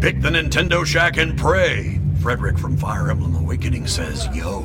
[0.00, 2.00] Pick the Nintendo Shack and pray.
[2.22, 4.60] Frederick from Fire Emblem Awakening says, yo.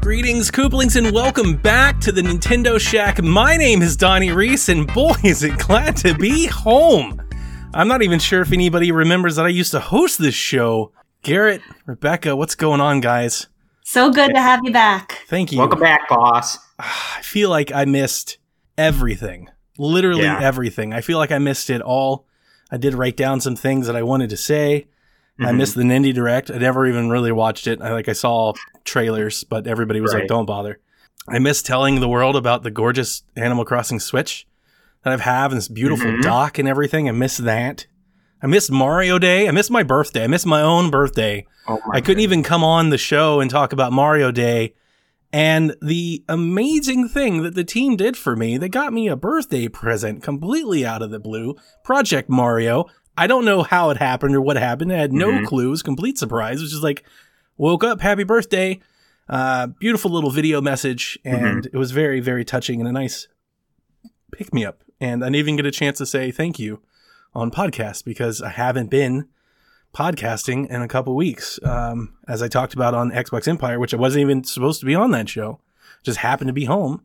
[0.00, 3.20] Greetings, Kooplings, and welcome back to the Nintendo Shack.
[3.20, 7.20] My name is Donnie Reese, and boy, is it glad to be home.
[7.74, 10.92] I'm not even sure if anybody remembers that I used to host this show.
[11.22, 13.48] Garrett, Rebecca, what's going on, guys?
[13.84, 15.22] So good to have you back.
[15.28, 15.58] Thank you.
[15.58, 16.58] Welcome back, boss.
[16.78, 18.38] I feel like I missed
[18.76, 19.48] everything.
[19.78, 20.40] Literally Yeah.
[20.40, 20.92] everything.
[20.92, 22.26] I feel like I missed it all.
[22.70, 24.86] I did write down some things that I wanted to say.
[25.38, 25.56] I Mhm.
[25.56, 26.50] missed the Nindy Direct.
[26.50, 27.80] I never even really watched it.
[27.82, 28.54] I like I saw
[28.84, 30.80] trailers, but everybody was like, "Don't bother."
[31.28, 34.46] I miss telling the world about the gorgeous Animal Crossing Switch
[35.04, 36.22] that I've have and this beautiful Mhm.
[36.22, 37.08] dock and everything.
[37.08, 37.86] I miss that.
[38.42, 39.48] I miss Mario Day.
[39.48, 40.24] I miss my birthday.
[40.24, 41.46] I miss my own birthday.
[41.66, 44.74] Oh my I couldn't even come on the show and talk about Mario Day.
[45.32, 49.68] And the amazing thing that the team did for me, they got me a birthday
[49.68, 51.56] present completely out of the blue.
[51.82, 52.86] Project Mario.
[53.18, 54.92] I don't know how it happened or what happened.
[54.92, 55.46] I had no Mhm.
[55.46, 55.82] clues.
[55.82, 56.58] Complete surprise.
[56.60, 57.02] It was just like,
[57.56, 58.80] woke up, happy birthday.
[59.28, 61.18] Uh, beautiful little video message.
[61.24, 63.26] And it was very, very touching and a nice
[64.32, 64.82] pick me up.
[65.00, 66.80] And I didn't even get a chance to say thank you
[67.36, 69.28] on podcast because I haven't been
[69.94, 71.58] podcasting in a couple weeks.
[71.62, 74.94] Um, as I talked about on Xbox Empire, which I wasn't even supposed to be
[74.94, 75.60] on that show,
[76.02, 77.02] just happened to be home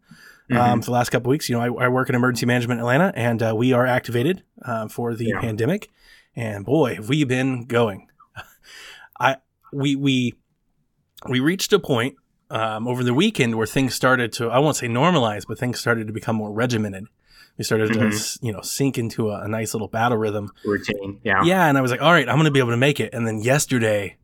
[0.52, 0.80] um, Mhm.
[0.80, 1.50] for the last couple weeks.
[1.50, 4.88] You know, I, I work in emergency management Atlanta, and uh, we are activated uh,
[4.88, 5.40] for the Yeah.
[5.42, 5.90] pandemic.
[6.36, 8.08] And boy, have we been going.
[9.20, 9.38] I
[9.74, 10.34] we we
[11.30, 12.16] we reached a point
[12.50, 16.08] um, over the weekend where things started to I won't say normalize, but things started
[16.08, 17.06] to become more regimented.
[17.58, 18.14] We started to Mhm.
[18.14, 20.52] s- you know sink into a, a nice little battle rhythm.
[20.66, 21.20] routine.
[21.24, 21.44] Yeah.
[21.44, 23.14] Yeah, and I was like, all right, I'm gonna be able to make it.
[23.14, 24.18] And then yesterday,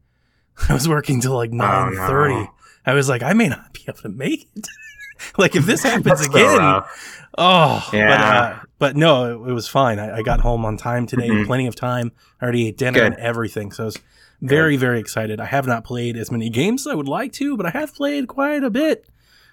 [0.69, 2.33] I was working till like nine thirty.
[2.35, 2.49] no.
[2.85, 4.67] I was like, I may not be able to make it.
[5.37, 7.25] like if this happens again, rough.
[7.37, 8.23] oh, but Yeah.
[8.23, 9.99] uh, but no, it, it was fine.
[9.99, 11.45] I, I got home on time today, Mhm.
[11.45, 12.11] plenty of time.
[12.41, 13.13] I already ate dinner Good.
[13.13, 13.99] and everything, so I was
[14.41, 15.39] very very excited.
[15.39, 17.93] I have not played as many games as I would like to, but I have
[17.93, 19.05] played quite a bit,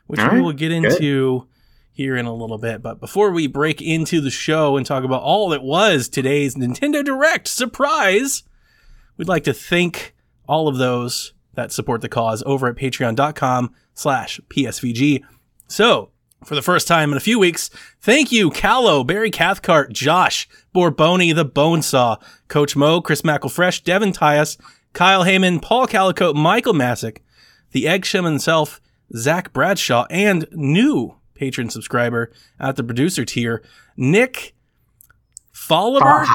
[0.06, 0.84] which All we will get Good.
[0.84, 1.46] into
[1.94, 2.82] here in a little bit.
[2.82, 7.04] But before we break into the show and talk about all that was today's Nintendo
[7.04, 8.42] Direct surprise,
[9.16, 10.14] we'd like to thank
[10.46, 15.22] all of those that support the cause over at patreon.com slash psvg.
[15.68, 16.10] So,
[16.44, 21.34] for the first time in a few weeks, thank you, Callow, Barry Cathcart, Josh, Borboni,
[21.34, 24.58] the Bonesaw, Coach Mo, Chris McElfresh, Devin Tyus,
[24.92, 27.18] Kyle Heyman, Paul Calico, Michael Masick,
[27.70, 28.80] the Eggsham himself,
[29.16, 32.30] Zach Bradshaw, and new patron subscriber
[32.60, 33.62] at the producer tier,
[33.96, 34.54] Nick
[35.52, 36.26] Fallhaber,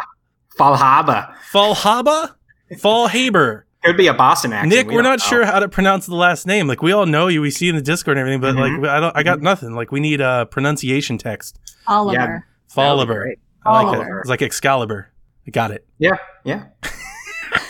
[0.58, 1.34] Falhaba.
[1.52, 2.36] Fallhaba,
[2.74, 3.64] Fallhaber.
[3.84, 4.74] Could be a Boston accent.
[4.74, 5.26] Nick, we we're don't know.
[5.26, 6.68] sure how to pronounce the last name.
[6.68, 8.82] Like we all know you, we see you in the Discord and everything, but Mhm.
[8.82, 9.74] like I don't, I got nothing.
[9.74, 11.58] Like we need a pronunciation text.
[11.88, 12.18] Oliver.
[12.18, 13.22] That would be Fallhaber.
[13.22, 13.40] great.
[13.66, 13.98] I like it.
[14.00, 14.20] Oliver.
[14.20, 15.12] It's like Excalibur.
[15.48, 15.88] I got it.
[15.98, 16.18] Yeah.
[16.44, 16.64] Yeah.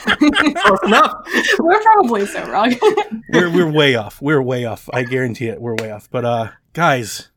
[0.06, 1.14] Close enough.
[1.60, 2.74] We're probably so wrong.
[3.30, 4.22] We're we're way off.
[4.22, 4.90] We're way off.
[4.92, 5.62] I guarantee it.
[5.62, 6.10] We're way off.
[6.12, 7.30] But uh, guys,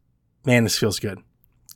[0.44, 1.18] man, this feels good.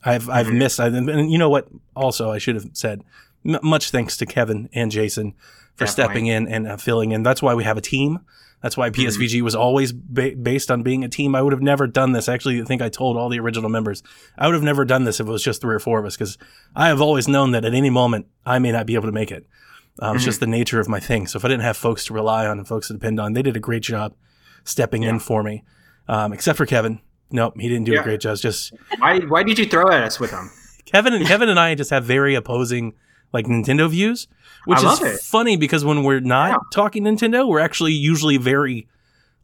[0.05, 0.59] I've I've Mhm.
[0.59, 0.81] missed.
[0.81, 1.69] I've, and you know what?
[1.95, 3.03] Also, I should have said
[3.45, 5.33] m- much thanks to Kevin and Jason
[5.75, 5.93] for Definitely.
[5.93, 7.23] stepping in and uh, filling in.
[7.23, 8.21] That's why we have a team.
[8.63, 11.35] That's why PSVG was always ba- based on being a team.
[11.35, 12.29] I would have never done this.
[12.29, 14.03] Actually, I think I told all the original members
[14.39, 16.17] I would have never done this if it was just three or four of us
[16.17, 16.39] because
[16.75, 19.31] I have always known that at any moment I may not be able to make
[19.31, 19.47] it.
[19.99, 20.27] Um, It's Mhm.
[20.27, 21.27] just the nature of my thing.
[21.27, 23.43] So if I didn't have folks to rely on and folks to depend on, they
[23.43, 24.15] did a great job
[24.65, 25.65] stepping in for me.
[26.09, 27.01] Um, except for Kevin.
[27.31, 28.37] Nope, he didn't do a great job.
[28.39, 30.51] Just Why, why did you throw at us with him?
[30.85, 32.95] Kevin and Kevin and I just have very opposing
[33.33, 34.29] like Nintendo views,
[34.67, 35.21] which is it.
[35.21, 36.57] funny because when we're not Yeah.
[36.73, 38.87] talking Nintendo, we're actually usually very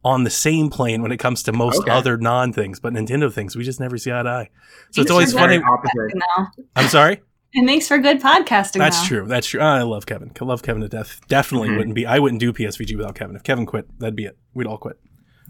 [0.05, 1.91] on the same plane when it comes to most Okay.
[1.91, 4.51] other non things, but Nintendo things we just never see eye to eye.
[4.93, 5.59] So it's always funny.
[5.59, 5.97] good Opposite.
[5.97, 6.21] podcasting,
[6.57, 6.65] though.
[6.77, 7.21] I'm sorry.
[7.55, 8.79] It makes for good podcasting.
[8.79, 9.07] That's though.
[9.09, 9.27] true.
[9.27, 9.61] That's true.
[9.61, 10.31] I love Kevin.
[10.41, 11.21] I love Kevin to death.
[11.29, 11.77] Definitely Mhm.
[11.77, 12.07] wouldn't be.
[12.07, 13.37] I wouldn't do PSVG without Kevin.
[13.37, 14.39] If Kevin quit, that'd be it.
[14.55, 14.99] We'd all quit,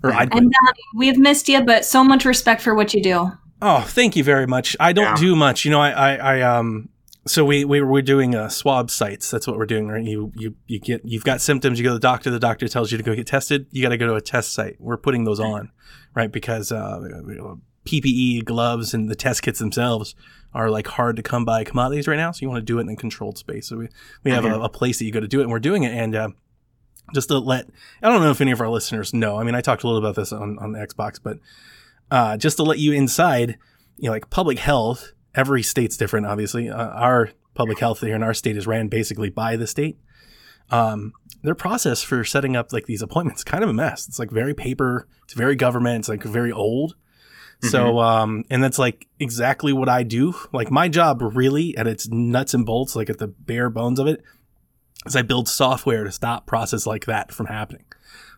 [0.02, 0.42] or I'd quit.
[0.44, 3.30] And um, we've missed you, but so much respect for what you do.
[3.60, 4.76] Oh, thank you very much.
[4.80, 5.14] I don't Yeah.
[5.16, 5.64] do much.
[5.64, 6.88] You know, I, I, I um,
[7.26, 9.30] so we, we we're doing uh, swab sites.
[9.30, 10.02] That's what we're doing, right?
[10.04, 11.78] You, you, you get, you've got symptoms.
[11.78, 12.30] You go to the doctor.
[12.30, 13.66] The doctor tells you to go get tested.
[13.70, 14.76] You got to go to a test site.
[14.80, 15.70] We're putting those on,
[16.16, 16.32] right?
[16.32, 16.98] Because uh,
[17.86, 20.14] PPE, gloves, and the test kits themselves
[20.54, 22.30] are like hard to come by commodities right now.
[22.32, 23.68] So you want to do it in a controlled space.
[23.68, 23.88] So we,
[24.24, 24.64] we have a, Mhm.
[24.64, 25.92] a place that you go to do it, and we're doing it.
[25.92, 26.28] And uh,
[27.14, 27.68] just to let,
[28.02, 29.38] I don't know if any of our listeners know.
[29.38, 31.38] I mean, I talked a little about this on on Xbox, but
[32.10, 33.58] uh, just to let you inside,
[33.96, 35.12] you know, like public health.
[35.34, 36.68] Every state's different, obviously.
[36.68, 39.98] Uh, our public health here in our state is ran basically by the state.
[40.70, 41.12] Um,
[41.42, 44.06] their process for setting up like these appointments is kind of a mess.
[44.08, 45.08] It's like very paper.
[45.24, 46.00] It's very government.
[46.00, 46.96] It's like very old.
[47.64, 50.34] So, um, and that's like exactly what I do.
[50.52, 54.08] Like my job really at its nuts and bolts, like at the bare bones of
[54.08, 54.20] it,
[55.06, 57.84] is I build software to stop process like that from happening.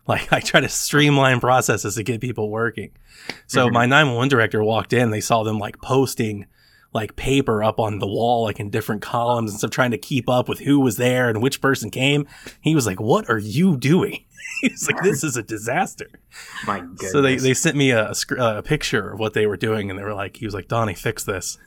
[0.07, 2.91] Like I try to streamline processes to get people working.
[3.47, 3.73] So mm-hmm.
[3.73, 6.45] my 911 director walked in, they saw them like posting
[6.95, 10.29] like paper up on the wall, like in different columns and stuff, trying to keep
[10.29, 12.25] up with who was there and which person came.
[12.61, 14.23] He was like, what are you doing?
[14.61, 16.07] he was like, this is a disaster.
[16.65, 17.11] My goodness.
[17.11, 19.99] So they, they sent me a, a, a picture of what they were doing, and
[19.99, 21.57] they were like, he was like, Donnie, fix this.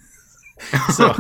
[0.93, 1.15] so,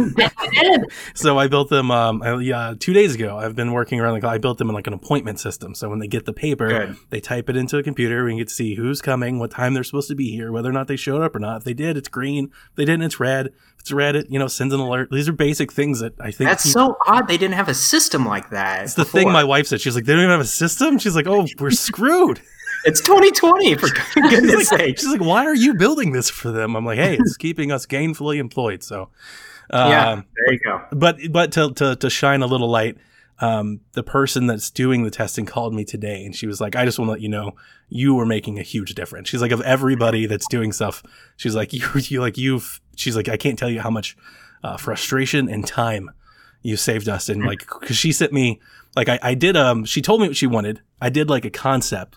[1.14, 1.90] so I built them.
[1.90, 4.12] Um, I, yeah, two days ago, I've been working around.
[4.14, 5.74] Like I built them in like an appointment system.
[5.74, 6.96] So when they get the paper, Good.
[7.10, 8.24] they type it into a computer.
[8.24, 10.68] We can get to see who's coming, what time they're supposed to be here, whether
[10.68, 11.58] or not they showed up or not.
[11.58, 12.50] If they did, it's green.
[12.70, 13.46] If they didn't, it's red.
[13.46, 15.08] If it's red, it you know sends an alert.
[15.10, 17.28] These are basic things that I think That's peop- so odd.
[17.28, 18.84] They didn't have a system like that.
[18.84, 19.80] It's the thing my wife said.
[19.80, 20.98] She's like, they don't even have a system.
[20.98, 22.40] She's like, oh, we're screwed.
[22.88, 24.98] It's 2020 for goodness like, sake.
[24.98, 26.74] she's like, why are you building this for them?
[26.76, 28.82] I'm like, hey, it's keeping us gainfully employed.
[28.82, 29.10] So,
[29.72, 30.82] Yeah, um, there you go.
[30.92, 32.96] but but to, to to shine a little light,
[33.40, 36.84] um, the person that's doing the testing called me today, and she was like, I
[36.84, 37.52] just want to let you know
[37.88, 39.28] you were making a huge difference.
[39.28, 41.02] She's like, of everybody that's doing stuff,
[41.36, 42.80] she's like, you you like you've.
[42.96, 44.16] She's like, I can't tell you how much
[44.64, 46.10] uh, frustration and time
[46.62, 48.60] you saved us, and like, because she sent me
[48.96, 50.80] like I, I did um she told me what she wanted.
[51.00, 52.16] I did like a concept.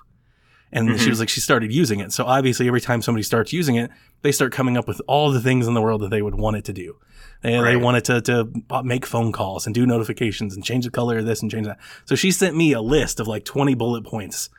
[0.74, 2.14] And she was like, she started using it.
[2.14, 3.92] So obviously, every time somebody starts using it,
[4.22, 6.56] they start coming up with all the things in the world that they would want
[6.56, 6.98] it to do.
[7.44, 7.82] And they Right.
[7.84, 11.18] want it to, to uh, make phone calls and do notifications and change the color
[11.18, 11.80] of this and change that.
[12.06, 14.50] So she sent me a list of like 20 bullet points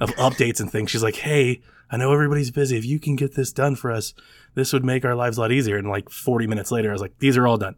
[0.00, 0.90] of updates and things.
[0.90, 2.76] She's like, Hey, I know everybody's busy.
[2.78, 4.14] If you can get this done for us,
[4.54, 5.76] this would make our lives a lot easier.
[5.76, 7.76] And like 40 minutes later, I was like, these are all done.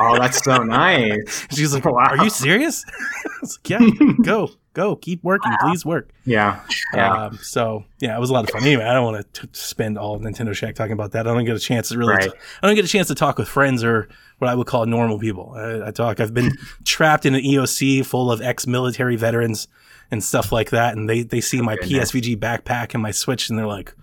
[0.00, 1.46] Oh, that's so nice.
[1.54, 1.92] She's like, Wow.
[2.10, 2.84] are you serious?
[3.24, 5.52] I was like, yeah, go, go, keep working.
[5.60, 6.10] Please work.
[6.24, 6.60] Yeah.
[6.94, 7.26] Yeah.
[7.26, 8.62] Um, so yeah, it was a lot of fun.
[8.62, 11.26] Anyway, I don't want to spend all of Nintendo Shack talking about that.
[11.26, 12.14] I don't get a chance to really.
[12.14, 12.30] Right.
[12.62, 14.08] I don't get a chance to talk with friends or
[14.38, 15.54] what I would call normal people.
[15.56, 16.20] I, I talk.
[16.20, 16.52] I've been
[16.84, 19.68] trapped in an EOC full of ex-military veterans
[20.10, 22.12] and stuff like that, and they they see my goodness.
[22.12, 23.94] PSVG backpack and my Switch, and they're like,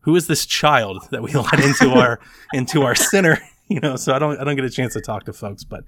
[0.00, 2.20] "Who is this child that we let into our
[2.52, 3.38] into our center?"
[3.70, 5.84] You know, so I don't I don't get a chance to talk to folks, but.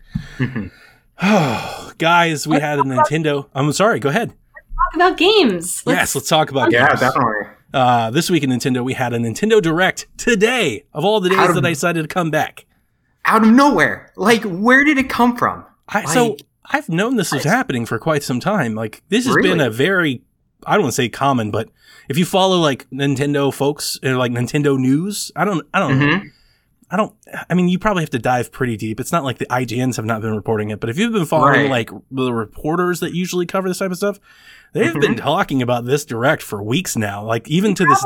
[1.23, 3.47] Oh, guys, we had a Nintendo.
[3.55, 3.99] I'm sorry.
[4.01, 4.31] Go ahead.
[4.31, 5.83] Talk about games.
[5.87, 7.01] Let's- yes, let's talk about yeah, games.
[7.01, 7.47] definitely.
[7.73, 11.39] Uh, this week in Nintendo, we had a Nintendo Direct today of all the days
[11.39, 12.67] How did- that I decided to come back.
[13.27, 14.11] Out of nowhere.
[14.17, 15.65] Like, where did it come from?
[15.89, 18.75] I, so I've known this was happening for quite some time.
[18.75, 20.23] Like this has been a very,
[20.67, 21.69] I don't want to say common, but
[22.09, 26.23] if you follow like Nintendo folks or like Nintendo news, I don't, I don't, know.
[26.91, 27.15] I don't.
[27.49, 28.99] I mean, you probably have to dive pretty deep.
[28.99, 31.63] It's not like the IGNs have not been reporting it, but if you've been following
[31.63, 31.71] Right.
[31.71, 34.19] like the reporters that usually cover this type of stuff,
[34.73, 35.19] they've been Mhm.
[35.21, 37.25] talking about this direct for weeks now.
[37.25, 38.05] Like even to this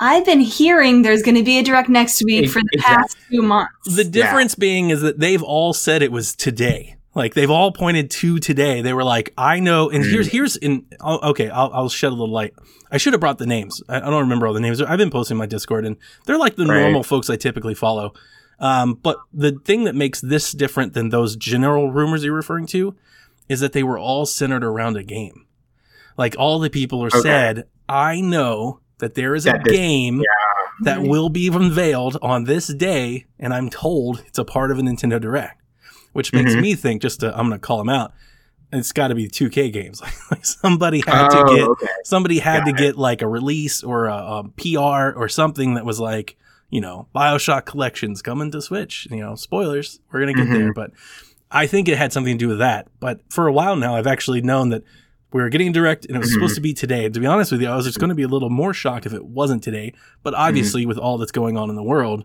[0.00, 2.96] I've been hearing there's going to be a direct next week for the Exactly.
[2.96, 3.96] past two months.
[3.96, 6.94] The difference being is that they've all said it was today.
[7.18, 8.80] Like they've all pointed to today.
[8.80, 9.90] They were like, I know.
[9.90, 11.50] And here's here's in oh, okay.
[11.50, 12.54] I'll, I'll shed a little light.
[12.90, 13.82] I should have brought the names.
[13.88, 14.80] I, I don't remember all the names.
[14.80, 16.80] I've been posting my Discord, and they're like the Right.
[16.80, 18.14] normal folks I typically follow.
[18.60, 22.96] Um, but the thing that makes this different than those general rumors you're referring to
[23.48, 25.44] is that they were all centered around a game.
[26.16, 27.20] Like all the people are Okay.
[27.20, 30.22] said, I know that there is a That this- game
[30.82, 34.82] that will be unveiled on this day, and I'm told it's a part of a
[34.82, 35.57] Nintendo Direct,
[36.18, 36.60] which makes Mhm.
[36.62, 38.12] me think just to, I'm going to call them out.
[38.72, 40.02] It's got to be 2K games.
[40.32, 41.86] like somebody had Oh, to get okay.
[42.04, 42.76] somebody had Got to it.
[42.76, 46.36] get like a release or a, a PR or something that was like
[46.70, 49.06] you know Bioshock collections coming to Switch.
[49.10, 50.00] You know, spoilers.
[50.12, 50.52] We're gonna get Mhm.
[50.58, 50.90] there, but
[51.50, 52.88] I think it had something to do with that.
[53.00, 54.82] But for a while now, I've actually known that
[55.32, 56.34] we were getting direct, and it was Mhm.
[56.34, 57.08] supposed to be today.
[57.08, 59.06] To be honest with you, I was just going to be a little more shocked
[59.06, 59.94] if it wasn't today.
[60.22, 62.24] But obviously, with all that's going on in the world,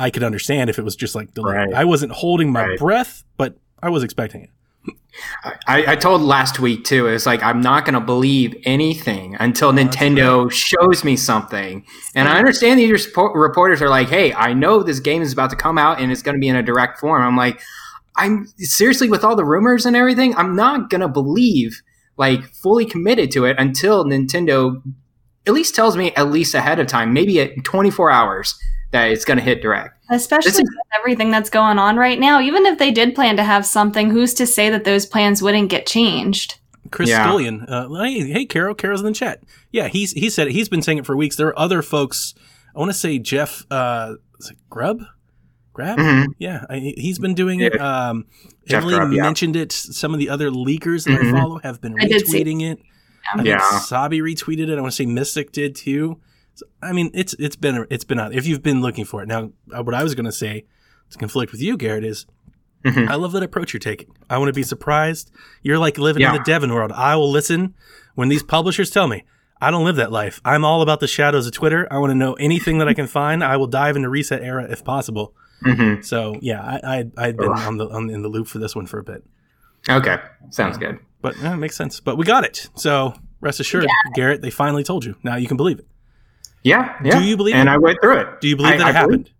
[0.00, 1.54] I could understand if it was just like delayed.
[1.56, 1.74] Right.
[1.74, 2.78] I wasn't holding my Right.
[2.78, 4.50] breath, but I was expecting it.
[5.66, 7.06] I, I told last week too.
[7.06, 11.84] It's like I'm not going to believe anything until Nintendo shows me something.
[12.14, 15.56] And I understand these reporters are like, "Hey, I know this game is about to
[15.56, 17.60] come out and it's going to be in a direct form." I'm like,
[18.16, 20.34] I'm seriously with all the rumors and everything.
[20.36, 21.82] I'm not going to believe
[22.16, 24.80] like fully committed to it until Nintendo
[25.46, 28.58] at least tells me at least ahead of time, maybe at 24 hours
[28.92, 29.96] that it's going to hit direct.
[30.10, 32.40] Especially is- with everything that's going on right now.
[32.40, 35.70] Even if they did plan to have something, who's to say that those plans wouldn't
[35.70, 36.56] get changed?
[36.90, 37.24] Chris Yeah.
[37.24, 37.64] Scullion.
[37.68, 38.74] Uh, hey, hey, Carol.
[38.74, 39.42] Carol's in the chat.
[39.70, 40.52] Yeah, he's he said it.
[40.52, 41.36] He's been saying it for weeks.
[41.36, 42.34] There are other folks.
[42.74, 45.02] I want to say Jeff uh, is it Grubb.
[45.72, 45.98] Grab?
[45.98, 46.26] Mhm.
[46.38, 47.80] Yeah, I, he's been doing it.
[47.80, 48.26] Um,
[48.66, 49.22] Jeff Emily Grubb, yeah.
[49.22, 49.70] mentioned it.
[49.70, 51.28] Some of the other leakers that Mhm.
[51.32, 52.80] I follow have been I did see- retweeting it.
[53.32, 53.78] I think Yeah.
[53.78, 54.76] Sabi retweeted it.
[54.76, 56.18] I want to say Mystic did too.
[56.54, 58.34] So, I mean, it's it's been it's been out.
[58.34, 60.64] If you've been looking for it now, uh, what I was going to say
[61.10, 62.26] to conflict with you, Garrett, is
[62.84, 63.08] Mhm.
[63.10, 64.08] I love that approach you're taking.
[64.30, 65.30] I want to be surprised.
[65.62, 66.92] You're like living in the Devon world.
[66.92, 67.74] I will listen
[68.14, 69.24] when these publishers tell me.
[69.60, 70.40] I don't live that life.
[70.46, 71.86] I'm all about the shadows of Twitter.
[71.90, 73.44] I want to know anything that I can find.
[73.44, 75.34] I will dive into Reset Era if possible.
[75.66, 76.02] Mhm.
[76.02, 78.86] So yeah, I I I'd been on the on, in the loop for this one
[78.86, 79.22] for a bit,
[79.88, 80.16] Okay,
[80.48, 80.98] sounds good.
[81.20, 82.00] but yeah, it makes sense.
[82.00, 82.70] But we got it.
[82.76, 85.16] So rest assured, Garrett, they finally told you.
[85.22, 85.86] Now you can believe it.
[86.62, 87.18] Yeah, yeah.
[87.18, 87.72] Do you believe And it?
[87.72, 88.40] I went through it.
[88.40, 89.30] Do you believe I- that I it happened?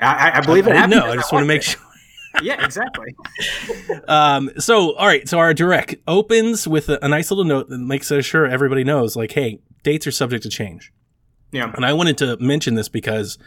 [0.00, 0.92] I, I, I believe it happened.
[0.92, 1.64] No, I just want to make it.
[1.64, 1.80] sure.
[2.42, 3.16] Yeah, exactly.
[4.06, 5.28] Um, so, all right.
[5.28, 9.16] So our direct opens with a, a nice little note that makes sure everybody knows,
[9.16, 10.92] like, hey, dates are subject to change.
[11.52, 11.72] Yeah.
[11.74, 13.38] And I wanted to mention this because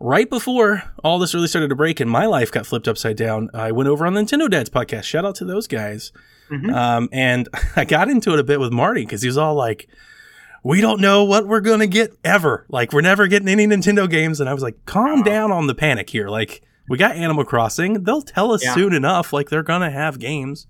[0.00, 3.48] right before all this really started to break and my life got flipped upside down,
[3.54, 5.04] I went over on the Nintendo Dads podcast.
[5.04, 6.10] Shout out to those guys.
[6.50, 6.74] Mhm.
[6.74, 9.88] Um, and I got into it a bit with Marty because he was all like,
[10.66, 12.66] we don't know what we're going to get ever.
[12.68, 14.40] Like, we're never getting any Nintendo games.
[14.40, 16.28] And I was like, calm down on the panic here.
[16.28, 18.02] Like, we got Animal Crossing.
[18.04, 18.74] They'll tell us Yeah.
[18.74, 19.32] soon enough.
[19.32, 20.66] Like, they're going to have games.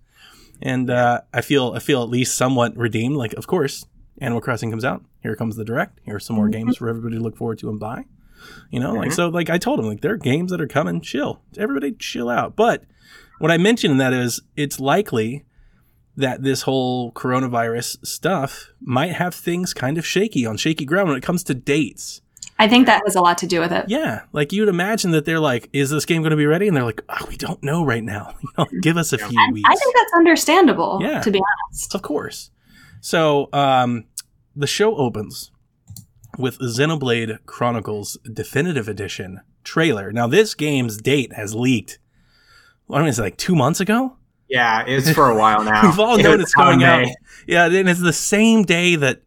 [0.61, 3.17] And uh, I feel I feel at least somewhat redeemed.
[3.17, 3.87] Like, of course,
[4.21, 5.05] Animal Crossing comes out.
[5.23, 5.99] Here comes the direct.
[6.05, 8.05] Here are some more games for everybody to look forward to and buy.
[8.71, 9.15] You know, like Mhm.
[9.15, 9.29] so.
[9.29, 11.01] Like I told him, like there are games that are coming.
[11.01, 12.55] Chill, everybody, chill out.
[12.57, 12.85] But
[13.39, 15.45] what I mentioned in that is, it's likely
[16.17, 21.17] that this whole coronavirus stuff might have things kind of shaky on shaky ground when
[21.19, 22.23] it comes to dates.
[22.59, 23.85] I think that has a lot to do with it.
[23.89, 26.75] Yeah, like you'd imagine that they're like, "Is this game going to be ready?" And
[26.77, 28.35] they're like, oh, "We don't know right now.
[28.43, 31.21] You know, give us a few And weeks." I think that's understandable, Yeah.
[31.21, 31.95] to be honest.
[31.95, 32.51] Of course.
[33.03, 34.05] So um,
[34.55, 35.51] the show opens
[36.39, 40.11] with Xenoblade Chronicles Definitive Edition trailer.
[40.11, 41.99] Now, this game's date has leaked.
[42.87, 44.17] What is it, like two months ago?
[44.49, 45.83] Yeah, it's for a while now.
[45.91, 47.09] We've all known was it's coming on out.
[47.47, 49.23] Yeah, and it's the same day that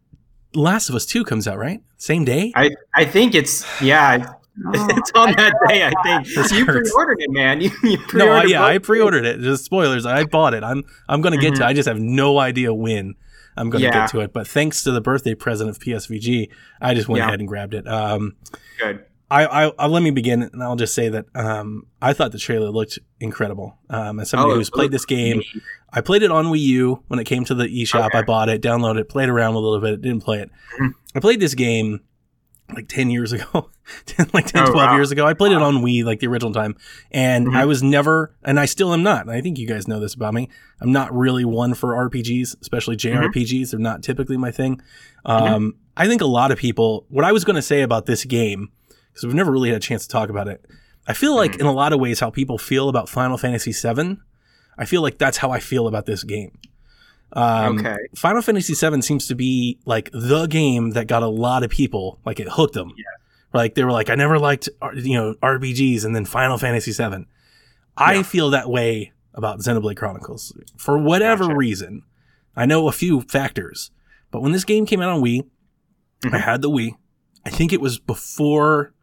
[0.54, 1.82] Last of Us 2 comes out, right?
[1.98, 2.52] Same day?
[2.56, 4.34] I, I think it's yeah,
[4.66, 4.72] Oh.
[4.90, 5.86] it's on that day.
[5.86, 6.92] I think This you hurts.
[6.92, 7.62] pre-ordered it, man.
[7.62, 8.86] You, you No, I, pre-ordered yeah, I both.
[8.88, 9.40] pre-ordered it.
[9.40, 10.06] Just spoilers.
[10.06, 10.64] I bought it.
[10.66, 11.62] I'm I'm going to get to.
[11.62, 11.66] Mhm.
[11.68, 13.16] I just have no idea when
[13.56, 13.94] I'm going to Yeah.
[14.02, 14.34] get to it.
[14.34, 16.50] But thanks to the birthday present of PSVG,
[16.82, 17.28] I just went Yeah.
[17.28, 17.88] ahead and grabbed it.
[17.88, 18.36] Um,
[18.80, 19.06] Good.
[19.32, 22.40] I, I, I let me begin, and I'll just say that um, I thought the
[22.40, 23.78] trailer looked incredible.
[23.90, 25.42] Um, as somebody Oh, who's played this game,
[25.94, 28.08] I played it on Wii U when it came to the eShop.
[28.08, 28.18] Okay.
[28.18, 30.50] I bought it, downloaded it, played around a little bit, didn't play it.
[30.80, 30.94] Mhm.
[31.16, 32.02] I played this game
[32.74, 33.70] like 10 years ago,
[34.06, 34.96] 10, like 10, Oh, 12 wow.
[34.96, 35.26] years ago.
[35.26, 36.76] I played it on Wii, like the original time,
[37.12, 37.56] and Mhm.
[37.56, 39.22] I was never, and I still am not.
[39.22, 40.50] and I think you guys know this about me.
[40.82, 43.24] I'm not really one for RPGs, especially Mm-hmm.
[43.26, 43.72] JRPGs.
[43.72, 44.82] They're not typically my thing.
[45.26, 48.24] Um, I think a lot of people, what I was going to say about this
[48.26, 48.70] game,
[49.12, 50.66] because we've never really had a chance to talk about it.
[51.08, 51.62] I feel like Mhm.
[51.62, 54.18] in a lot of ways how people feel about Final Fantasy VII,
[54.78, 56.58] I feel like that's how I feel about this game.
[57.34, 57.98] Um, Okay.
[58.16, 62.20] Final Fantasy VII seems to be like the game that got a lot of people,
[62.26, 62.92] like it hooked them.
[62.98, 63.04] Yeah.
[63.54, 67.26] Like they were like, I never liked, you know, RPGs and then Final Fantasy VII.
[67.98, 68.24] I Yeah.
[68.24, 71.56] feel that way about Xenoblade Chronicles for whatever Gotcha.
[71.58, 72.04] reason.
[72.56, 73.92] I know a few factors,
[74.32, 75.44] but when this game came out on Wii,
[76.26, 76.42] I Mhm.
[76.42, 76.92] had the Wii.
[77.46, 78.94] I think it was before.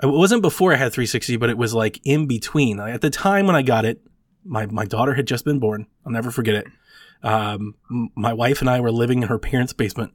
[0.00, 2.80] It wasn't before I had 360, but it was like in between.
[2.80, 4.00] At the time when I got it,
[4.44, 5.86] my my daughter had just been born.
[6.04, 6.66] I'll never forget it.
[7.22, 7.74] Um,
[8.16, 10.12] my wife and I were living in her parents' basement.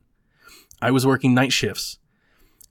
[0.81, 1.99] I was working night shifts,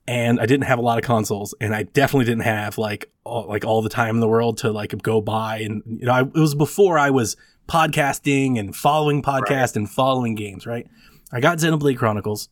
[0.07, 3.47] and I didn't have a lot of consoles, and I definitely didn't have like all,
[3.47, 5.59] like all the time in the world to like go buy.
[5.59, 7.35] And you know, I, it was before I was
[7.67, 10.65] podcasting and following podcasts and following games.
[10.67, 10.87] Right?
[11.31, 12.49] I got Xenoblade Chronicles,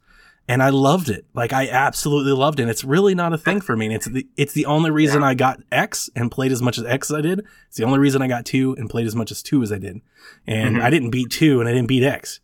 [0.47, 1.25] and I loved it.
[1.33, 2.63] Like I absolutely loved it.
[2.63, 3.87] And it's really not a thing for me.
[3.87, 6.85] And it's the it's the only reason I got X and played as much as
[6.85, 7.39] X as I did.
[7.67, 9.77] It's the only reason I got two and played as much as two as I
[9.79, 10.01] did.
[10.45, 10.81] And Mhm.
[10.83, 12.39] I didn't beat two and I didn't beat X.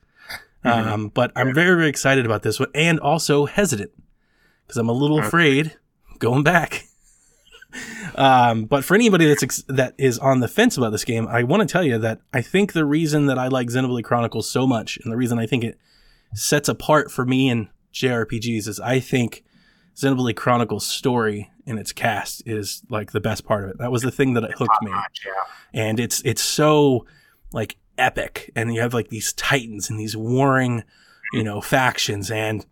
[0.66, 0.88] Mhm.
[0.88, 3.92] Um, but I'm very very excited about this one and also hesitant
[4.66, 5.28] because I'm a little Okay.
[5.28, 5.74] afraid
[6.20, 6.86] going back.
[8.16, 11.44] um, but for anybody that's ex- that is on the fence about this game, I
[11.44, 14.68] want to tell you that I think the reason that I like Xenoblade Chronicles so
[14.68, 15.78] much, and the reason I think it
[16.34, 19.44] sets apart for me in JRPGs, is I think
[19.96, 23.78] Xenoblade Chronicles story and its cast is like the best part of it.
[23.78, 25.32] That was the thing that it hooked me yeah.
[25.74, 27.06] and it's it's so
[27.52, 30.84] like epic and you have like these titans and these warring
[31.34, 32.66] you know factions and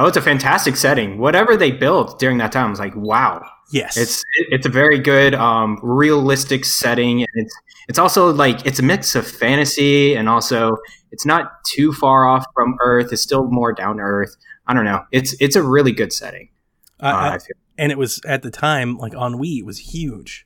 [0.00, 1.18] Oh, it's a fantastic setting.
[1.18, 3.44] Whatever they built during that time was like, wow.
[3.72, 7.54] yes It's it's a very good, um, realistic setting, and it's
[7.88, 10.76] it's also like it's a mix of fantasy and also
[11.10, 13.12] it's not too far off from Earth.
[13.12, 14.36] It's still more down to Earth.
[14.68, 15.04] I don't know.
[15.10, 16.50] It's it's a really good setting.
[17.00, 17.38] I- Uh, I-
[17.80, 20.44] and it was at the time like on Wii it was huge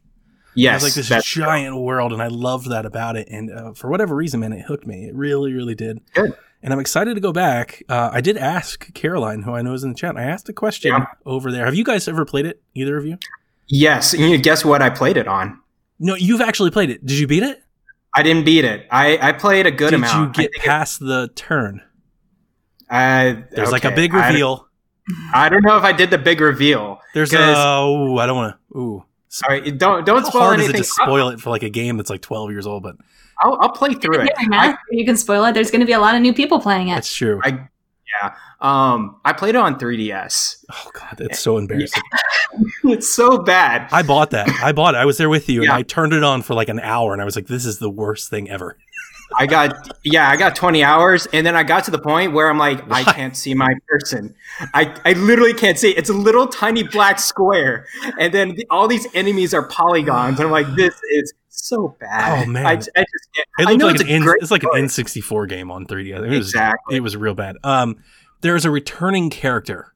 [0.55, 3.27] Yes, it was like this giant world, and I loved that about it.
[3.31, 5.07] And uh, for whatever reason, man, it hooked me.
[5.07, 6.01] It really, really did.
[6.13, 6.35] Good.
[6.63, 7.83] And I'm excited to go back.
[7.89, 10.15] Uh, I did ask Caroline, who I know is in the chat.
[10.19, 11.07] I asked a question Yeah.
[11.25, 11.65] over there.
[11.65, 12.61] Have you guys ever played it?
[12.75, 13.17] Either of you?
[13.67, 14.13] yes.
[14.13, 15.59] And guess what I played it on?
[15.99, 17.05] No, you've actually played it.
[17.07, 17.63] Did you beat it?
[18.15, 18.87] I didn't beat it.
[18.91, 20.35] I, I played a good Did amount.
[20.35, 21.81] Did you get think it- past the turn?
[22.93, 23.97] I- There's like a okay.
[23.97, 24.69] big I- reveal.
[25.35, 27.01] I, don't know if I did the big reveal.
[27.15, 27.37] There's a.
[27.39, 28.79] 'cause- Oh, I don't want to.
[28.79, 29.05] Ooh.
[29.29, 30.81] Sorry, don't don't How spoil hard is anything.
[30.83, 32.83] it to spoil it for like a game that's like 12 years old?
[32.83, 32.97] But
[33.41, 34.31] I'll, I'll play through it.
[34.39, 35.53] Yeah, Matt, you can spoil it.
[35.55, 36.95] There's going to be a lot of new people playing it.
[36.97, 37.41] that's true.
[37.43, 37.67] I,
[38.23, 38.35] yeah.
[38.61, 40.65] Um, I played it on 3DS.
[40.71, 42.03] oh god, that's so embarrassing.
[42.85, 43.89] It's so bad.
[43.91, 44.47] I bought that.
[44.63, 44.99] I bought it.
[44.99, 45.71] I was there with you, Yeah.
[45.71, 47.79] and I turned it on for like an hour, and I was like, "This is
[47.79, 48.77] the worst thing ever."
[49.39, 52.49] I got yeah, I got 20 hours, and then I got to the point where
[52.49, 54.35] I'm like, I can't see my person.
[54.75, 55.91] I I literally can't see.
[55.91, 57.87] It's a little tiny black square,
[58.19, 60.39] and then the, all these enemies are polygons.
[60.39, 62.47] And I'm like, this is so bad.
[62.47, 62.67] Oh, man.
[62.67, 63.49] I, I just can't.
[63.59, 64.71] It I know like it's an N, it's like an.
[64.71, 66.25] N64 game on 3DS.
[66.25, 66.97] It was Exactly.
[66.97, 67.57] it was real bad.
[67.63, 67.97] Um,
[68.41, 69.93] there's a returning character.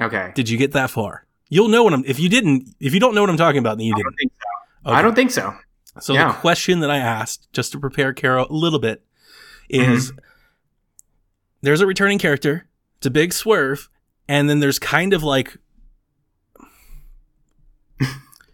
[0.00, 0.32] Okay.
[0.34, 1.24] Did you get that far?
[1.48, 2.04] You'll know what I'm.
[2.04, 4.06] If you didn't, if you don't know what I'm talking about, then you I didn't.
[4.06, 4.90] don't think so.
[4.90, 4.98] Okay.
[4.98, 5.54] I don't think so.
[6.00, 6.28] So Yeah.
[6.32, 9.04] the question that I asked, just to prepare Carol a little bit,
[9.68, 10.18] is Mm-hmm.
[11.62, 12.66] there's a returning character.
[12.98, 13.88] It's a big swerve,
[14.28, 15.56] and then there's kind of like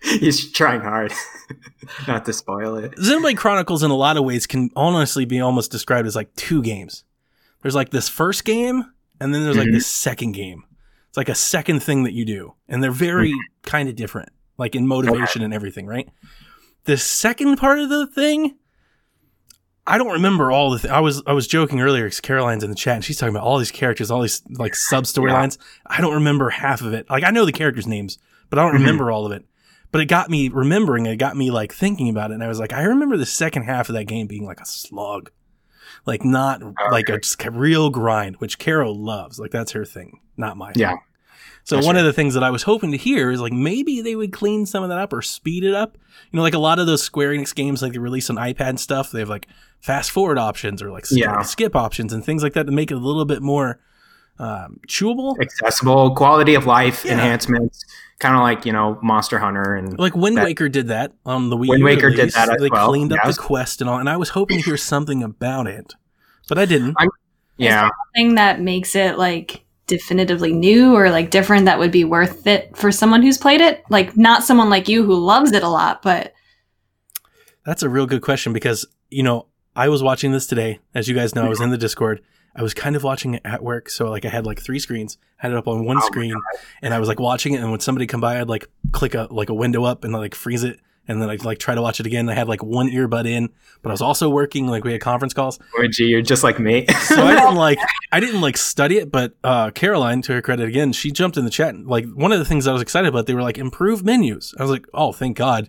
[0.02, 1.12] He's trying hard
[2.09, 2.92] not to spoil it.
[2.97, 6.62] Xenoblade Chronicles in a lot of ways can honestly be almost described as like two
[6.62, 7.04] games.
[7.62, 8.85] There's like this first game,
[9.20, 9.73] and then there's like Mhm.
[9.75, 10.64] this second game.
[11.09, 14.75] It's like a second thing that you do, and they're very kind of different, like
[14.75, 16.09] in motivation and everything, right?
[16.84, 18.56] The second part of the thing,
[19.87, 20.78] I don't remember all the.
[20.78, 23.34] Th- I was I was joking earlier because Caroline's in the chat and she's talking
[23.34, 25.58] about all these characters, all these like sub storylines.
[25.87, 27.08] I don't remember half of it.
[27.10, 28.18] Like I know the characters' names,
[28.49, 28.80] but I don't Mhm.
[28.80, 29.44] remember all of it.
[29.92, 31.06] But it got me remembering.
[31.06, 33.64] It got me like thinking about it, and I was like, I remember the second
[33.64, 35.30] half of that game being like a slog,
[36.06, 39.38] like not like a just a real grind, which Carol loves.
[39.40, 40.72] Like that's her thing, not my.
[40.76, 40.90] Yeah.
[40.90, 40.99] Thing.
[41.64, 42.00] So That's one right.
[42.00, 44.66] of the things that I was hoping to hear is like maybe they would clean
[44.66, 45.96] some of that up or speed it up.
[46.33, 48.70] You know, like a lot of those Square Enix games, like they release on iPad
[48.70, 49.46] and stuff, they have like
[49.81, 51.42] fast forward options or like skip, Yeah.
[51.42, 53.79] skip options and things like that to make it a little bit more
[54.38, 55.38] um, chewable.
[55.40, 57.12] Accessible, quality of life Yeah.
[57.12, 57.85] enhancements,
[58.20, 61.51] kind of like you know Monster Hunter and Like Wind That- Waker did that on
[61.51, 62.35] the Wii Wind U Waker did release.
[62.35, 62.88] that as They well.
[62.88, 63.37] cleaned up Yes.
[63.37, 65.94] the quest and all, and I was hoping to hear something about it,
[66.49, 66.96] but I didn't.
[67.59, 67.90] yeah.
[68.16, 72.74] Thing that makes it like definitively new or like different that would be worth it
[72.76, 73.83] for someone who's played it.
[73.90, 76.33] Like not someone like you who loves it a lot, but
[77.66, 80.79] That's a real good question because, you know, I was watching this today.
[80.94, 82.22] As you guys know, I was in the Discord.
[82.55, 83.90] I was kind of watching it at work.
[83.90, 86.35] So, like, I had like three screens, had it up on one Oh screen,
[86.83, 87.61] and I was like watching it.
[87.61, 90.35] And when somebody come by, I'd like click a, like a window up and like
[90.35, 90.81] freeze it.
[91.08, 92.28] And then I'd like try to watch it again.
[92.28, 93.48] I had like one earbud in,
[93.82, 94.68] but I was also working.
[94.68, 95.58] Like, we had conference calls.
[95.78, 96.06] Would you?
[96.06, 96.86] You're just like me.
[96.86, 97.78] So I didn't like,
[98.12, 99.10] I didn't like study it.
[99.10, 101.74] But, uh, Caroline, to her credit again, she jumped in the chat.
[101.84, 104.54] Like, one of the things I was excited about, they were like, improved menus.
[104.58, 105.68] I was like, oh, thank God.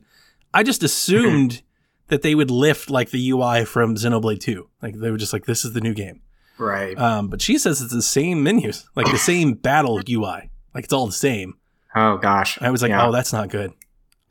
[0.54, 1.64] I just assumed
[2.10, 4.70] that they would lift like the UI from Xenoblade 2.
[4.82, 6.22] Like they were just like, this is the new game.
[6.60, 6.96] right.
[7.00, 10.52] Um, but she says it's the same menus, like the same battle UI.
[10.76, 11.56] Like it's all the same.
[11.96, 12.58] Oh gosh.
[12.62, 13.08] I was like, Yeah.
[13.08, 13.72] oh, that's not good.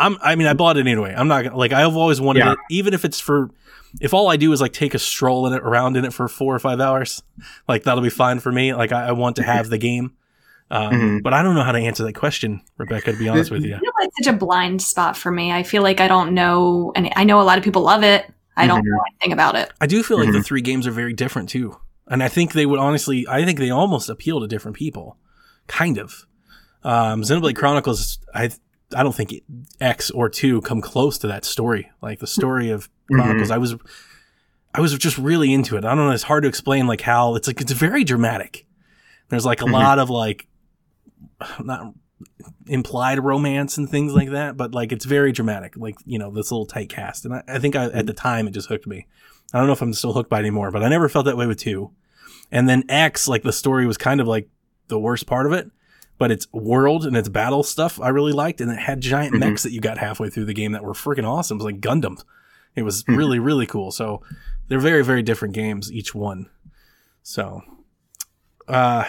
[0.01, 1.15] I'm, I mean, I bought it anyway.
[1.17, 2.53] I'm not like, I've always wanted Yeah.
[2.53, 3.51] it, even if it's for,
[4.01, 6.27] if all I do is like take a stroll in it, around in it for
[6.29, 7.23] four or five hours,
[7.69, 8.75] like that'll be fine for me.
[8.75, 10.15] Like I, I want to have the game.
[10.73, 11.23] Um, Mhm.
[11.25, 13.75] but I don't know how to answer that question, Rebecca, to be honest with you.
[13.75, 15.51] I feel like it's such a blind spot for me.
[15.53, 18.25] I feel like I don't know and I know a lot of people love it.
[18.57, 18.85] I don't Mhm.
[18.91, 19.73] know anything about it.
[19.81, 20.45] I do feel like the Mhm.
[20.45, 21.77] three games are very different too.
[22.07, 25.17] And I think they would honestly, I think they almost appeal to different people.
[25.67, 26.27] Kind of.
[26.85, 28.51] Um, Xenoblade Chronicles, I,
[28.95, 29.35] I don't think
[29.81, 31.91] X or two come close to that story.
[32.03, 33.75] Like the story of Chronicles, I was,
[34.75, 35.85] I was just really into it.
[35.85, 36.11] I don't know.
[36.11, 38.67] It's hard to explain like how it's like, it's very dramatic.
[39.29, 39.73] There's like a Mhm.
[39.73, 40.47] lot of like,
[41.63, 41.95] not
[42.67, 45.77] implied romance and things like that, but like it's very dramatic.
[45.77, 47.25] Like, you know, this little tight cast.
[47.25, 49.07] And I, I think I, at the time it just hooked me.
[49.53, 51.37] I don't know if I'm still hooked by it anymore, but I never felt that
[51.37, 51.91] way with two.
[52.53, 54.49] And then X, like the story was kind of like
[54.89, 55.71] the worst part of it,
[56.21, 59.39] but its world and its battle stuff I really liked, and it had giant Mhm.
[59.41, 61.57] mechs that you got halfway through the game that were freaking awesome.
[61.57, 62.23] It was like Gundam.
[62.77, 63.17] It was Mhm.
[63.17, 63.91] really really cool.
[63.91, 64.23] So
[64.69, 66.47] they're very very different games each one.
[67.23, 67.63] So,
[68.69, 69.05] uh,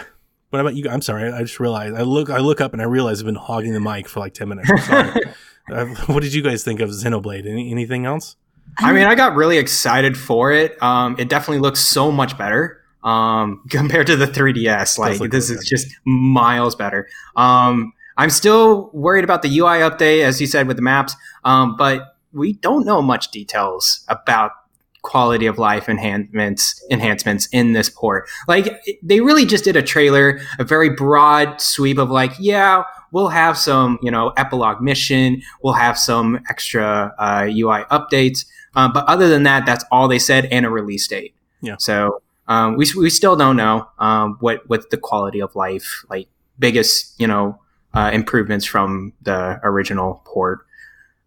[0.50, 0.88] what about you?
[0.90, 3.34] I'm sorry, I just realized I look I look up and I realize I've been
[3.36, 4.70] hogging the mic for like ten minutes.
[4.70, 5.22] I'm sorry.
[5.72, 7.46] uh, what did you guys think of Xenoblade?
[7.48, 8.36] Any, anything else?
[8.78, 10.82] I mean, I got really excited for it.
[10.82, 14.98] Um, it definitely looks so much better um, compared to the 3DS.
[14.98, 17.08] Like this is just miles better.
[17.36, 21.16] Um, I'm still worried about the UI update, as you said, with the maps.
[21.44, 24.52] Um, but we don't know much details about
[25.02, 28.28] quality of life enhancements enhancements in this port.
[28.46, 33.28] Like they really just did a trailer, a very broad sweep of like, yeah, we'll
[33.28, 39.04] have some, you know, epilogue mission, we'll have some extra uh, UI updates, um, but
[39.06, 41.34] other than that, that's all they said and a release date.
[41.60, 41.76] Yeah.
[41.78, 46.28] So um, we we still don't know um, what what the quality of life like
[46.58, 47.58] biggest you know
[47.94, 50.58] uh, improvements from the original port.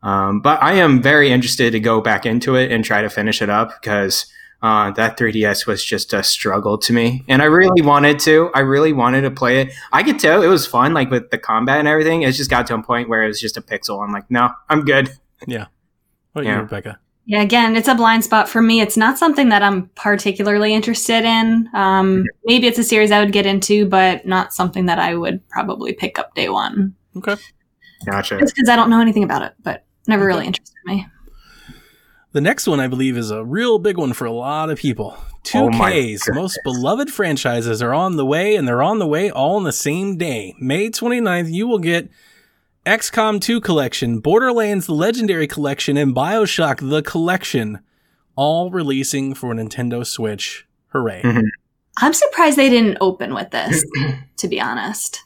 [0.03, 3.41] Um, but I am very interested to go back into it and try to finish
[3.41, 4.27] it up because
[4.61, 8.51] uh, that 3DS was just a struggle to me, and I really wanted to.
[8.53, 9.73] I really wanted to play it.
[9.91, 12.21] I could tell it was fun, like with the combat and everything.
[12.21, 14.03] It just got to a point where it was just a pixel.
[14.03, 15.09] I'm like, no, I'm good.
[15.47, 15.67] Yeah.
[16.33, 16.55] What Yeah.
[16.55, 16.99] you, Rebecca?
[17.27, 18.81] Yeah, again, it's a blind spot for me.
[18.81, 21.67] It's not something that I'm particularly interested in.
[21.73, 25.47] Um, maybe it's a series I would get into, but not something that I would
[25.49, 26.93] probably pick up day one.
[27.17, 27.35] Okay.
[28.05, 28.37] Gotcha.
[28.39, 31.07] Just because I don't know anything about it, but never really interested me.
[32.33, 35.17] The next one, I believe, is a real big one for a lot of people.
[35.53, 39.31] Oh my 2K's most beloved franchises are on the way, and they're on the way
[39.31, 40.53] all on the same day.
[40.59, 42.09] May 29th, you will get
[42.85, 47.79] XCOM 2 Collection, Borderlands The Legendary Collection, and Bioshock The Collection,
[48.35, 50.67] all releasing for Nintendo Switch.
[50.89, 51.21] Hooray.
[51.23, 51.47] Mhm.
[51.97, 53.83] I'm surprised they didn't open with this,
[54.37, 55.21] to be honest.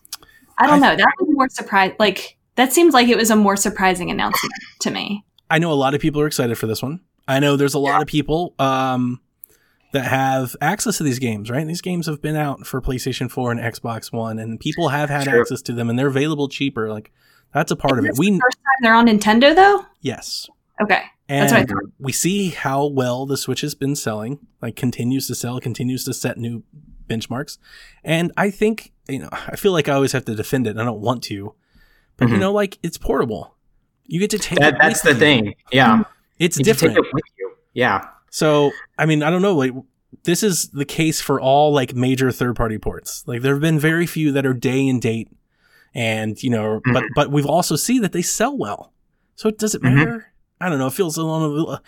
[0.57, 0.95] I don't I- know.
[0.95, 1.93] That was more surprise.
[1.99, 5.25] Like that seems like it was a more surprising announcement to me.
[5.49, 7.01] I know a lot of people are excited for this one.
[7.27, 9.19] I know there's a lot of people um,
[9.93, 11.65] that have access to these games, right?
[11.67, 15.25] These games have been out for PlayStation 4 and Xbox One, and people have had
[15.27, 15.39] True.
[15.41, 16.89] access to them, and they're available cheaper.
[16.89, 17.11] Like
[17.53, 18.09] that's a part of it.
[18.09, 19.85] this We the first time they're on Nintendo though.
[20.01, 20.47] yes,
[20.81, 24.39] Okay, and That's what I we see how well the Switch has been selling.
[24.61, 26.63] Like continues to sell, continues to set new
[27.09, 27.57] benchmarks,
[28.03, 30.71] and I think you know I feel like I always have to defend it.
[30.71, 31.53] and I don't want to,
[32.17, 32.39] but you Mhm.
[32.39, 33.55] know, like it's portable.
[34.05, 35.41] You get to take That, it that's with the you.
[35.41, 35.55] thing.
[35.71, 36.03] Yeah.
[36.39, 36.97] It's You can take different.
[37.07, 37.51] it with you.
[37.73, 38.07] Yeah.
[38.31, 39.55] So, I mean, I don't know.
[39.55, 39.71] Like,
[40.23, 43.23] this is the case for all like major third party ports.
[43.27, 45.29] Like, there have been very few that are day and date,
[45.95, 48.93] and you know, but but we've also see that they sell well.
[49.35, 49.95] So, it does it Mhm.
[49.95, 50.33] matter?
[50.61, 50.87] I don't know.
[50.87, 51.79] It feels a little.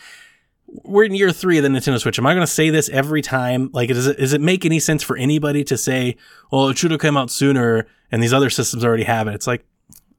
[0.68, 2.18] We're in year three of the Nintendo Switch.
[2.18, 3.70] Am I going to say this every time?
[3.74, 6.16] Like, does it does it make any sense for anybody to say,
[6.52, 9.34] "Well, it should have come out sooner," and these other systems already have it?
[9.36, 9.66] It's like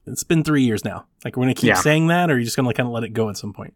[0.05, 1.05] it's been three years now.
[1.25, 1.75] Like, we're going to keep Yeah.
[1.75, 3.53] saying that, or are you just going to kind of let it go at some
[3.53, 3.73] point?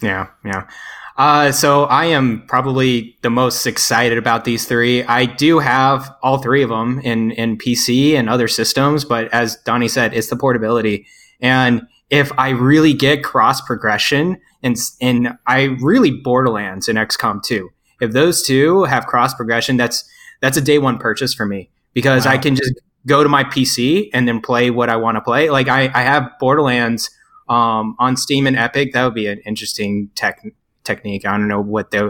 [0.00, 0.68] Yeah, yeah.
[1.16, 5.02] Uh, so I am probably the most excited about these three.
[5.04, 9.56] I do have all three of them in in PC and other systems, but as
[9.64, 11.06] Donnie said, it's the portability.
[11.40, 17.70] And if I really get cross progression, and and I really Borderlands and XCOM 2,
[18.00, 20.08] if those two have cross progression, that's
[20.40, 22.72] that's a day one purchase for me because I can just
[23.06, 25.50] go to my PC and then play what I want to play.
[25.50, 27.10] Like I, I have Borderlands
[27.48, 28.92] um, on Steam and Epic.
[28.92, 30.42] That would be an interesting tech
[30.84, 31.26] technique.
[31.26, 32.08] I don't know what they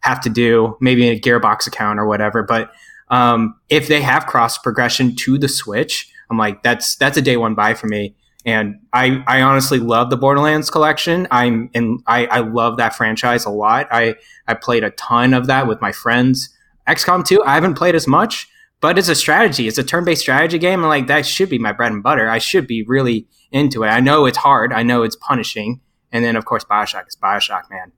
[0.00, 2.42] have to do, maybe a Gearbox account or whatever.
[2.42, 2.72] But
[3.08, 7.36] um, if they have cross progression to the Switch, I'm like, that's that's a day
[7.36, 8.14] one buy for me.
[8.46, 11.26] And I, I honestly love the Borderlands collection.
[11.30, 13.88] I'm in, I, I love that franchise a lot.
[13.90, 16.50] I, I played a ton of that with my friends.
[16.86, 18.46] XCOM 2, I haven't played as much,
[18.82, 19.66] but it's a strategy.
[19.66, 20.80] It's a turn-based strategy game.
[20.80, 22.28] And like that should be my bread and butter.
[22.28, 23.88] I should be really into it.
[23.88, 24.74] I know it's hard.
[24.74, 25.80] I know it's punishing.
[26.14, 27.92] And then of course Bioshock is Bioshock, man.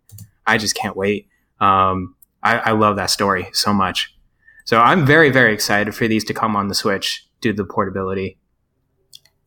[0.46, 1.28] I just can't wait.
[1.60, 4.12] Um, I, I love that story so much.
[4.64, 7.64] So I'm very, very excited for these to come on the Switch due to the
[7.68, 8.38] portability.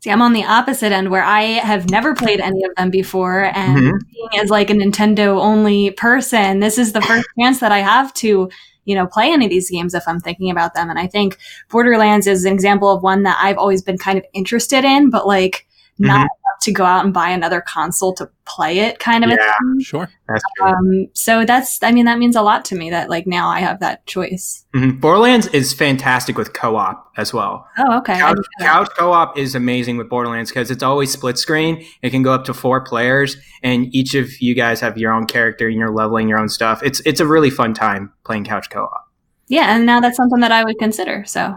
[0.01, 3.51] See, I'm on the opposite end where I have never played any of them before,
[3.53, 3.99] and Mhm.
[4.13, 8.13] being as like a Nintendo only person, this is the first chance that I have
[8.15, 8.49] to,
[8.85, 10.89] you know, play any of these games if I'm thinking about them.
[10.89, 11.37] And I think
[11.69, 15.27] Borderlands is an example of one that I've always been kind of interested in, but
[15.27, 16.29] like not Mhm.
[16.59, 19.29] Enough to go out and buy another console to play it, kind of.
[19.29, 19.53] a Yeah.
[19.59, 19.79] thing.
[19.81, 20.09] Sure.
[20.27, 20.43] That's.
[20.61, 23.59] Um, so that's, I mean, that means a lot to me that like now I
[23.59, 24.65] have that choice.
[24.75, 24.99] Mhm.
[24.99, 27.65] Borderlands is fantastic with co-op as well.
[27.77, 28.13] Oh, okay.
[28.19, 28.65] Couch, didn't know that.
[28.71, 31.83] couch co-op is amazing with Borderlands because it's always split screen.
[32.01, 35.25] It can go up to four players, and each of you guys have your own
[35.25, 36.81] character and you're leveling your own stuff.
[36.83, 39.05] It's it's a really fun time playing couch co-op.
[39.47, 41.23] Yeah, and now that's something that I would consider.
[41.25, 41.55] So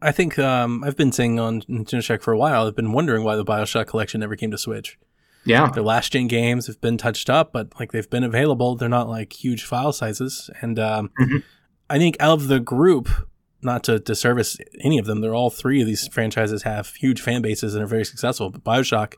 [0.00, 2.66] I think um, I've been saying on Nintendo Shack for a while.
[2.66, 4.98] I've been wondering why the Bioshock collection never came to Switch.
[5.44, 8.76] Yeah, the last gen games have been touched up, but like they've been available.
[8.76, 11.42] They're not like huge file sizes, and um, Mhm.
[11.88, 13.08] I think out of the group,
[13.62, 17.40] not to disservice any of them, they're all three of these franchises have huge fan
[17.40, 18.50] bases and are very successful.
[18.50, 19.14] But Bioshock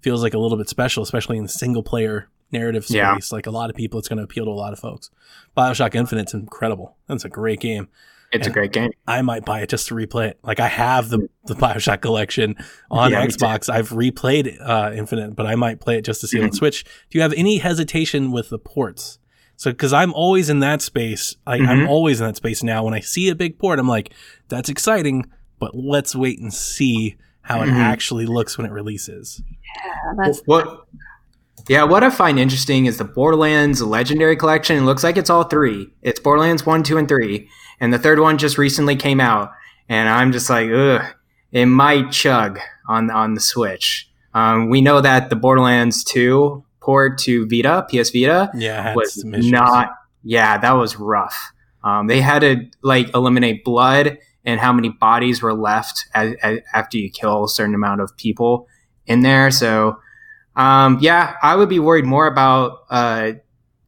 [0.00, 2.94] feels like a little bit special, especially in the single player narrative space.
[2.96, 3.18] Yeah.
[3.32, 5.10] Like a lot of people, it's going to appeal to a lot of folks.
[5.56, 6.96] Bioshock Infinite's incredible.
[7.08, 7.88] That's a great game.
[8.34, 8.90] It's a great game.
[9.06, 10.38] I might buy it just to replay it.
[10.42, 12.56] Like I have the the Bioshock collection
[12.90, 13.24] on Yeah.
[13.26, 13.72] Xbox.
[13.72, 16.54] I've replayed uh, Infinite, but I might play it just to see it on Mhm.
[16.56, 16.84] Switch.
[17.10, 19.18] Do you have any hesitation with the ports?
[19.56, 21.88] So, because I'm always in that space, I, I'm Mhm.
[21.88, 22.82] always in that space now.
[22.84, 24.10] When I see a big port, I'm like,
[24.48, 25.26] "That's exciting,"
[25.60, 27.74] but let's wait and see how it Mhm.
[27.76, 29.42] actually looks when it releases.
[29.84, 30.86] Yeah, that's What?
[31.68, 34.76] Yeah, what I find interesting is the Borderlands Legendary Collection.
[34.76, 35.88] It looks like it's all three.
[36.02, 37.48] It's Borderlands one, two, and three,
[37.84, 39.52] and the third one just recently came out.
[39.90, 41.04] And I'm just like, ugh,
[41.52, 44.10] it might chug on on the Switch.
[44.32, 49.90] Um, we know that the Borderlands two port to Vita, PS Vita, Yeah, was not.
[50.22, 51.52] Yeah, that was rough.
[51.82, 54.16] Um, they had to like eliminate blood
[54.46, 58.16] and how many bodies were left as, as, after you kill a certain amount of
[58.16, 58.66] people
[59.06, 59.50] in there.
[59.50, 59.98] So,
[60.56, 63.32] um, yeah, I would be worried more about uh,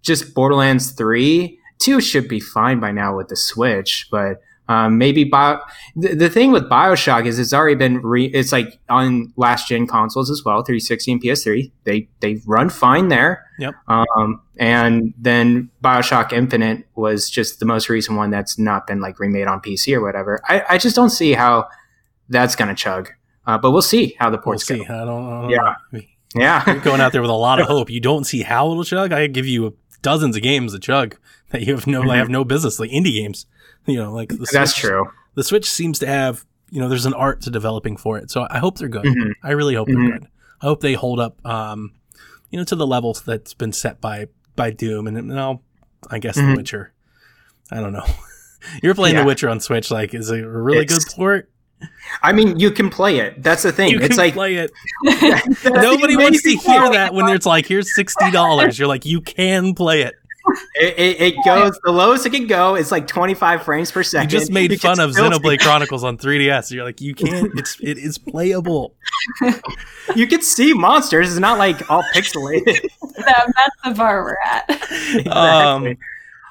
[0.02, 1.58] just Borderlands Three.
[1.78, 5.60] Two should be fine by now with the Switch, but um, maybe Bio-
[5.94, 9.86] the, the thing with Bioshock is it's already been re- it's like on last gen
[9.86, 11.70] consoles as well, 360 and PS3.
[11.84, 13.44] They they run fine there.
[13.60, 13.74] Yep.
[13.86, 19.20] Um, and then Bioshock Infinite was just the most recent one that's not been like
[19.20, 20.40] remade on PC or whatever.
[20.48, 21.68] I, I just don't see how
[22.28, 23.10] that's gonna chug.
[23.46, 24.78] Uh, but we'll see how the We'll ports see.
[24.84, 24.92] go.
[24.92, 25.74] I don't, I don't Yeah.
[25.92, 26.00] know.
[26.34, 26.64] Yeah.
[26.72, 27.88] You're going out there with a lot of hope.
[27.88, 29.12] You don't see how it'll chug.
[29.12, 31.16] I give you dozens of games that chug
[31.50, 32.10] that you have no, Mhm.
[32.10, 33.46] I have no business, like indie games.
[33.86, 35.10] You know, like the that's Switch- true.
[35.34, 38.30] The Switch seems to have, you know, there's an art to developing for it.
[38.30, 39.04] So I hope they're good.
[39.04, 39.32] Mhm.
[39.42, 39.94] I really hope Mhm.
[40.08, 40.28] they're good.
[40.62, 41.92] I hope they hold up, um,
[42.50, 45.60] you know, to the levels that's been set by by Doom and now,
[46.10, 46.36] I guess.
[46.36, 46.92] The Witcher.
[47.70, 48.06] I don't know.
[48.82, 49.20] You're playing Yeah.
[49.22, 49.90] The Witcher on Switch.
[49.90, 51.50] Like, is it a really It's- good port?
[52.22, 53.42] I mean, you can play it.
[53.42, 53.90] That's the thing.
[53.90, 54.70] You it's can like play it.
[55.64, 58.78] Nobody wants to hear that when it's like, here's sixty dollars.
[58.78, 60.14] You're like, you can play it.
[60.76, 64.32] It, it, it goes the lowest it can go is like 25 frames per second.
[64.32, 66.70] You just made You fun of Xenoblade Chronicles on 3DS.
[66.70, 67.50] You're like, you can't.
[67.58, 68.94] It's it is playable.
[70.14, 71.30] You can see monsters.
[71.30, 72.64] It's not like all pixelated.
[73.16, 74.64] that, that's the bar we're at.
[74.70, 75.30] Exactly.
[75.30, 75.96] Um,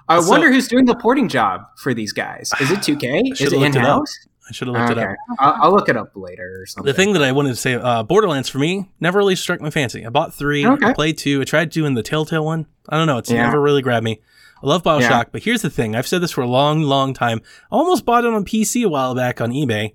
[0.07, 2.51] I so- wonder who's doing the porting job for these guys.
[2.59, 3.31] Is it 2K?
[3.33, 4.13] Is it in house?
[4.47, 5.15] I should have looked it up.
[5.39, 6.85] I'll, I'll look it up later or something.
[6.87, 9.71] The thing that I wanted to say, uh, Borderlands for me never really struck my
[9.71, 10.05] fancy.
[10.05, 10.85] I bought three, Okay.
[10.87, 12.67] I played two, I tried doing the Telltale one.
[12.87, 13.43] I don't know, it's Yeah.
[13.43, 14.21] never really grabbed me.
[14.63, 15.23] I love Bioshock, Yeah.
[15.31, 17.41] but here's the thing: I've said this for a long, long time.
[17.71, 19.93] I almost bought it on PC a while back on eBay.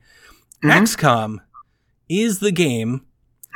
[0.65, 0.71] Mhm.
[0.83, 1.39] XCOM
[2.09, 3.03] is the game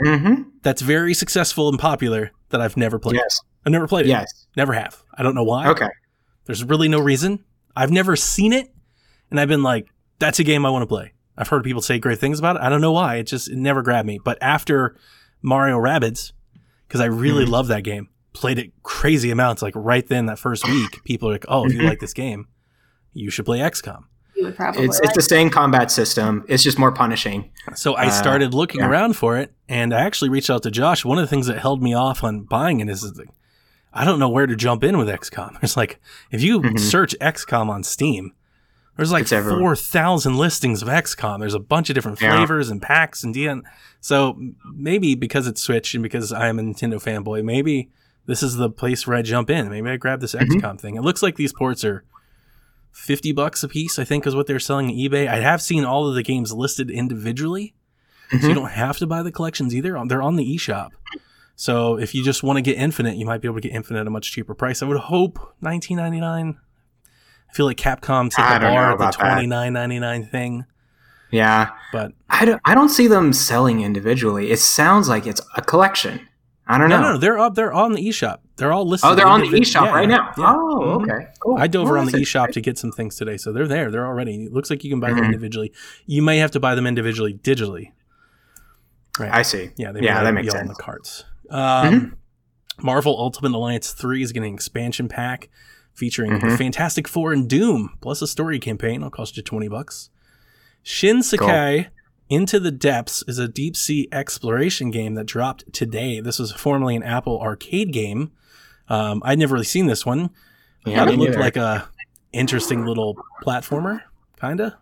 [0.05, 0.43] Mm-hmm.
[0.63, 3.17] that's very successful and popular that I've never played.
[3.17, 3.41] Yes.
[3.65, 4.11] I've never played it.
[4.11, 4.47] Yes.
[4.57, 5.03] Never have.
[5.17, 5.69] I don't know why.
[5.69, 5.89] Okay.
[6.47, 7.45] There's really no reason.
[7.77, 8.73] I've never seen it,
[9.31, 11.99] and I've been like, "That's a game I want to play." I've heard people say
[11.99, 12.63] great things about it.
[12.63, 13.17] I don't know why.
[13.17, 14.21] It just it never grabbed me.
[14.23, 14.97] But after
[15.43, 16.33] Mario Rabbids,
[16.87, 17.49] because I really Mhm.
[17.51, 19.61] love that game, played it crazy amounts.
[19.63, 21.87] Like right then, that first week, people are like, "Oh, if you Mhm.
[21.87, 22.47] like this game,
[23.13, 24.05] you should play XCOM."
[24.37, 26.45] You would probably It's like it's the same combat system.
[26.49, 27.51] It's just more punishing.
[27.75, 28.89] So I Uh, started looking yeah.
[28.89, 31.05] around for it, and I actually reached out to Josh.
[31.05, 33.29] One of the things that held me off on buying it is that
[33.93, 35.57] I don't know where to jump in with XCOM.
[35.63, 36.01] It's like
[36.33, 36.79] if you Mhm.
[36.81, 38.33] search XCOM on Steam,
[38.97, 41.41] there's like four thousand listings of XCOM.
[41.41, 42.37] There's a bunch of different Yeah.
[42.37, 43.63] flavors and packs and DN.
[44.01, 44.39] So
[44.75, 47.91] maybe because it's Switch and because I am a Nintendo fanboy, maybe
[48.27, 49.69] this is the place where I jump in.
[49.69, 50.49] Maybe I grab this Mhm.
[50.61, 50.97] XCOM thing.
[50.97, 52.05] It looks like these ports are.
[52.93, 55.27] 50 bucks a piece, I think is what they're selling on eBay.
[55.27, 57.75] I have seen all of the games listed individually.
[58.41, 60.01] So you don't have to buy the collections either.
[60.07, 60.91] They're on the eShop.
[61.57, 64.03] So if you just want to get Infinite, you might be able to get Infinite
[64.03, 64.81] at a much cheaper price.
[64.81, 66.57] I would hope 19.99.
[67.55, 70.65] I feel like Capcom I the bar at the 29.99 thing,
[71.31, 71.71] Yeah.
[71.93, 74.51] but I don't, I don't see them selling individually.
[74.51, 76.29] It sounds like it's a collection.
[76.67, 77.03] I don't no, know.
[77.03, 77.55] no, no, they're up.
[77.55, 78.39] They're on the eShop.
[78.57, 79.09] They're all listed.
[79.09, 80.33] Oh, they're on the eShop yeah, right now.
[80.37, 80.45] yeah.
[80.57, 81.03] Oh, Mhm.
[81.13, 81.27] okay.
[81.39, 81.57] Cool.
[81.57, 83.89] I dove around the eShop to get some things today, so they're there.
[83.93, 84.47] They're already.
[84.47, 85.27] It looks like you can buy them Mhm.
[85.27, 85.73] individually.
[86.07, 87.93] You may have to buy them individually digitally.
[89.21, 89.31] Right.
[89.33, 89.71] I see.
[89.77, 90.77] Yeah, they Yeah, that makes all in sense.
[90.77, 91.25] the carts.
[91.51, 92.17] Um,
[92.83, 95.51] Marvel Ultimate Alliance 3 is getting an expansion pack
[95.95, 96.59] featuring the Mhm.
[96.59, 98.97] Fantastic Four and Doom, plus a story campaign.
[98.97, 100.11] It'll cost you 20 bucks.
[100.85, 101.87] Shinsekai
[102.31, 106.21] Into the Depths is a deep sea exploration game that dropped today.
[106.21, 108.33] This was formerly an Apple arcade game.
[108.89, 110.31] Um, I'd never really seen this one.
[110.87, 111.41] Yeah, Thought it looked neither.
[111.43, 111.87] like a
[112.33, 114.01] interesting little platformer,
[114.41, 114.79] kinda.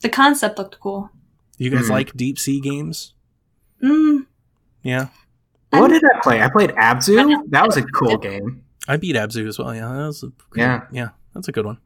[0.00, 1.10] the concept looked cool.
[1.58, 1.92] You guys Hmm.
[1.92, 3.12] like deep sea games?
[3.82, 4.26] Mm,
[4.82, 5.08] Yeah.
[5.70, 6.42] What did I play?
[6.42, 7.42] I played Abzu.
[7.50, 8.62] That was a cool game.
[8.88, 9.74] I beat Abzu as well.
[9.74, 10.82] Yeah, that was a Yeah.
[10.92, 11.78] yeah, that's a good one.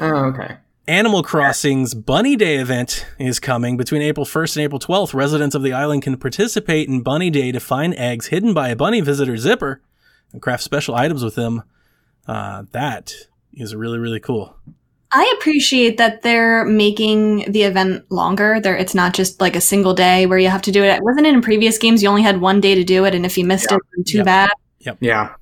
[0.00, 0.56] Oh, okay.
[0.88, 5.14] Animal Crossing's Bunny Day event is coming between April 1st and April 12th.
[5.14, 8.76] Residents of the island can participate in Bunny Day to find eggs hidden by a
[8.76, 9.80] bunny visitor zipper
[10.32, 11.62] and craft special items with them.
[12.28, 13.12] Uh, that
[13.52, 14.56] is really really cool.
[15.12, 18.60] I appreciate that they're making the event longer.
[18.60, 21.02] There, it's not just like a single day where you have to do it.
[21.02, 23.38] Wasn't it in previous games you only had one day to do it, and if
[23.38, 23.76] you missed Yeah.
[23.76, 24.24] it, then too Yep.
[24.26, 24.50] bad.
[25.00, 25.34] Yeah.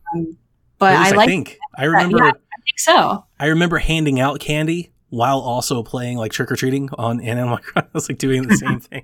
[0.85, 1.29] But At I least like.
[1.29, 2.19] think I remember.
[2.19, 2.31] yeah.
[2.31, 3.25] I think so.
[3.41, 7.89] I remember handing out candy while also playing like trick or treating on Animal Crossing.
[7.89, 9.03] I was like doing the same thing.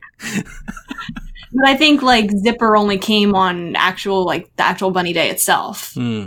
[1.53, 5.95] But I think like Zipper only came on actual like the actual bunny day itself.
[5.95, 6.27] Hmm.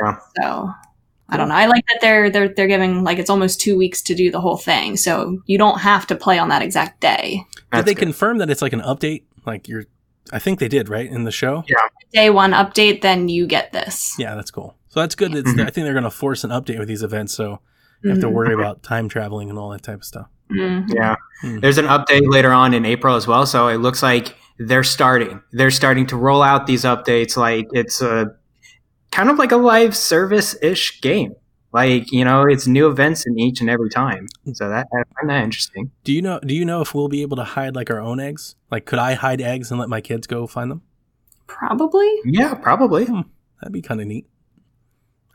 [0.00, 0.18] Yeah.
[0.40, 0.70] So
[1.28, 1.54] I don't know.
[1.54, 4.40] I like that they're they're they're giving like it's almost two weeks to do the
[4.40, 7.44] whole thing, so you don't have to play on that exact day.
[7.72, 8.00] Did they good.
[8.02, 9.24] confirm that it's like an update?
[9.46, 9.84] Like you're,
[10.32, 11.64] I think they did, right, in the show.
[11.68, 11.76] Yeah.
[12.12, 14.14] Day one update, then you get this.
[14.18, 14.74] Yeah, that's cool.
[14.88, 15.34] So that's good.
[15.34, 15.60] It's, Mhm.
[15.66, 17.60] I think they're going to force an update with these events, so
[18.02, 18.32] you have to Mhm.
[18.32, 20.28] worry about time traveling and all that type of stuff.
[20.50, 20.86] Mhm.
[20.94, 21.16] Yeah.
[21.42, 21.58] Hmm.
[21.60, 23.44] There's an update later on in April as well.
[23.46, 25.40] So it looks like they're starting.
[25.52, 28.32] They're starting to roll out these updates like it's a
[29.12, 31.34] kind of like a live service ish game.
[31.72, 34.26] Like, you know, it's new events in each and every time.
[34.54, 35.90] So that I find that interesting.
[36.02, 36.40] Do you know?
[36.40, 38.54] Do you know if we'll be able to hide like our own eggs?
[38.70, 40.80] Like, could I hide eggs and let my kids go find them?
[41.46, 42.08] Probably.
[42.24, 43.04] Yeah, probably.
[43.04, 44.26] That'd be kind of neat.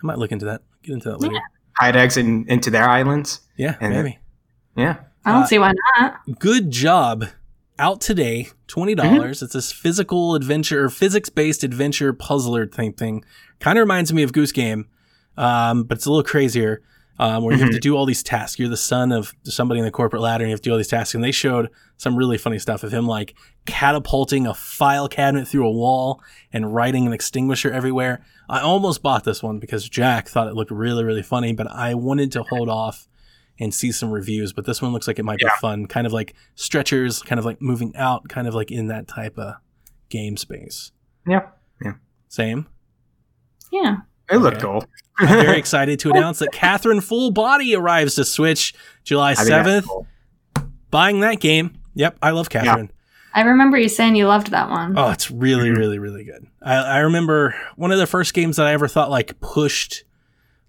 [0.03, 0.61] I might look into that.
[0.83, 1.39] Get into that later.
[1.77, 3.41] Hide eggs in, into their islands.
[3.57, 4.19] Yeah, And- maybe.
[4.75, 4.97] Yeah.
[5.25, 6.19] I don't Uh, see why not.
[6.39, 7.25] Good job.
[7.79, 9.41] Out today, twenty dollars.
[9.41, 12.93] It's this physical adventure, physics based adventure puzzler thing.
[12.93, 13.23] Thing
[13.59, 14.87] kind of reminds me of Goose Game,
[15.37, 16.81] um, but it's a little crazier.
[17.19, 18.58] Um, where you have to do all these tasks.
[18.58, 20.78] You're the son of somebody in the corporate ladder, and you have to do all
[20.78, 21.13] these tasks.
[21.13, 23.36] And they showed some really funny stuff of him like
[23.67, 26.21] catapulting a file cabinet through a wall
[26.52, 28.26] and writing an extinguisher everywhere.
[28.49, 31.93] I almost bought this one because Jack thought it looked really, really funny, but I
[31.93, 33.08] wanted to hold off
[33.60, 34.52] and see some reviews.
[34.52, 37.45] But this one looks like it might be fun, kind of like stretchers, kind of
[37.45, 39.56] like moving out, kind of like in that type of
[40.10, 40.91] game space.
[41.28, 41.47] Yeah.
[41.80, 41.93] Yeah.
[42.28, 42.67] Same.
[43.71, 43.97] Yeah.
[44.33, 44.65] It looked Okay.
[44.65, 44.85] cool.
[45.19, 49.47] I'm very excited to announce that Catherine Full Body arrives to Switch July I think
[49.49, 49.87] that's 7th.
[49.87, 50.07] cool.
[50.91, 51.73] Buying that game.
[51.95, 52.91] Yep, I love Catherine.
[53.35, 54.97] I remember you saying you loved that one.
[54.97, 55.77] Oh, it's really, Mhm.
[55.77, 56.45] really, really good.
[56.61, 60.03] I, I remember one of the first games that I ever thought like pushed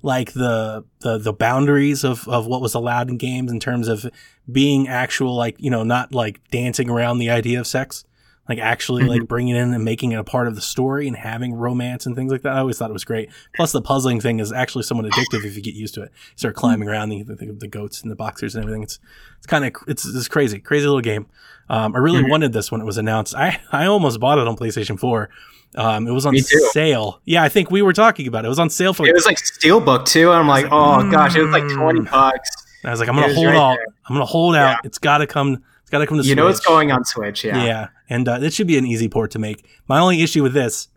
[0.02, 4.04] like the the the boundaries of of what was allowed in games in terms of
[4.50, 8.04] being actual like you know not like dancing around the idea of sex
[8.48, 11.54] like actually like bringing in and making it a part of the story and having
[11.54, 14.38] romance and things like that i always thought it was great plus the puzzling thing
[14.40, 17.22] is actually somewhat addictive if you get used to it you start climbing around the,
[17.22, 18.98] the, the goats and the boxers and everything it's
[19.38, 21.26] it's kind of it's, it's crazy crazy little game
[21.70, 22.30] um, i really Mhm.
[22.30, 25.30] wanted this when it was announced i i almost bought it on playstation 4
[25.76, 28.58] um, it was on sale yeah i think we were talking about it it was
[28.60, 30.30] on sale for like It was like Steelbook too.
[30.30, 32.10] And I'm like, oh gosh, it was like 20 Mm.
[32.10, 32.48] bucks.
[32.84, 33.76] I was like, I'm gonna hold right out.
[33.78, 33.86] there.
[34.06, 34.84] I'm gonna hold out.
[34.84, 35.64] It's gotta come.
[35.84, 36.24] It's gotta come to.
[36.26, 37.44] You know what's going on Switch.
[37.44, 37.64] Yeah.
[37.64, 39.64] Yeah, and uh, it should be an easy port to make.
[39.86, 40.88] My only issue with this,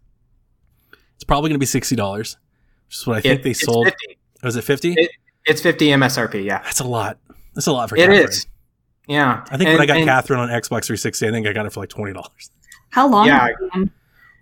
[1.15, 2.37] it's probably gonna be sixty dollars,
[2.87, 3.85] which is what I think It- they sold.
[3.85, 4.17] 50.
[4.43, 4.93] Was it fifty?
[4.93, 5.11] It-
[5.45, 6.43] It's 50 MSRP.
[6.43, 6.61] Yeah.
[6.63, 7.17] That's a lot.
[7.55, 7.95] That's a lot for.
[7.95, 8.27] It Catherine.
[8.27, 8.47] is.
[9.07, 9.45] Yeah.
[9.49, 11.65] I think And- when I got and Catherine on Xbox 360, I think I got
[11.65, 12.51] it for like twenty dollars.
[12.89, 13.27] How long?
[13.27, 13.45] Yeah.
[13.47, 13.91] is the game?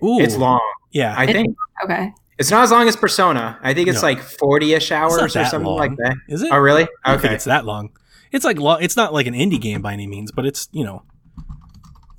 [0.04, 0.62] Ooh, It's long.
[0.92, 2.12] Yeah, I It- think Okay.
[2.38, 3.58] it's not as long as Persona.
[3.62, 4.08] I think it's No.
[4.10, 5.78] like 40 ish hours or that something long.
[5.78, 6.16] like that.
[6.28, 6.50] is it?
[6.52, 6.88] Oh, really?
[7.04, 7.36] I think Okay.
[7.36, 7.90] it's that long.
[8.36, 8.84] It's like long.
[8.84, 11.04] It's not like an indie game by any means, but it's you know.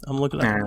[0.09, 0.61] I'm looking at.
[0.63, 0.67] Uh,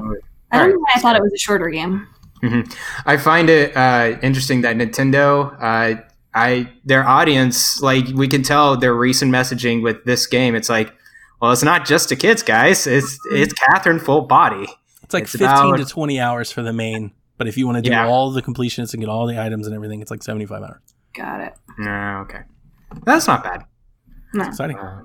[0.51, 2.07] I don't know why I thought it was a shorter game.
[2.43, 2.73] Mhm.
[3.05, 6.01] I find it uh, interesting that Nintendo, uh,
[6.33, 10.55] I their audience, like we can tell their recent messaging with this game.
[10.55, 10.93] It's like,
[11.41, 12.85] well, it's not just to kids, guys.
[12.87, 14.67] It's it's Catherine full body.
[15.03, 17.77] It's like It's 15 about- to 20 hours for the main, but if you want
[17.77, 18.05] to do Yeah.
[18.07, 20.81] all the completions and get all the items and everything, it's like 75 hours.
[21.15, 21.53] Got it.
[21.79, 22.41] No, okay,
[23.05, 23.63] that's not bad.
[24.33, 24.43] No.
[24.43, 24.77] Exciting.
[24.77, 25.01] Uh,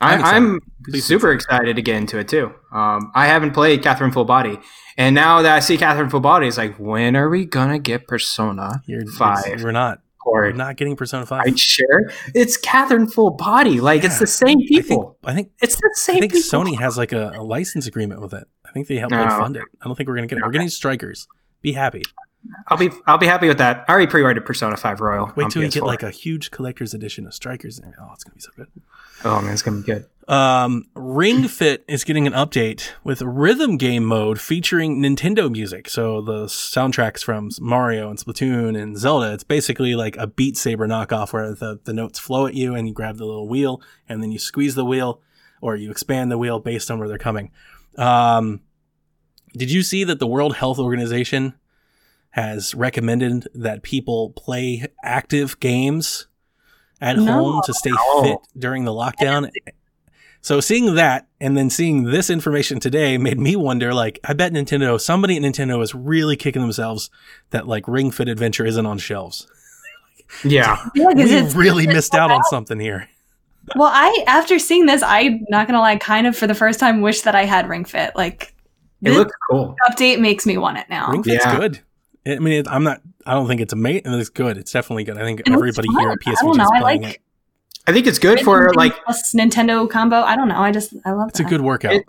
[0.00, 2.54] I'm I'm super excited to get into it too.
[2.72, 4.58] Um, I haven't played Catherine Full Body,
[4.96, 8.06] and now that I see Catherine Full Body, it's like, when are we gonna get
[8.06, 9.62] Persona You're Five?
[9.62, 10.00] We're not.
[10.26, 11.42] We're not getting Persona 5.
[11.46, 13.80] I sure it's Catherine Full Body.
[13.80, 15.16] Like it's the same I think, people.
[15.24, 16.16] I think it's the same.
[16.16, 16.64] I think people.
[16.64, 18.46] Sony has like a, a license agreement with it.
[18.66, 19.62] I think they help like, Oh, fund it.
[19.80, 20.44] I don't think we're gonna get it.
[20.44, 21.26] We're getting strikers.
[21.62, 22.02] Be happy.
[22.68, 23.84] I'll be I'll be happy with that.
[23.88, 25.32] I already pre-ordered Persona Five Royal.
[25.34, 25.86] Wait till we get PS4.
[25.86, 27.80] like a huge collector's edition of strikers.
[27.80, 28.68] Oh, it's gonna be so good.
[29.24, 30.06] Oh man, it's gonna be good.
[30.28, 35.88] Um, Ring Fit is getting an update with rhythm game mode featuring Nintendo music.
[35.88, 40.86] So the soundtracks from Mario and Splatoon and Zelda, it's basically like a Beat Saber
[40.86, 44.22] knockoff where the, the notes flow at you and you grab the little wheel and
[44.22, 45.22] then you squeeze the wheel
[45.62, 47.50] or you expand the wheel based on where they're coming.
[47.96, 48.60] Um,
[49.54, 51.54] did you see that the World Health Organization
[52.30, 56.27] has recommended that people play active games
[57.00, 57.32] at No.
[57.32, 58.22] home to stay No.
[58.22, 59.50] fit during the lockdown?
[60.40, 64.52] So seeing that and then seeing this information today made me wonder like I bet
[64.52, 67.10] Nintendo somebody at Nintendo is really kicking themselves
[67.50, 69.46] that like Ring Fit Adventure isn't on shelves.
[70.44, 73.08] Yeah, I feel like We is really is missed sold out on something here.
[73.76, 77.00] Well, I after seeing this, I'm not gonna lie, kind of for the first time
[77.00, 78.12] wish that I had Ring Fit.
[78.14, 78.54] Like
[79.02, 79.74] It looks cool.
[79.90, 81.10] update makes me want it now.
[81.10, 81.56] Ring Fit's Yeah.
[81.58, 81.80] good.
[82.28, 83.00] I mean, it, I'm not.
[83.26, 84.02] I don't think it's amazing.
[84.06, 84.56] It's good.
[84.56, 85.18] It's definitely good.
[85.18, 86.34] I think It everybody here at fun.
[86.34, 86.64] PSVG I don't know.
[86.64, 87.20] is I playing like it.
[87.86, 90.16] I think it's good for like plus Nintendo combo.
[90.16, 90.58] I don't know.
[90.58, 91.30] I just I love it.
[91.30, 91.94] It's a good workout.
[91.94, 92.04] It-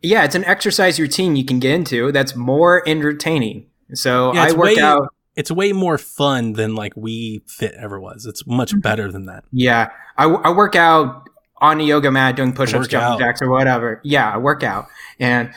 [0.00, 3.66] yeah, it's an exercise routine you can get into that's more entertaining.
[3.94, 5.12] So Yeah, I it's work way- out.
[5.34, 8.24] it's way more fun than like Wii Fit ever was.
[8.24, 8.80] It's much Mm-hmm.
[8.80, 9.42] better than that.
[9.52, 11.28] Yeah, I, I work out
[11.60, 14.00] on a yoga mat doing push-ups, jumping jacks, or whatever.
[14.04, 14.86] Yeah, I work out,
[15.18, 15.52] and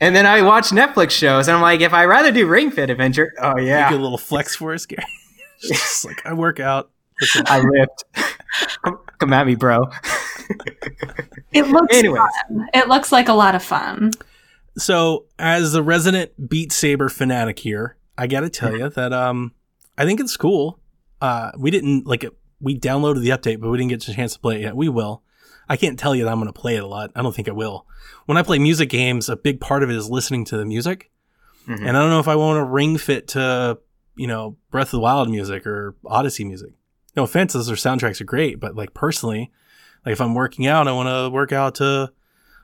[0.00, 2.90] and then I watch Netflix shows, and I'm like, if I rather do Ring Fit
[2.90, 5.04] Adventure, oh Make a little flex for us, Gary.
[5.62, 6.90] Just like I work out.
[7.46, 8.04] I ripped.
[8.84, 9.84] come, come at me, bro.
[11.52, 12.18] It looks Anyways.
[12.18, 12.68] fun.
[12.74, 14.12] It looks like a lot of fun.
[14.78, 19.52] so as the resident Beat Saber fanatic here, I gotta tell you that um,
[19.98, 20.80] I think it's cool.
[21.20, 22.32] Uh, we didn't like it.
[22.60, 24.76] We downloaded the update, but we didn't get a chance to play it yet.
[24.76, 25.22] We will.
[25.72, 27.12] I can't tell you that I'm going to play it a lot.
[27.16, 27.86] I don't think I will.
[28.26, 31.10] When I play music games, a big part of it is listening to the music.
[31.66, 31.88] Mhm.
[31.88, 33.78] And I don't know if I want to ring fit to,
[34.14, 36.74] you know, Breath of the Wild music or Odyssey music.
[37.16, 39.50] No offense, those are soundtracks are great, but like personally,
[40.04, 42.12] like if I'm working out, I want to work out to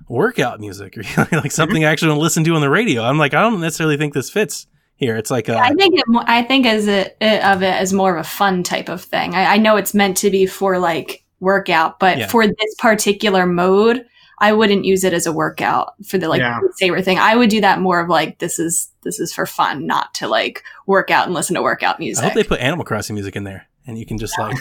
[0.06, 1.02] workout music or
[1.32, 3.04] like something I actually want to listen to on the radio.
[3.04, 5.16] I'm like, I don't necessarily think this fits here.
[5.16, 8.18] It's like, I a, think it, I think as it, it of it as more
[8.18, 9.34] of a fun type of thing.
[9.34, 12.26] I, I know it's meant to be for like workout, but Yeah.
[12.28, 14.05] for this particular mode,
[14.41, 16.59] I wouldn't use it as a workout for the like Yeah.
[16.76, 17.18] saber thing.
[17.18, 20.28] I would do that more of like this is this is for fun, not to
[20.28, 22.22] like work out and listen to workout music.
[22.24, 24.57] I hope they put Animal Crossing music in there and you can just like,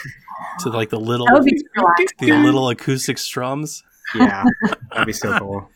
[0.61, 2.07] to like the little, that would be relaxing.
[2.21, 3.83] the little acoustic strums.
[4.15, 4.45] yeah,
[4.91, 5.69] that'd be so cool.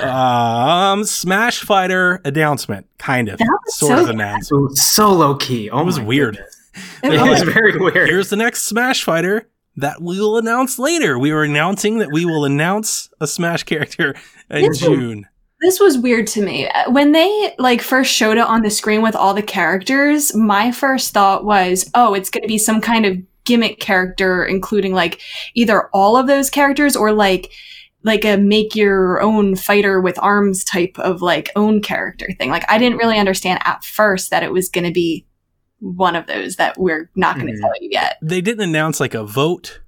[0.00, 4.52] Um, Smash Fighter announcement, kind of, sort so of announced.
[4.52, 5.70] Ooh, so low key.
[5.70, 6.36] Oh, It was weird.
[6.36, 6.60] goodness.
[7.02, 7.44] It It was.
[7.44, 8.08] was very weird.
[8.08, 11.18] Here's the next Smash Fighter that we will announce later.
[11.18, 14.14] We are announcing that we will announce a Smash character
[14.50, 15.26] in This was- June.
[15.60, 16.68] This was weird to me.
[16.68, 20.70] Uh, When they like first showed it on the screen with all the characters, my
[20.70, 25.20] first thought was, "Oh, it's going to be some kind of gimmick character including like
[25.54, 27.50] either all of those characters or like
[28.02, 32.70] like a make your own fighter with arms type of like own character thing." Like
[32.70, 35.24] I didn't really understand at first that it was going to be
[35.84, 37.60] one of those that we're not going to Mhm.
[37.60, 38.16] tell you yet.
[38.22, 39.80] They didn't announce like a vote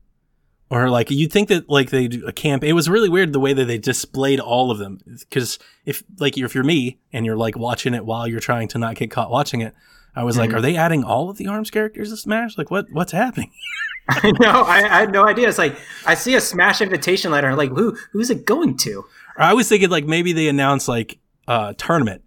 [0.70, 2.62] or like you'd think that like they do a camp.
[2.64, 6.36] It was really weird the way that they displayed all of them because if like
[6.36, 9.30] if you're me and you're like watching it while you're trying to not get caught
[9.30, 9.74] watching it.
[10.14, 10.55] I was like, Mhm.
[10.57, 12.57] are they adding all of the arms characters to Smash?
[12.59, 13.51] Like, what what's happening?
[14.09, 14.62] I know.
[14.62, 15.49] I, I had no idea.
[15.49, 15.76] It's like
[16.07, 17.49] I see a Smash invitation letter.
[17.49, 17.97] I'm like, who?
[18.12, 19.05] Who's it going to?
[19.36, 21.18] Or I was thinking like maybe they announce like
[21.49, 22.22] a tournament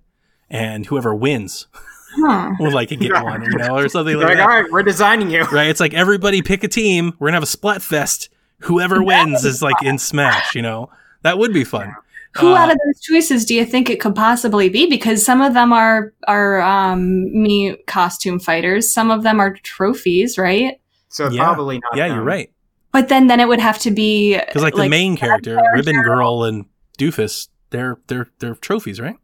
[0.49, 1.67] and whoever wins
[2.15, 2.51] Huh.
[2.59, 4.45] will like get one, you know, or something Like, like that.
[4.47, 5.43] right, we're designing you.
[5.43, 5.69] Right?
[5.69, 7.13] It's like everybody pick a team.
[7.19, 8.29] We're gonna have a Splatfest.
[8.63, 10.55] Whoever wins is like in Smash.
[10.55, 10.89] You know,
[11.21, 11.93] that would be fun.
[12.37, 14.87] Who Uh, out of those choices do you think it could possibly be?
[14.89, 18.91] Because some of them are are um, me costume fighters.
[18.91, 20.79] Some of them are trophies, right?
[21.09, 21.43] So Yeah.
[21.43, 21.95] probably not.
[21.97, 22.17] Yeah, them.
[22.17, 22.51] you're right.
[22.91, 25.71] But then then it would have to be Because like, the main character, character.
[25.75, 26.65] Ribbon Girl and
[26.97, 29.15] Doofus, they're they're they're trophies, right?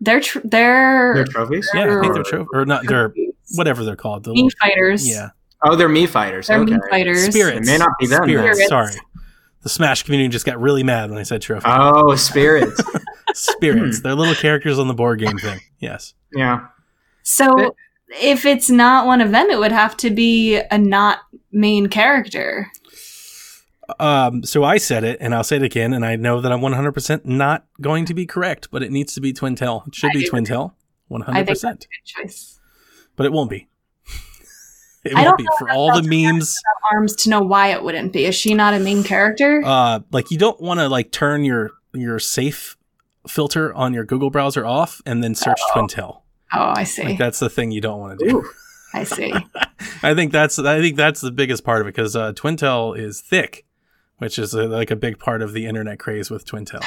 [0.00, 1.68] They're tr- they're, They're trophies.
[1.74, 2.86] Yeah, I think they're They're- trophies or not.
[2.86, 3.12] They're
[3.54, 4.24] whatever they're called.
[4.24, 5.08] The me little, fighters.
[5.08, 5.30] yeah,
[5.64, 6.46] Oh, they're me fighters.
[6.46, 6.74] they're okay.
[6.74, 7.24] me fighters.
[7.26, 7.68] spirits.
[7.68, 8.58] It may not be them, Spirits.
[8.58, 8.68] then.
[8.68, 8.92] Sorry,
[9.62, 11.66] the Smash community just got really mad when I said trophy.
[11.68, 12.80] Oh, spirits.
[13.34, 13.98] spirits.
[13.98, 14.02] Hmm.
[14.02, 15.60] They're little characters on the board game thing.
[15.80, 16.14] Yes.
[16.34, 16.66] yeah.
[17.22, 17.74] So
[18.20, 21.18] if it's not one of them, it would have to be a not
[21.52, 22.68] main character.
[23.98, 26.60] Um, so I said it, and I'll say it again, and I know that I'm
[26.60, 29.86] 100% not going to be correct, but it needs to be Twintelle.
[29.88, 30.28] It should I be.
[30.28, 30.72] Twintelle,
[31.10, 31.46] I think 100%.
[31.46, 32.60] that's a good choice.
[33.16, 33.68] But it won't be.
[35.04, 36.56] it I won't be for all the memes.
[36.92, 38.24] Arms to know why it wouldn't be.
[38.24, 39.62] Is she not a main character?
[39.64, 42.76] Uh, like you don't want to like turn your your safe
[43.28, 46.22] filter on your Google browser off and then search Twintelle.
[46.54, 47.04] oh, I see.
[47.04, 48.36] Like that's the thing you don't want to do.
[48.38, 48.50] Ooh.
[48.92, 49.32] I see.
[50.02, 53.20] I think that's I think that's the biggest part of it because uh, Twintelle is
[53.20, 53.64] thick,
[54.20, 56.84] which is uh like a big part of the internet craze with Twintelle.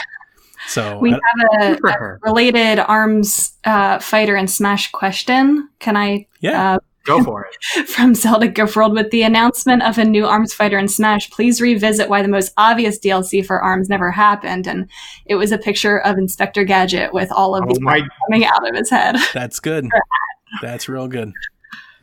[0.68, 1.20] So We I-
[1.60, 5.68] have a, a related arms uh, fighter and smash question.
[5.80, 7.88] Can I yeah, uh, Go for it.
[7.90, 11.30] from Zelda Gift World with the announcement of a new Arms fighter in Smash.
[11.32, 14.90] Please revisit why the most obvious DLC for Arms never happened, and
[15.26, 18.02] it was a picture of Inspector Gadget with all of Oh the my.
[18.30, 19.18] coming out of his head.
[19.34, 19.86] that's good.
[20.62, 21.34] That's real good.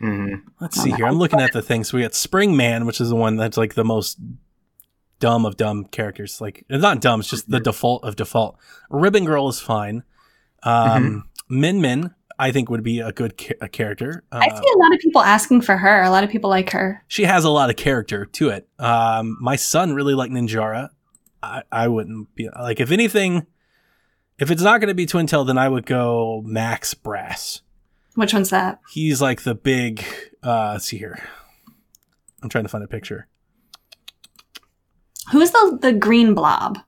[0.02, 0.42] Mhm.
[0.60, 1.06] Let's see here.
[1.06, 1.88] I'm looking at the things.
[1.88, 4.18] So we got Spring Man, which is the one that's like the most
[5.20, 6.40] dumb of dumb characters.
[6.40, 8.58] Like it's not dumb, it's just the default of default.
[8.90, 10.02] Ribbon Girl is fine.
[10.64, 14.24] Um Min Min, I think would be a good ca- a character.
[14.32, 16.02] I Uh, see a lot of people asking for her.
[16.02, 17.02] A lot of people like her.
[17.08, 18.68] she has a lot of character to it.
[18.78, 20.88] Um, my son really liked Ninjara.
[21.42, 23.46] I, I wouldn't be like if anything.
[24.38, 27.60] If it's not going to be Twintelle, then I would go Max Brass.
[28.14, 28.80] Which one's that?
[28.90, 30.02] He's like the big.
[30.42, 31.22] Uh, let's see here.
[32.42, 33.28] I'm trying to find a picture.
[35.32, 36.78] Who's the the green blob?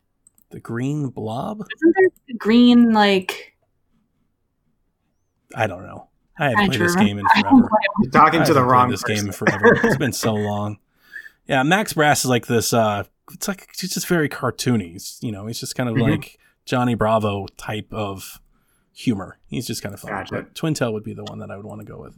[0.51, 1.61] The green blob.
[1.77, 3.55] Isn't there the green like?
[5.55, 6.09] I don't know.
[6.39, 7.69] I haven't I played this game in forever.
[8.03, 9.17] You're talking to the haven't wrong this person.
[9.17, 9.79] game in forever.
[9.85, 10.79] It's been so long.
[11.47, 12.73] Yeah, Max Brass is like this.
[12.73, 14.93] uh It's like he's just very cartoony.
[14.93, 16.11] He's, you know, he's just kind of Mhm.
[16.11, 18.41] like Johnny Bravo type of
[18.95, 19.39] humor.
[19.47, 20.11] He's just kind of fun.
[20.11, 20.35] Gotcha.
[20.35, 22.15] But Twintelle would be the one that I would want to go with.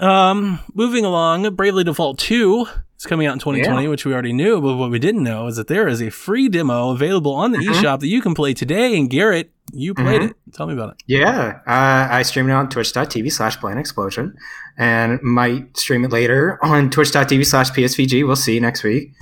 [0.00, 2.66] Um, moving along, Bravely Default Two
[2.98, 4.60] is coming out in 2020, which we already knew.
[4.60, 7.58] But what we didn't know is that there is a free demo available on the
[7.58, 7.72] Mhm.
[7.74, 8.96] eShop that you can play today.
[8.96, 10.30] And Garrett, you played Mhm.
[10.30, 10.36] it.
[10.52, 10.96] Tell me about it.
[11.06, 14.34] Yeah, uh, I stream it on twitch.tv slash Bland Explosion
[14.76, 18.24] and might stream it later on twitch.tv slash PSVG.
[18.24, 19.12] We'll see next week.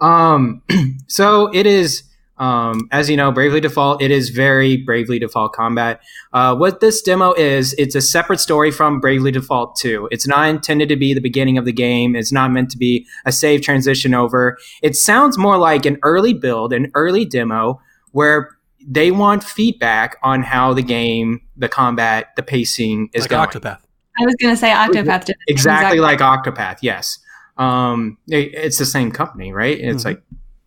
[0.00, 0.62] Um,
[1.08, 2.02] so it is,
[2.38, 6.00] um, as you know, Bravely Default, it is very Bravely Default combat.
[6.32, 10.08] Uh, what this demo is, it's a separate story from Bravely Default 2.
[10.10, 12.16] It's not intended to be the beginning of the game.
[12.16, 14.58] It's not meant to be a save transition over.
[14.82, 17.80] It sounds more like an early build, an early demo
[18.12, 18.50] where
[18.86, 23.48] they want feedback on how the game, the combat, the pacing is like going.
[23.48, 23.78] Octopath.
[24.20, 25.36] I was gonna say Octopath did it.
[25.52, 27.18] Exactly like Octopath, yes.
[27.56, 29.78] Um, it- it's the same company, right?
[29.78, 30.06] It's Mhm.
[30.06, 30.22] like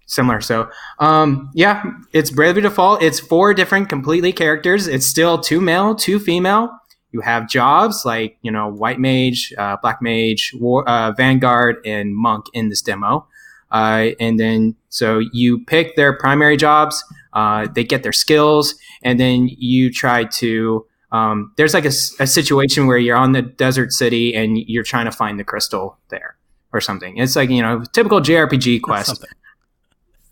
[0.08, 0.42] similar.
[0.42, 1.84] So, um, yeah,
[2.14, 3.04] it's Bravely Default.
[3.04, 4.88] It's four different completely characters.
[4.88, 6.72] It's still two male, two female.
[7.12, 12.16] You have jobs like you know White Mage, uh, Black Mage, War, uh, Vanguard, and
[12.16, 13.28] Monk in this demo.
[13.72, 17.04] Uh, and then so you pick their primary jobs.
[17.34, 20.86] Uh, they get their skills, and then you try to.
[21.10, 25.12] Um, there's like a situation where you're on the desert city and you're trying to
[25.12, 26.36] find the crystal there
[26.74, 27.18] or something.
[27.18, 29.26] It's like you know typical JRPG quest.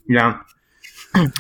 [0.08, 0.40] Yeah.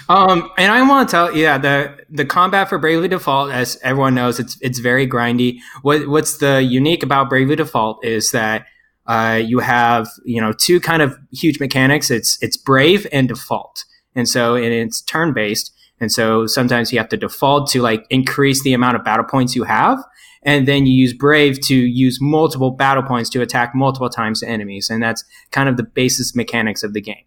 [0.09, 4.15] um, and I want to tell, yeah, the the combat for Bravely Default, as everyone
[4.15, 5.59] knows, it's it's very grindy.
[5.81, 8.65] What what's the unique about Bravely Default is that
[9.05, 12.09] uh, you have you know two kind of huge mechanics.
[12.09, 13.83] It's it's Brave and Default,
[14.15, 18.05] and so and it's turn based, and so sometimes you have to default to like
[18.09, 19.99] increase the amount of battle points you have.
[20.43, 24.47] And then you use Brave to use multiple battle points to attack multiple times to
[24.47, 24.91] enemies.
[24.91, 27.25] And that's kind of the basis mechanics of the game.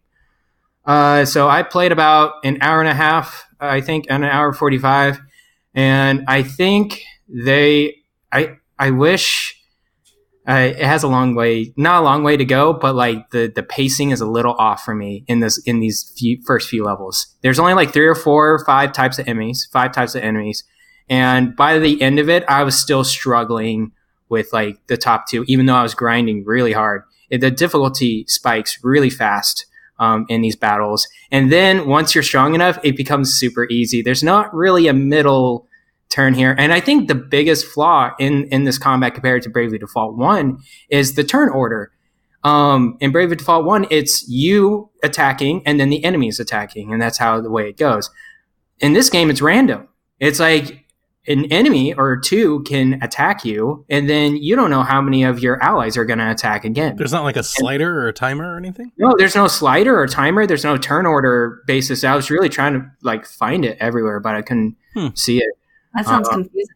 [0.88, 4.54] Uh, so I played about an hour and a half, I think, and an hour
[4.54, 5.20] forty five,
[5.74, 7.96] and I think they,
[8.32, 9.54] I, I wish
[10.48, 13.52] uh, it has a long way, not a long way to go, but like the
[13.54, 16.84] the pacing is a little off for me in this in these few, first few
[16.84, 17.36] levels.
[17.42, 20.64] There's only like three or four or five types of enemies, five types of enemies,
[21.10, 23.92] and by the end of it, I was still struggling
[24.30, 27.02] with like the top two, even though I was grinding really hard.
[27.30, 29.66] The difficulty spikes really fast
[29.98, 31.06] um, in these battles.
[31.30, 34.02] And then once you're strong enough, it becomes super easy.
[34.02, 35.66] There's not really a middle
[36.08, 36.54] turn here.
[36.58, 40.58] And I think the biggest flaw in, in this combat compared to Bravely Default 1
[40.88, 41.92] is the turn order.
[42.44, 46.92] Um, in Bravely Default 1, it's you attacking and then the enemies attacking.
[46.92, 48.10] And that's how the way it goes.
[48.78, 49.88] In this game, it's random.
[50.20, 50.84] It's like
[51.28, 55.40] an enemy or two can attack you, and then you don't know how many of
[55.40, 56.96] your allies are going to attack again.
[56.96, 58.90] There's not like a slider or a timer or anything.
[58.98, 60.46] No, there's no slider or timer.
[60.46, 62.02] There's no turn order basis.
[62.04, 65.08] I was really trying to like find it everywhere, but I couldn't Hmm.
[65.14, 65.50] see it.
[65.94, 66.74] That sounds Uh, confusing.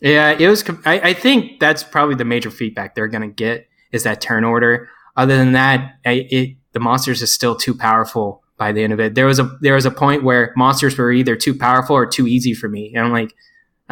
[0.00, 0.64] Yeah, it was.
[0.84, 4.42] I, I think that's probably the major feedback they're going to get is that turn
[4.44, 4.88] order.
[5.16, 8.98] Other than that, I, it the monsters is still too powerful by the end of
[9.00, 9.14] it.
[9.14, 12.26] There was a there was a point where monsters were either too powerful or too
[12.26, 13.32] easy for me, and I'm like,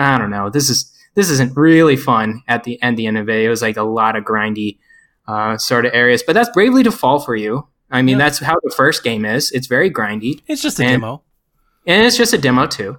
[0.00, 0.50] I don't know.
[0.50, 2.96] This is this isn't really fun at the end.
[2.96, 4.78] The end of it, it was like a lot of grindy
[5.28, 6.22] uh, sort of areas.
[6.22, 7.66] But that's Bravely Default for you.
[7.90, 8.24] I mean, Yeah.
[8.24, 9.50] that's how the first game is.
[9.50, 11.22] It's very grindy It's just a And- demo.
[11.86, 12.98] and it's just a demo too.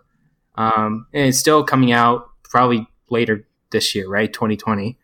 [0.56, 4.32] Um, and it's still coming out probably later this year, right?
[4.32, 4.98] 2020.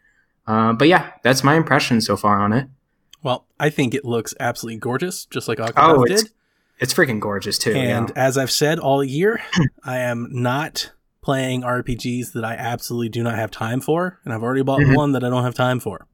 [0.45, 2.67] Uh, but yeah, that's my impression so far on it.
[3.23, 6.31] Well, I think it looks absolutely gorgeous, just like Octopath Oh, it's did.
[6.79, 7.73] it's freaking gorgeous too.
[7.73, 8.21] And yeah.
[8.27, 9.41] as I've said all year,
[9.83, 10.91] I am not
[11.27, 14.95] playing RPGs that I absolutely do not have time for, and I've already bought Mhm.
[14.95, 16.07] one that I don't have time for.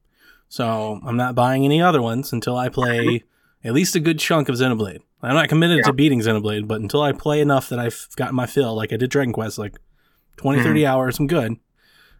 [0.48, 3.22] So I'm not buying any other ones until I play
[3.62, 4.98] at least a good chunk of Xenoblade.
[5.22, 5.82] I'm not committed Yeah.
[5.84, 8.96] to beating Xenoblade, but until I play enough that I've gotten my fill, like I
[8.96, 9.76] did Dragon Quest, like
[10.36, 10.64] 20, Mhm.
[10.64, 11.58] 30 hours, I'm good.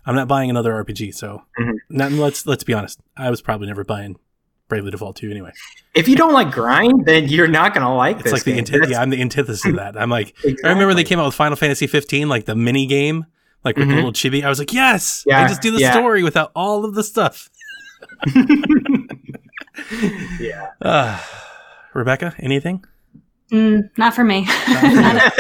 [0.07, 1.11] I'm not buying another RPG.
[1.11, 1.74] So Mhm.
[1.90, 3.01] not, let's let's be honest.
[3.16, 4.14] I was probably never buying
[4.68, 5.52] Bravely Default 2 anyway.
[5.94, 8.32] If you don't like grind, then you're not gonna like It's this.
[8.32, 8.58] like the game.
[8.60, 8.80] antithesis.
[8.80, 9.96] That's- Yeah, I'm the antithesis of that.
[9.96, 10.64] I'm like, exactly.
[10.64, 13.26] I remember they came out with Final Fantasy 15, like the mini game,
[13.64, 13.96] like with the Mhm.
[13.96, 14.42] little chibi.
[14.44, 15.92] I was like, yes, I Yeah, just do the yeah.
[15.92, 17.50] story without all of the stuff.
[20.40, 20.70] yeah.
[20.80, 21.20] Uh,
[21.94, 22.84] Rebecca, anything?
[23.52, 24.44] Mm, not for me.
[24.68, 25.32] not a not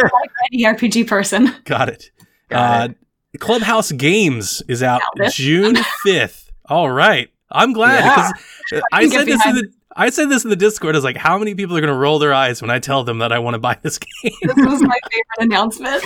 [0.52, 1.54] a RPG person.
[1.64, 2.10] Got it.
[2.50, 2.94] Got uh,
[3.40, 5.00] Clubhouse Games is out
[5.30, 6.52] June fifth.
[6.66, 8.30] All right, I'm glad Yeah.
[8.70, 10.96] because I said get this in the I said this in the Discord.
[10.96, 13.04] I was like, how many people are going to roll their eyes when I tell
[13.04, 14.32] them that I want to buy this game?
[14.42, 16.02] This was my favorite announcement.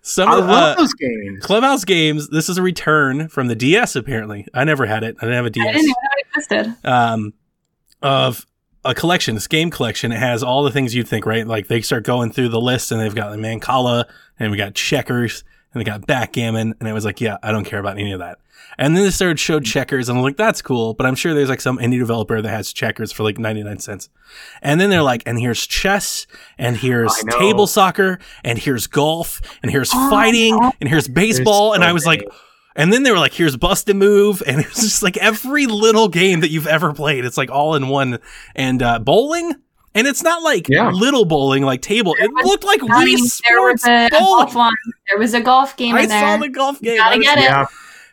[0.00, 1.44] Some I of love uh, those games.
[1.44, 2.28] Clubhouse Games.
[2.30, 3.96] This is a return from the DS.
[3.96, 5.16] Apparently, I never had it.
[5.20, 5.66] I didn't have a DS.
[5.66, 6.76] didn't even know it existed.
[6.88, 7.34] um,
[8.00, 8.46] of
[8.84, 10.10] a collection, this game collection.
[10.10, 11.46] It has all the things you'd think, right?
[11.46, 14.06] Like they start going through the list and they've got like Mancala
[14.38, 16.74] and we got checkers and they got backgammon.
[16.80, 18.38] And I was like, yeah, I don't care about any of that.
[18.78, 20.94] And then they started showed checkers and I'm like, that's cool.
[20.94, 24.08] But I'm sure there's like some indie developer that has checkers for like 99 cents.
[24.62, 26.26] And then they're like, and here's chess
[26.58, 31.70] and here's table soccer and here's golf and here's Oh, fighting and here's baseball.
[31.70, 32.24] There's and I was like,
[32.74, 34.42] and then they were like, here's Bust a Move.
[34.46, 37.24] And it's just like every little game that you've ever played.
[37.24, 38.18] It's like all in one.
[38.54, 39.54] And uh, bowling.
[39.94, 40.90] And it's not like Yeah.
[40.90, 42.14] little bowling, like table.
[42.18, 44.24] It looked like I mean, Wii there was Sports a, a bowling.
[44.38, 44.74] golf one.
[45.10, 46.20] There was a golf game I in there.
[46.20, 46.96] saw the golf game.
[46.96, 47.42] Gotta was- get it.
[47.44, 47.66] yeah.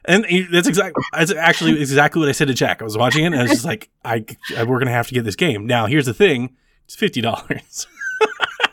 [0.05, 2.81] And he- that's exactly, that's actually exactly what I said to Jack.
[2.81, 4.25] I was watching it and I was just like, I,
[4.57, 5.65] I we're going to have to get this game.
[5.67, 6.55] Now, here's the thing.
[6.85, 7.85] It's $50.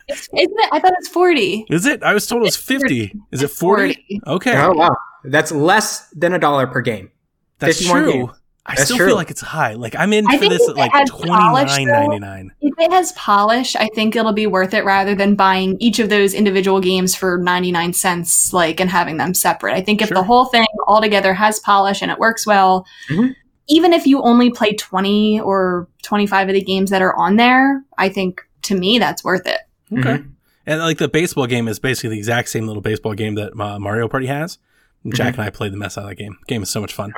[0.09, 0.69] Isn't it?
[0.73, 1.67] I thought it was forty.
[1.69, 2.03] Is it?
[2.03, 3.13] I was told it was 50.
[3.33, 4.21] Is it 40?
[4.27, 4.57] Okay.
[4.57, 7.11] Oh wow, that's less than a dollar per game.
[7.59, 8.13] That's 51 true.
[8.13, 8.31] games.
[8.69, 9.07] I That's still true.
[9.09, 9.75] feel like it's high.
[9.75, 12.53] Like I'm in I for this at like had twenty polish, nine though- ninety nine.
[12.61, 16.09] If it has polish, I think it'll be worth it rather than buying each of
[16.09, 19.75] those individual games for 99 cents, like, and having them separate.
[19.75, 20.17] I think if Sure.
[20.17, 23.35] the whole thing altogether has polish and it works well, Mhm.
[23.69, 27.83] even if you only play 20 or 25 of the games that are on there,
[27.97, 29.61] I think to me that's worth it.
[29.93, 30.19] Okay.
[30.19, 30.31] Mhm.
[30.67, 33.79] And like the baseball game is basically the exact same little baseball game that uh,
[33.79, 34.59] Mario Party has.
[35.05, 35.41] And Jack Mm-hmm.
[35.43, 36.37] and I played the mess out of that game.
[36.49, 37.13] game is so much fun.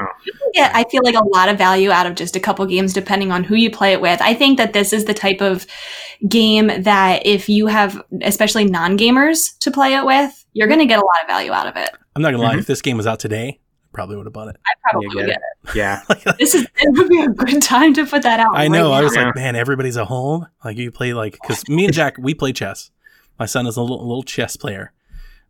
[0.55, 3.31] Yeah, I feel like a lot of value out of just a couple games depending
[3.33, 4.21] on who you play it with.
[4.23, 5.67] I think that this is the type of
[6.29, 10.99] game that if you have especially non-gamers to play it with, you're going to get
[10.99, 11.91] a lot of value out of it.
[12.17, 12.55] I'm not gonna lie.
[12.57, 12.59] Mhm.
[12.61, 14.57] If this game was out today, I probably would have bought it.
[14.67, 15.77] I probably You would get get it.
[15.77, 18.55] Yeah, This is it would be a good time to put that out.
[18.57, 18.91] I right know.
[18.91, 19.27] I was Yeah.
[19.27, 20.47] like, man, everybody's at home.
[20.65, 22.91] Like you play like because me and Jack we play chess.
[23.39, 24.93] My son is a little, little chess player.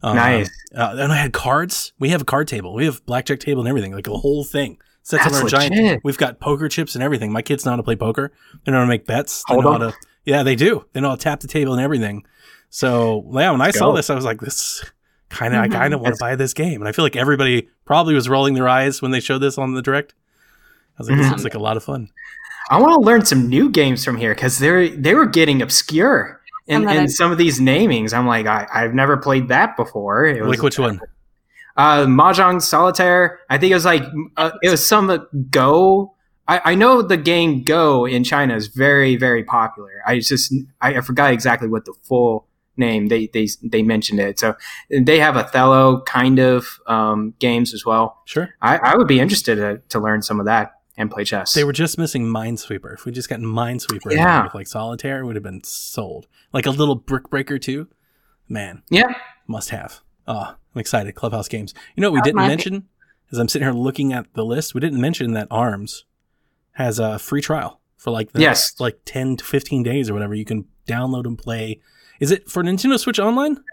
[0.02, 0.50] Um, Nice.
[0.76, 1.94] Uh, and I had cards.
[1.98, 2.74] We have a card table.
[2.74, 3.92] We have blackjack table and everything.
[3.94, 4.76] Like a whole thing.
[5.02, 5.74] Sets That's on our giant.
[5.74, 6.00] legit.
[6.04, 7.32] We've got poker chips and everything.
[7.32, 8.30] My kids know how to play poker.
[8.64, 9.42] They know how to make bets.
[9.48, 9.80] They Hold know on.
[9.80, 9.96] how to.
[10.24, 10.84] Yeah, they do.
[10.92, 12.24] They know how to tap the table and everything.
[12.68, 13.96] So yeah, when I saw go.
[13.96, 14.84] this, I was like, this
[15.30, 15.60] kind of.
[15.60, 15.64] Mhm.
[15.64, 18.28] I kind of want to buy this game, and I feel like everybody probably was
[18.28, 20.12] rolling their eyes when they showed this on the direct.
[20.98, 21.30] I was like, this Mhm.
[21.30, 22.08] looks like a lot of fun.
[22.70, 26.42] I want to learn some new games from here because they're they were getting obscure
[26.66, 28.12] in, Some in some of these namings.
[28.12, 30.26] I'm like, I, I've never played that before.
[30.26, 31.00] It was, like which one?
[31.78, 33.38] Uh, Mahjong Solitaire.
[33.48, 34.02] I think it was like
[34.36, 36.14] uh, it was some Go.
[36.46, 40.02] I, I know the game Go in China is very very popular.
[40.06, 44.38] I just I, I forgot exactly what the full name they they they mentioned it.
[44.38, 44.56] So
[44.90, 48.22] they have Othello kind of um, games as well.
[48.24, 48.50] Sure.
[48.60, 51.54] I, I would be interested to, to learn some of that and play chess.
[51.54, 52.92] They were just missing Minesweeper.
[52.94, 54.44] If we just got Minesweeper Yeah.
[54.44, 56.26] with like Solitaire, it would have been sold.
[56.52, 57.88] Like a little Brick Breaker too.
[58.48, 59.14] Man, yeah.
[59.46, 60.00] must have.
[60.26, 61.16] Oh, I'm excited.
[61.16, 61.74] Clubhouse games.
[61.96, 62.84] You know what we didn't mention?
[63.32, 66.04] As I'm sitting here looking at the list, we didn't mention that ARMS
[66.74, 68.70] has a free trial for like the Yes.
[68.70, 70.36] next, like 10 to 15 days or whatever.
[70.36, 71.80] You can download and play.
[72.20, 73.56] Is it for Nintendo Switch Online?
[73.56, 73.64] Switch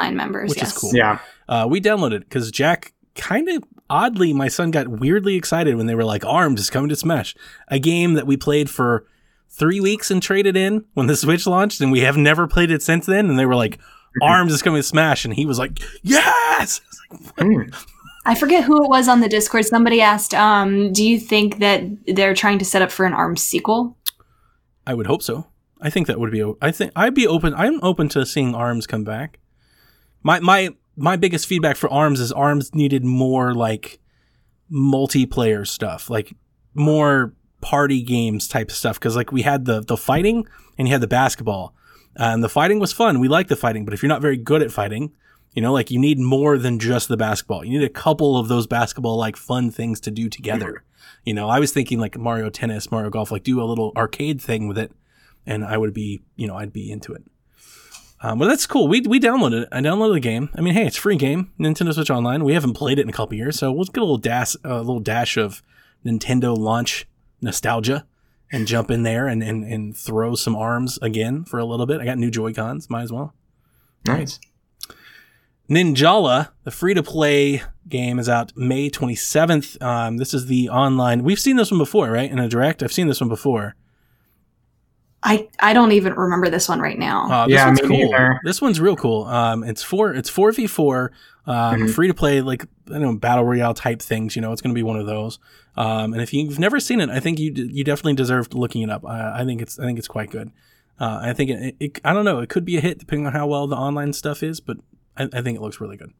[0.00, 0.50] online members.
[0.50, 0.90] Which is cool.
[0.92, 1.20] Yeah.
[1.48, 5.86] Uh, we downloaded it because Jack kind of oddly, my son got weirdly excited when
[5.86, 7.36] they were like, "Arms is coming to Smash,"
[7.68, 9.06] a game that we played for
[9.48, 12.82] three weeks and traded in when the Switch launched, and we have never played it
[12.82, 13.30] since then.
[13.30, 13.78] And they were like,
[14.22, 16.80] "Arms is coming to Smash," and he was like, "Yes!"
[17.36, 17.74] Mm.
[18.24, 19.66] I forget who it was on the Discord.
[19.66, 23.42] Somebody asked, um, "Do you think that they're trying to set up for an ARMS
[23.42, 23.98] sequel?"
[24.86, 25.46] I would hope so.
[25.80, 26.42] I think that would be.
[26.62, 27.54] I think I'd be open.
[27.54, 29.40] I'm open to seeing Arms come back.
[30.22, 33.98] My my my biggest feedback for Arms is Arms needed more like
[34.70, 36.34] multiplayer stuff, like
[36.74, 38.98] more party games type stuff.
[38.98, 40.46] Because like we had the the fighting
[40.78, 41.74] and you had the basketball,
[42.16, 43.20] and the fighting was fun.
[43.20, 45.12] We like the fighting, but if you're not very good at fighting,
[45.52, 47.64] you know, like you need more than just the basketball.
[47.64, 50.84] You need a couple of those basketball like fun things to do together.
[51.24, 54.40] You know, I was thinking like Mario Tennis, Mario Golf, like do a little arcade
[54.40, 54.92] thing with it,
[55.46, 57.24] and I would be, you know, I'd be into it.
[58.22, 58.88] Um, but that's cool.
[58.88, 59.68] We we downloaded it.
[59.72, 60.48] I downloaded the game.
[60.54, 62.44] I mean, hey, it's free game, Nintendo Switch Online.
[62.44, 64.78] We haven't played it in a couple years, so we'll get a little dash, a
[64.78, 65.62] little dash of
[66.06, 67.06] Nintendo launch
[67.40, 68.06] nostalgia,
[68.52, 72.00] and jump in there and, and and throw some arms again for a little bit.
[72.00, 73.34] I got new Joy Cons, might as well.
[74.06, 74.38] Nice.
[75.70, 79.80] Ninjala, the free to play game, is out May 27th.
[79.80, 81.22] Um, this is the online.
[81.22, 82.30] We've seen this one before, right?
[82.30, 82.82] In a direct.
[82.82, 83.74] I've seen this one before.
[85.22, 87.30] I I don't even remember this one right now.
[87.30, 88.10] Uh, this Yeah, one's me cool.
[88.12, 88.40] neither.
[88.44, 89.24] This one's real cool.
[89.24, 90.12] Um, it's four.
[90.12, 91.12] It's four v four.
[91.46, 91.90] Um, Mhm.
[91.94, 94.36] free to play, like I don't know, battle royale type things.
[94.36, 95.38] You know, it's going to be one of those.
[95.76, 98.90] Um, and if you've never seen it, I think you you definitely deserve looking it
[98.90, 99.04] up.
[99.06, 100.50] I, I think it's I think it's quite good.
[101.00, 102.40] Uh, I think it, it, I don't know.
[102.40, 104.76] It could be a hit depending on how well the online stuff is, but
[105.16, 106.12] I, I think it looks really good.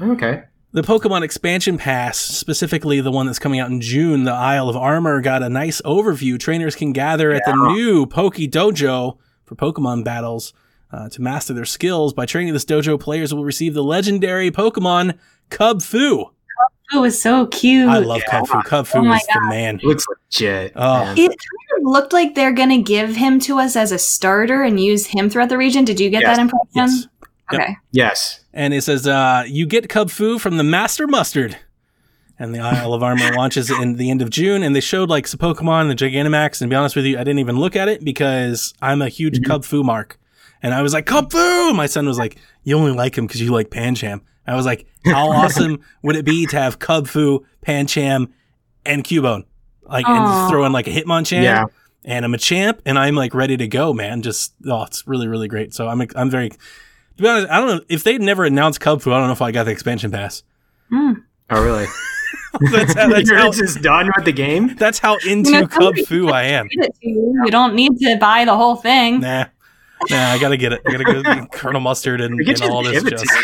[0.00, 0.44] Okay.
[0.72, 4.76] The Pokemon Expansion Pass, specifically the one that's coming out in June, the Isle of
[4.76, 6.38] Armor, got a nice overview.
[6.38, 10.52] Trainers can gather at the new Poke Dojo for Pokemon battles
[10.92, 12.12] uh, to master their skills.
[12.12, 15.18] By training this dojo, players will receive the legendary Pokemon
[15.50, 16.30] Kubfu.
[16.92, 17.88] It was so cute.
[17.88, 18.64] I love Kubfu.
[18.64, 19.76] Cub Fu Oh my is the man.
[19.76, 20.72] It Looks legit.
[20.74, 21.12] Oh.
[21.16, 24.62] It kind of looked like they're going to give him to us as a starter
[24.64, 25.84] and use him throughout the region.
[25.84, 26.36] Did you get Yes.
[26.36, 26.66] that impression?
[26.74, 27.06] Yes.
[27.52, 27.60] Yep.
[27.60, 27.76] Okay.
[27.92, 28.40] Yes.
[28.52, 31.56] And it says, uh, you get Kubfu from the Master Mustard.
[32.40, 34.62] And the Isle of Armor launches in the end of June.
[34.62, 36.60] And they showed like some Pokemon, the Gigantamax.
[36.60, 39.08] And to be honest with you, I didn't even look at it because I'm a
[39.10, 40.18] huge Kubfu mark.
[40.62, 41.74] And I was like, Kubfu!
[41.74, 44.20] My son was like, you only like him because you like Pancham.
[44.46, 48.28] I was like, how awesome would it be to have Kubfu, Pancham,
[48.84, 49.44] and Cubone?
[49.82, 50.48] Like, and Aw.
[50.50, 51.64] throw in like a Hitmonchan Yeah.
[52.04, 54.22] and I'm a champ, and I'm like ready to go, man.
[54.22, 55.74] Just oh, it's really really great.
[55.74, 56.50] So I'm I'm very.
[56.50, 56.56] To
[57.24, 59.12] be honest, I don't know if they'd never announced Kubfu.
[59.12, 60.42] I don't know if I got the expansion pass.
[60.90, 61.12] Hmm.
[61.50, 61.86] Oh, really?
[62.72, 64.74] That's how, that's You're how, just done with the game?
[64.76, 66.68] that's how into You know, Cub Fu I am.
[66.78, 67.42] Read you.
[67.44, 69.20] You don't need to buy the whole thing.
[69.20, 69.46] Nah,
[70.08, 70.80] nah, I gotta get it.
[70.86, 73.02] I gotta go get Colonel Mustard and, and all this.
[73.02, 73.24] Just.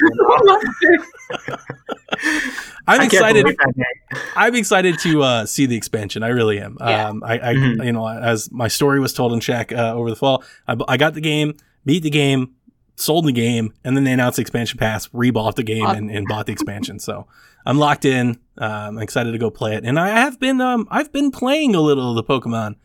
[2.89, 3.43] I'm I excited.
[3.43, 4.23] believe that name.
[4.37, 6.23] I'm excited to uh, see the expansion.
[6.23, 6.77] I really am.
[6.81, 7.09] Yeah.
[7.09, 7.85] Um, I, I Mhm.
[7.85, 10.97] you know, as my story was told in Shack uh, over the fall, I, I
[10.97, 11.55] got the game,
[11.85, 12.55] beat the game,
[12.95, 16.27] sold the game, and then they announced the expansion pass, rebought the game, and, and
[16.29, 17.01] bought the expansion.
[17.01, 17.27] So
[17.67, 18.39] I'm locked in.
[18.59, 21.75] Um, I'm excited to go play it, and I have been um, I've been playing
[21.75, 22.77] a little of the Pokemon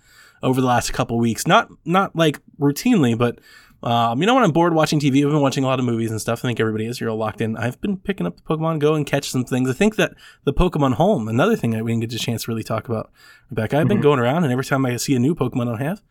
[0.44, 1.46] over the last couple weeks.
[1.48, 3.40] Not not like routinely, but
[3.84, 6.12] um, you know when I'm bored watching TV, I've been watching a lot of movies
[6.12, 6.40] and stuff.
[6.40, 7.00] I think everybody is.
[7.02, 7.58] You're all locked in.
[7.58, 9.70] I've been picking up the Pokemon Go and catch some things.
[9.70, 10.14] I think that
[10.44, 13.12] the Pokemon Home, another thing that we didn't get a chance to really talk about,
[13.50, 13.80] Rebecca.
[13.80, 14.04] I've been Mhm.
[14.04, 16.02] going around, and every time I see a new Pokemon I have,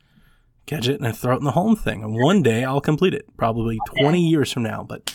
[0.67, 2.03] catch it and I throw it in the home thing.
[2.05, 5.15] And one day I'll complete it, probably 20 years from now, but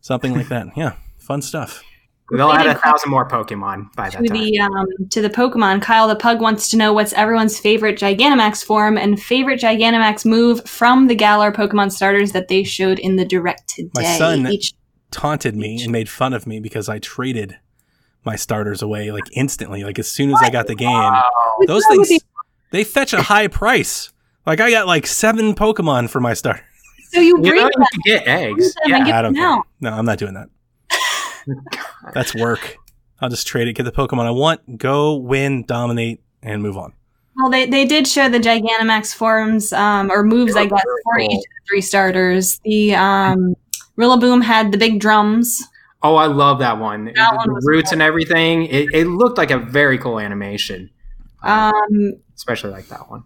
[0.00, 0.68] something like that.
[0.76, 1.82] Yeah, fun stuff.
[2.30, 4.36] They'll add a thousand more Pokemon by that to time.
[4.38, 5.82] the um, to the Pokemon.
[5.82, 10.64] Kyle the Pug wants to know what's everyone's favorite Gigantamax form and favorite Gigantamax move
[10.68, 13.90] from the Galar Pokemon starters that they showed in the direct today.
[13.94, 14.72] My son- Each
[15.12, 17.58] Taunted me and made fun of me because I traded
[18.24, 20.88] my starters away like instantly, like as soon as I got the game.
[20.88, 21.28] Wow.
[21.66, 22.22] Those wrong with things
[22.70, 24.12] they fetch a high price.
[24.46, 26.62] Like I got like seven Pokemon for my starter.
[27.10, 28.72] so you You breed them you can get eggs.
[28.74, 29.04] them Yeah.
[29.04, 29.58] get I don't care.
[29.80, 30.48] No, I'm not doing that.
[32.14, 32.76] That's work.
[33.20, 36.94] I'll just trade it, get the Pokemon I want, go win, dominate, and move on.
[37.36, 41.16] Well, they, they did show the Gigantamax forms um, or moves, I They guess, for
[41.18, 41.24] cool.
[41.24, 42.60] each of the three starters.
[42.64, 43.54] The um,
[43.98, 45.62] Rillaboom had the big drums.
[46.02, 47.06] Oh, I love that one.
[47.06, 47.96] That the one roots cool.
[47.96, 48.64] and everything.
[48.64, 50.90] It, it looked like a very cool animation.
[51.42, 53.24] Um, especially like that one.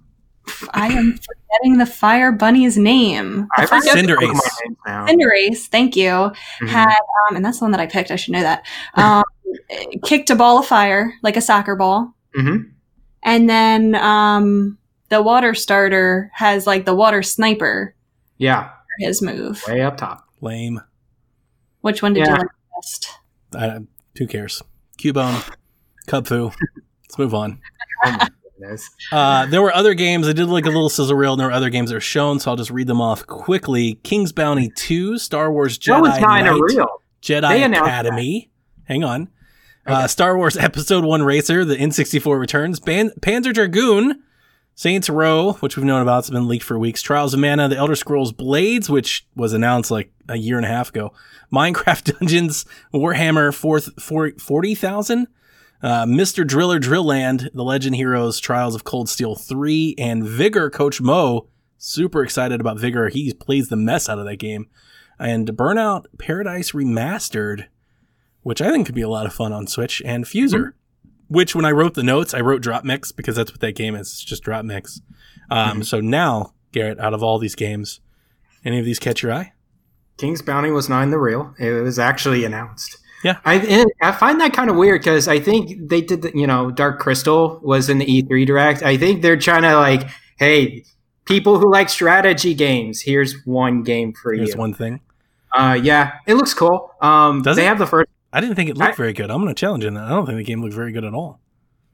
[0.71, 1.19] I am
[1.63, 3.47] forgetting the Fire Bunny's name.
[3.57, 4.19] I The forget Cinderace.
[4.21, 4.33] the Pokemon
[4.65, 5.07] names now.
[5.07, 6.11] Cinderace, thank you.
[6.61, 6.69] Mhm.
[6.69, 6.89] Had
[7.29, 8.11] um, and that's the one that I picked.
[8.11, 8.67] I should know that.
[8.95, 9.25] Um,
[10.05, 12.71] kicked a ball of fire like a soccer ball, Mhm.
[13.23, 14.79] and then um,
[15.09, 17.95] the water starter has like the water sniper
[18.39, 19.63] Yeah, for his move.
[19.69, 20.25] way up top.
[20.41, 20.81] Lame.
[21.83, 22.33] Which one did Yeah.
[22.33, 23.09] you like best?
[23.57, 23.79] I,
[24.19, 24.63] who cares?
[24.99, 25.55] Cubone,
[26.09, 26.55] Kubfu.
[27.05, 27.61] Let's move on.
[28.59, 28.91] My goodness.
[29.13, 30.29] Uh, there were other games.
[30.29, 32.39] I did like a little sizzle reel, and there were other games that were shown,
[32.41, 33.95] so I'll just read them off quickly.
[34.03, 36.87] King's Bounty 2, Star Wars Jedi that was not in a real.
[37.23, 38.51] Jedi They announced Academy.
[38.85, 39.29] Hang on.
[39.87, 42.81] Uh, Star Wars Episode 1 Racer, the N64 returns.
[42.81, 44.23] Ban- Panzer Dragoon,
[44.75, 47.03] Saints Row, which we've known about, it's been leaked for weeks.
[47.03, 50.69] Trials of Mana, The Elder Scrolls Blades, which was announced like a year and a
[50.71, 51.13] half ago.
[51.53, 55.27] Minecraft Dungeons, Warhammer 4th, 40,000.
[55.85, 56.47] Uh, Mr.
[56.47, 61.47] Driller Drill Land, The Legend Heroes, Trails of Cold Steel 3, and Vigor Coach Mo.
[61.77, 63.11] Super excited about Vigor.
[63.11, 64.67] He plays the mess out of that game.
[65.19, 67.67] And Burnout Paradise Remastered,
[68.41, 70.73] which I think could be a lot of fun on Switch, and Fuser,
[71.29, 73.95] which when I wrote the notes, I wrote Drop Mix because that's what that game
[73.95, 74.11] is.
[74.11, 75.03] It's just Drop Mix.
[75.51, 78.01] Um, So now, Garrett, out of all these games,
[78.65, 79.53] any of these catch your eye?
[80.17, 81.55] King's Bounty was not in the real.
[81.59, 82.97] It was actually announced.
[83.25, 83.39] Yeah.
[83.45, 86.23] I I find that kind of weird because I think they did.
[86.23, 88.83] The, you know, Dark Crystal was in the E3 Direct.
[88.83, 90.09] I think they're trying to like,
[90.39, 90.85] hey,
[91.25, 94.59] people who like strategy games, here's one game for Here's you.
[94.59, 95.01] one thing.
[95.53, 96.93] Uh, yeah, it looks cool.
[97.01, 97.69] Um, Does they it?
[97.69, 98.09] have the first.
[98.33, 99.31] I didn't think it looked I- very good.
[99.31, 100.05] I'm going to challenge on that.
[100.05, 101.41] I don't think the game looked very good at all.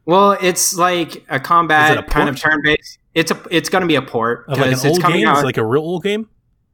[0.06, 2.98] Well, it's like a combat a kind of turn based.
[3.14, 3.40] It's a.
[3.50, 5.28] It's going to be a port like because old it's coming game?
[5.28, 5.36] out.
[5.36, 6.28] It's like a real old game?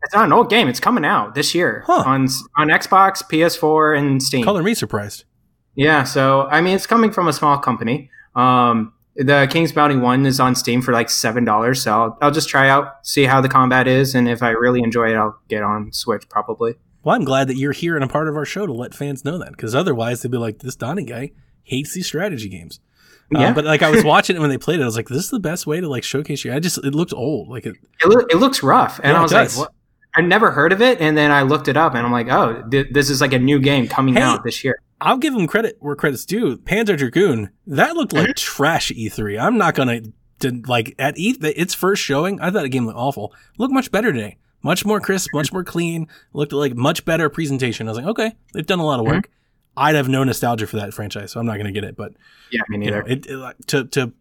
[0.07, 0.69] It's not an old game.
[0.69, 2.03] It's coming out this year Huh.
[2.07, 4.45] on on Xbox, PS4, and Steam.
[4.45, 5.25] Color me surprised.
[5.75, 8.11] Yeah, so I mean, it's coming from a small company.
[8.35, 11.83] Um, the King's Bounty One is on Steam for like seven dollars.
[11.83, 14.81] So I'll, I'll just try out, see how the combat is, and if I really
[14.83, 16.75] enjoy it, I'll get on Switch probably.
[17.03, 19.25] Well, I'm glad that you're here and a part of our show to let fans
[19.25, 21.31] know that because otherwise they'd be like, this Donnie guy
[21.63, 22.81] hates these strategy games.
[23.35, 23.53] Uh, Yeah.
[23.55, 25.31] but like I was watching it when they played it, I was like, this is
[25.31, 26.53] the best way to like showcase you.
[26.53, 27.49] I just, it looked old.
[27.49, 29.73] Like it, It, loo- it looks rough, and Yeah, I was like, what?
[30.17, 32.63] I never heard of it, and then I looked it up, and I'm like, oh,
[32.71, 34.23] th- this is like a new game coming Hey.
[34.23, 34.79] out this year.
[35.01, 36.57] I'll give them credit where credit's due.
[36.57, 38.33] Panzer Dragoon, that looked like Mm-hmm.
[38.57, 39.39] trash at E3.
[39.39, 40.01] I'm not gonna
[40.41, 42.41] to, like at E its first showing.
[42.41, 43.35] I thought the game looked awful.
[43.59, 44.39] Looked much better today.
[44.63, 46.09] Much more crisp, much more clean.
[46.33, 47.87] Looked like much better presentation.
[47.87, 49.17] I was like, okay, they've done a lot of Mm-hmm.
[49.17, 49.31] work.
[49.77, 51.95] I'd have no nostalgia for that franchise, so I'm not gonna get it.
[51.95, 52.15] But
[52.51, 53.13] Yeah, me you know, neither.
[53.13, 54.13] it, it to to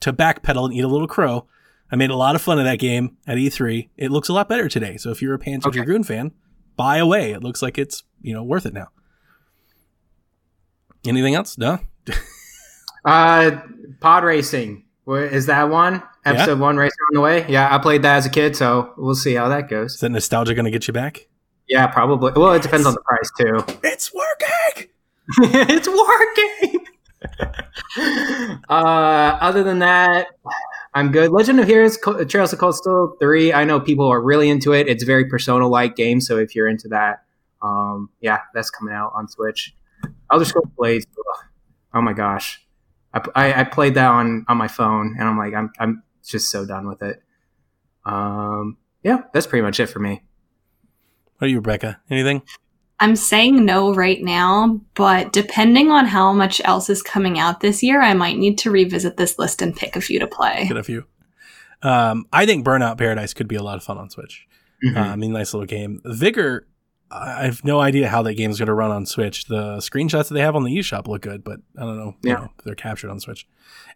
[0.00, 1.46] to backpedal and eat a little crow.
[1.90, 3.88] I made a lot of fun of that game at E3.
[3.96, 4.96] It looks a lot better today.
[4.96, 5.76] So if you're a Panzer Okay.
[5.78, 6.32] Dragoon fan,
[6.76, 7.32] buy away.
[7.32, 8.88] It looks like it's you know worth it now.
[11.06, 11.56] Anything else?
[11.58, 11.78] No.
[13.04, 13.60] Uh,
[14.00, 14.84] pod racing.
[15.06, 16.02] is that one?
[16.24, 17.46] Episode one racing on the way.
[17.48, 19.94] Yeah, I played that as a kid, so we'll see how that goes.
[19.94, 21.28] Is that nostalgia going to get you back?
[21.68, 22.32] Yeah, probably.
[22.34, 23.78] Well, it depends on the price too.
[23.84, 24.88] It's working.
[25.70, 26.86] it's working.
[28.68, 30.26] uh, other than that,
[30.96, 31.30] I'm good.
[31.30, 34.88] Legend of Heroes Trails of Cold Steel 3, I know people are really into it.
[34.88, 37.22] It's a very persona like game, so if you're into that,
[37.60, 39.76] um, yeah, that's coming out on Switch.
[40.32, 41.04] Elder Scrolls Blades,
[41.92, 42.66] oh my gosh.
[43.12, 46.50] I, I, I played that on, on my phone, and I'm like, I'm, I'm just
[46.50, 47.20] so done with it.
[48.06, 50.22] Um, yeah, that's pretty much it for me.
[51.36, 52.00] What are you, Rebecca?
[52.08, 52.40] Anything?
[52.98, 57.82] I'm saying no right now, but depending on how much else is coming out this
[57.82, 60.64] year, I might need to revisit this list and pick a few to play.
[60.66, 61.04] Get a few.
[61.82, 64.46] Um, I think Burnout Paradise could be a lot of fun on Switch.
[64.84, 64.96] Mhm.
[64.96, 66.00] Uh, I mean, nice little game.
[66.04, 66.66] Vigor,
[67.10, 69.44] I I have no idea how that game is going to run on Switch.
[69.44, 72.30] The screenshots that they have on the eShop look good, but I don't know, you
[72.30, 72.34] Yeah.
[72.36, 73.46] know they're captured on Switch.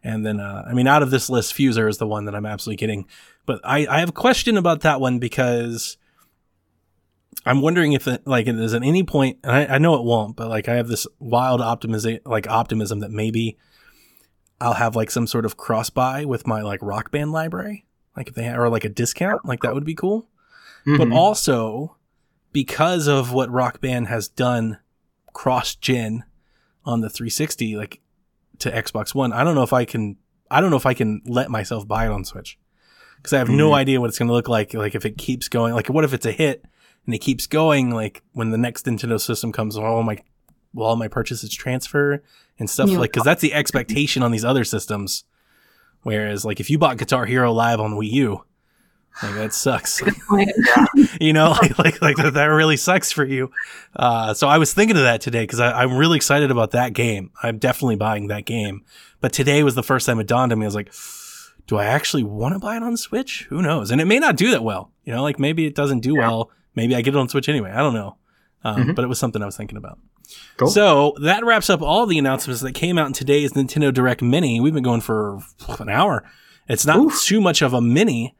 [0.05, 2.46] And then, uh, I mean, out of this list, Fuser is the one that I'm
[2.46, 3.07] absolutely getting.
[3.46, 5.96] But I, I have a question about that one because
[7.51, 10.36] I'm wondering if, it, like, there's at any point, and I, I know it won't,
[10.36, 13.57] but like, I have this wild optimism, like optimism that maybe
[14.61, 17.86] I'll have like some sort of cross buy with my like Rock Band library,
[18.16, 20.28] like if they have, or like a discount, like that would be cool
[20.86, 21.14] but Mhm.
[21.14, 21.96] also
[22.53, 24.78] because of what Rock Band has done
[25.34, 26.24] cross gen
[26.86, 28.01] on the 360 like
[28.61, 30.16] to Xbox One, I don't know if I can
[30.51, 32.59] I don't know if I can let myself buy it on Switch.
[33.22, 33.74] Cuz I have no Mhm.
[33.74, 35.74] idea what it's going to look like like if it keeps going.
[35.74, 36.64] Like what if it's a hit
[37.07, 40.18] and it keeps going like when the next Nintendo system comes all my
[40.74, 42.22] will all my purchases transfer
[42.59, 42.98] and stuff Yeah.
[42.98, 45.24] like cuz that's the expectation on these other systems.
[46.03, 48.44] Whereas like if you bought Guitar Hero Live on Wii U,
[49.22, 50.01] like that sucks.
[51.20, 53.51] You know like like, like that, that really sucks for you.
[53.94, 57.30] Uh, so i was thinking of that today because i'm really excited about that game.
[57.42, 58.82] I'm definitely buying that game.
[59.20, 60.64] But today was the first time it dawned on me.
[60.64, 60.92] I was like
[61.66, 63.46] do i actually want to buy it on switch?
[63.51, 63.90] Who knows?
[63.90, 64.90] And it may not do that well.
[65.05, 66.20] You know like maybe it doesn't do Yeah.
[66.28, 68.16] well maybe i get it on switch anyway i don't know
[68.62, 68.95] um, Mhm.
[68.95, 69.99] but it was something i was thinking about
[70.57, 70.68] Cool.
[70.68, 74.61] so that wraps up all the announcements that came out in today's nintendo direct mini
[74.61, 75.39] we've been going for
[75.79, 76.25] an hour
[76.68, 77.23] it's not Oof.
[77.23, 78.35] too much of a mini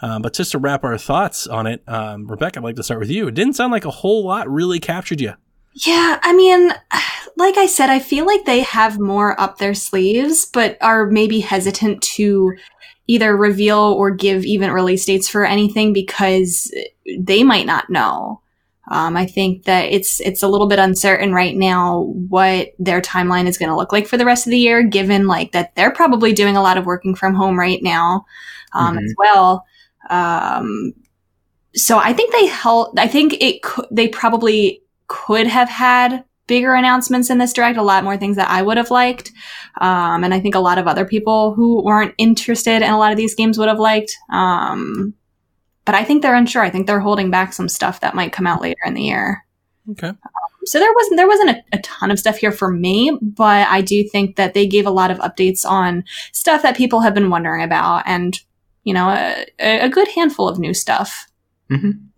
[0.00, 3.00] um, but just to wrap our thoughts on it, um, Rebecca, I'd like to start
[3.00, 3.28] with you.
[3.28, 5.32] It didn't sound like a whole lot really captured you.
[5.72, 6.68] Yeah, I mean,
[7.38, 11.40] like I said, I feel like they have more up their sleeves, but are maybe
[11.40, 12.52] hesitant to
[13.06, 16.72] either reveal or give even release dates for anything because
[17.18, 18.40] they might not know.
[18.88, 23.46] Um, I think that it's it's a little bit uncertain right now what their timeline
[23.46, 25.90] is going to look like for the rest of the year, given like that they're
[25.90, 28.24] probably doing a lot of working from home right now
[28.74, 29.04] um, Mhm.
[29.04, 29.64] as well.
[30.08, 30.92] Um,
[31.74, 32.96] so I think they held.
[32.98, 33.62] I think it.
[33.62, 37.78] cou- They probably could have had bigger announcements in this direct.
[37.78, 39.32] A lot more things that I would have liked,
[39.80, 43.12] um, and I think a lot of other people who weren't interested in a lot
[43.12, 44.16] of these games would have liked.
[44.30, 45.14] Um,
[45.84, 46.62] but I think they're unsure.
[46.62, 49.44] I think they're holding back some stuff that might come out later in the year.
[49.90, 50.12] Okay.
[50.64, 53.82] So there wasn't there wasn't a, a ton of stuff here for me, but I
[53.82, 57.30] do think that they gave a lot of updates on stuff that people have been
[57.30, 58.38] wondering about, and
[58.82, 59.46] you know, a,
[59.80, 61.28] a good handful of new stuff.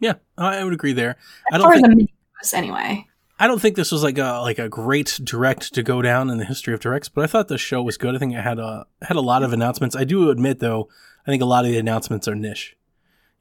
[0.00, 1.16] Yeah, I I would agree there.
[1.52, 2.14] I As don't far as think the mini
[2.54, 3.06] anyway.
[3.40, 6.38] I don't think this was like a like a great direct to go down in
[6.38, 8.14] the history of directs, but I thought the show was good.
[8.14, 9.94] I think it had a had a lot of announcements.
[9.94, 10.88] I do admit though,
[11.26, 12.76] I think a lot of the announcements are niche.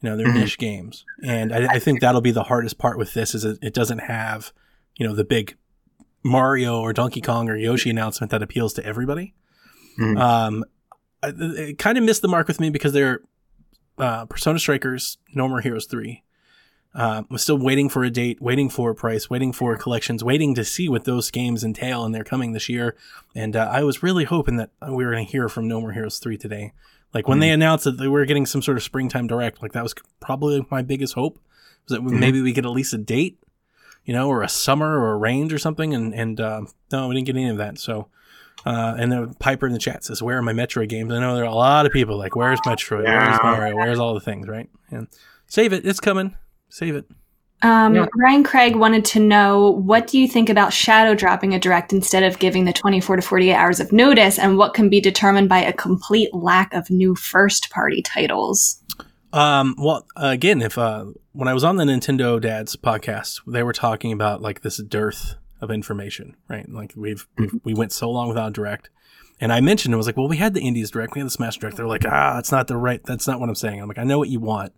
[0.01, 0.35] You know, they're Mhm.
[0.35, 3.57] niche games, and I, I think that'll be the hardest part with this is it,
[3.63, 4.53] it doesn't have,
[4.97, 5.55] you know, the big
[6.23, 9.33] Mario or Donkey Kong or Yoshi announcement that appeals to everybody.
[9.99, 10.19] Mhm.
[10.19, 10.65] Um,
[11.23, 13.21] I- it kind of missed the mark with me because they're
[13.97, 16.21] uh, Persona Strikers, No More Heroes three.
[16.97, 20.55] Um, I'm still waiting for a date, waiting for a price, waiting for collections, waiting
[20.55, 22.95] to see what those games entail, and they're coming this year.
[23.35, 25.91] And uh, I was really hoping that we were going to hear from No More
[25.91, 26.73] Heroes three today.
[27.13, 29.83] Like when they announced that they were getting some sort of springtime direct, like that
[29.83, 31.39] was probably my biggest hope
[31.87, 32.19] was that Mhm.
[32.19, 33.37] maybe we get at least a date,
[34.03, 35.93] you know, or a summer or a range or something.
[35.93, 37.77] And and um, no, we didn't get any of that.
[37.79, 38.07] So.
[38.65, 41.35] Uh, and then Piper in the chat says, "Where are my Metroid games?" I know
[41.35, 43.03] there are a lot of people like, "Where's Metroid?
[43.05, 43.75] Where's Mario?
[43.75, 44.67] Where's all the things?" Right?
[44.89, 45.07] And
[45.45, 45.85] save it.
[45.85, 46.35] It's coming.
[46.70, 47.05] Save it.
[47.63, 48.05] Um, Yeah.
[48.15, 52.22] Ryan Craig wanted to know what do you think about Shadow dropping a direct instead
[52.24, 55.59] of giving the 24 to 48 hours of notice, and what can be determined by
[55.59, 58.84] a complete lack of new first party titles?
[59.34, 63.74] Um, well, again, if uh, when I was on the Nintendo Dads podcast, they were
[63.74, 66.70] talking about like this dearth of information, right?
[66.70, 68.89] Like we've, we've we went so long without direct,
[69.41, 71.32] and I mentioned it was like, well, we had the Indies direct, we had the
[71.32, 71.76] Smash direct.
[71.76, 73.03] They're like, ah, it's not the right.
[73.03, 73.82] That's not what I'm saying.
[73.82, 74.74] I'm like, I know what you want,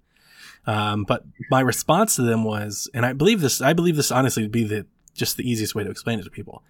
[0.69, 4.43] um, but my response to them was, and I believe this, I believe this honestly
[4.43, 6.63] to be the just the easiest way to explain it to people.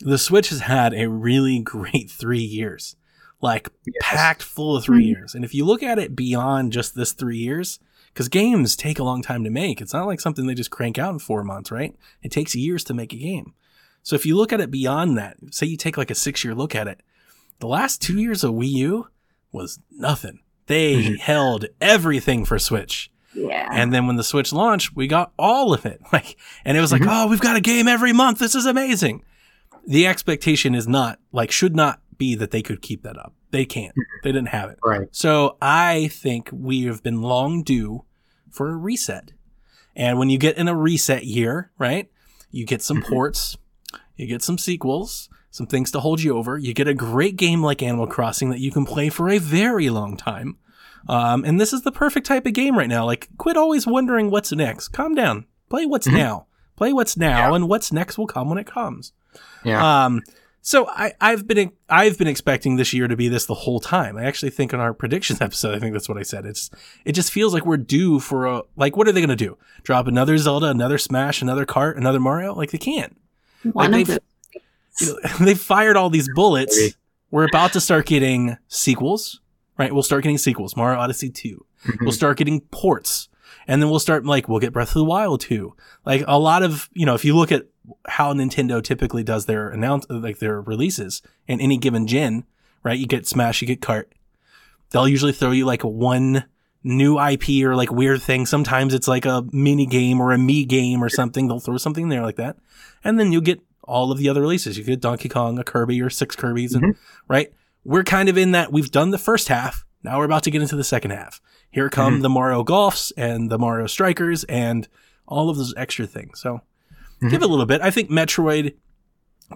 [0.00, 2.96] The Switch has had a really great three years,
[3.40, 3.68] like
[4.00, 5.08] packed full of 3 Mhm.
[5.08, 5.34] years.
[5.34, 7.78] And if you look at it beyond just this three years,
[8.12, 10.98] because games take a long time to make, it's not like something they just crank
[10.98, 11.94] out in four months, right?
[12.22, 13.52] It takes years to make a game.
[14.02, 16.54] So if you look at it beyond that, say you take like a six year
[16.54, 17.00] look at it,
[17.60, 19.08] the last two years of Wii U
[19.52, 20.40] was nothing.
[20.66, 21.18] They Mhm.
[21.18, 23.10] held everything for Switch.
[23.36, 23.68] Yeah.
[23.70, 26.00] And then when the Switch launched, we got all of it.
[26.12, 27.10] Like, and it was like, mm-hmm.
[27.10, 28.38] oh, we've got a game every month.
[28.38, 29.22] This is amazing.
[29.86, 33.34] The expectation is not like should not be that they could keep that up.
[33.50, 33.92] They can't.
[33.92, 34.16] Mm-hmm.
[34.22, 34.78] They didn't have it.
[34.82, 35.08] Right.
[35.10, 38.04] So I think we have been long due
[38.50, 39.32] for a reset.
[39.94, 42.10] And when you get in a reset year, right,
[42.50, 43.12] you get some mm-hmm.
[43.12, 43.58] ports,
[44.16, 46.56] you get some sequels, some things to hold you over.
[46.56, 49.90] You get a great game like Animal Crossing that you can play for a very
[49.90, 50.56] long time.
[51.08, 53.04] Um, and this is the perfect type of game right now.
[53.04, 54.88] Like, quit always wondering what's next.
[54.88, 55.46] Calm down.
[55.68, 56.14] Play what's Mhm.
[56.16, 56.46] now.
[56.76, 57.54] Play what's now, Yeah.
[57.56, 59.12] and what's next will come when it comes.
[59.64, 60.04] Yeah.
[60.04, 60.22] Um,
[60.62, 64.16] so I, I've been I've been expecting this year to be this the whole time.
[64.16, 66.44] I actually think in our predictions episode, I think that's what I said.
[66.44, 66.70] It's
[67.04, 69.56] it just feels like we're due for a like what are they gonna do?
[69.84, 72.52] Drop another Zelda, another Smash, another Kart, another Mario?
[72.54, 73.16] Like they can't.
[73.72, 74.60] One like of they've- the
[75.06, 76.78] You know, they've fired all these bullets.
[77.30, 79.40] We're about to start getting sequels,
[79.78, 79.92] right?
[79.92, 80.76] We'll start getting sequels.
[80.76, 81.64] Mario Odyssey 2.
[81.86, 82.04] Mm-hmm.
[82.04, 83.28] We'll start getting ports.
[83.68, 85.74] And then we'll start like we'll get Breath of the Wild 2.
[86.04, 87.66] Like a lot of, you know, if you look at
[88.06, 92.44] how Nintendo typically does their announce like their releases in any given gen,
[92.82, 92.98] right?
[92.98, 94.04] You get Smash, you get Kart.
[94.90, 96.44] They'll usually throw you like one
[96.84, 98.46] new IP or like weird thing.
[98.46, 101.48] Sometimes it's like a mini game or a me game or something.
[101.48, 102.56] They'll throw something in there like that.
[103.02, 104.78] And then you'll get all of the other releases.
[104.78, 107.00] You get Donkey Kong, a Kirby, or six Kirby's, and mm-hmm.
[107.28, 107.52] right.
[107.86, 108.72] We're kind of in that.
[108.72, 109.84] We've done the first half.
[110.02, 111.40] Now we're about to get into the second half.
[111.70, 114.88] Here come the Mario Golfs and the Mario Strikers and
[115.26, 116.40] all of those extra things.
[116.40, 116.60] So
[117.20, 117.80] give it a little bit.
[117.80, 118.74] I think Metroid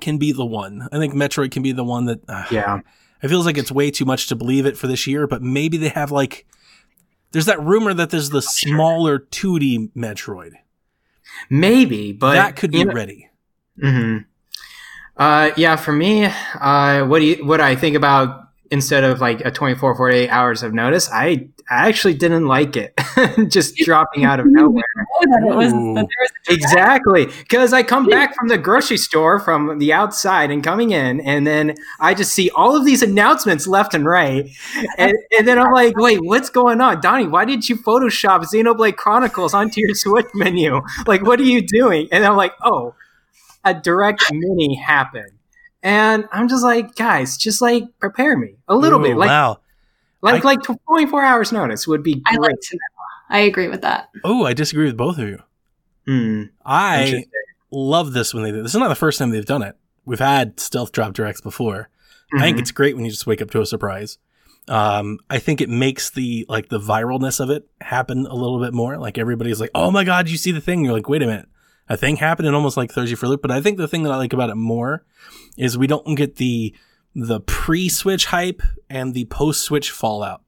[0.01, 0.89] can be the one.
[0.93, 2.81] I think Metroid can be the one that uh, yeah.
[3.23, 5.77] it feels like it's way too much to believe it for this year, but maybe
[5.77, 6.47] they have like
[7.33, 10.53] there's that rumor that there's the smaller 2D Metroid.
[11.49, 13.31] Maybe, but that could be know- ready.
[13.81, 14.19] hmm
[15.21, 19.45] Uh, yeah, for me, uh, what do you, what I think about instead of like
[19.45, 22.95] a 24, 48 hours of notice, I, I actually didn't like it.
[23.51, 24.83] Just dropping out of nowhere.
[25.27, 25.95] was, Ooh.
[25.95, 27.27] that there was a Exactly.
[27.27, 31.47] Because I come back from the grocery store from the outside and coming in, and
[31.47, 34.49] then I just see all of these announcements left and right.
[34.97, 37.03] And, and then I'm like, wait, what's going on?
[37.03, 40.81] Donnie, why did you Photoshop Xenoblade Chronicles onto your Switch menu?
[41.07, 42.09] Like, what are you doing?
[42.11, 42.95] And I'm like, oh,
[43.65, 45.33] a direct mini happened.
[45.83, 49.17] And I'm just like, guys, just like prepare me a little Ooh, bit.
[49.17, 49.61] Like, wow.
[50.23, 52.51] like, I- like 24 hours notice would be I great.
[52.53, 53.37] like to know.
[53.37, 54.11] I agree with that.
[54.25, 55.39] Oh, I disagree with both of you.
[56.07, 56.43] Hmm.
[56.67, 57.25] I
[57.71, 58.63] love this when they do.
[58.63, 59.77] This is not the first time they've done it.
[60.05, 61.89] We've had stealth drop directs before.
[62.35, 62.61] I think Mhm.
[62.61, 64.19] it's great when you just wake up to a surprise.
[64.69, 68.73] Um, I think it makes the like the viralness of it happen a little bit
[68.75, 68.99] more.
[68.99, 71.49] Like everybody's like, "Oh my god, you see the thing?" You're like, "Wait a minute,
[71.91, 73.43] a thing happened," and almost like Thursday for loop.
[73.43, 75.05] But I think the thing that I like about it more
[75.59, 76.75] is we don't get the
[77.15, 80.43] the pre-switch hype and the post-switch fallout.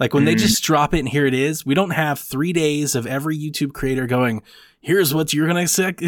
[0.00, 0.38] Like when they Mhm.
[0.38, 3.74] just drop it and here it is, we don't have three days of every YouTube
[3.74, 4.42] creator going,
[4.80, 6.00] here's what you're going to expect.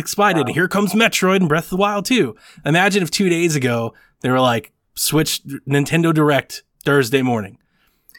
[0.49, 0.53] Wow.
[0.55, 2.35] Here comes Metroid and Breath of the Wild 2.
[2.65, 3.93] Imagine if two days ago
[4.23, 7.59] they were like, switch Nintendo Direct Thursday morning.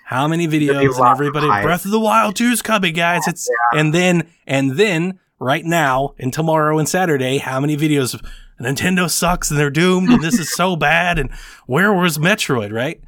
[0.06, 1.48] How many videos and everybody.
[1.64, 3.24] Breath of the Wild 2 is coming, guys.
[3.28, 8.22] It's and then and then right now and tomorrow and Saturday, how many videos of
[8.60, 11.32] Nintendo sucks and they're doomed and this is so bad and
[11.68, 13.00] where was Metroid, right?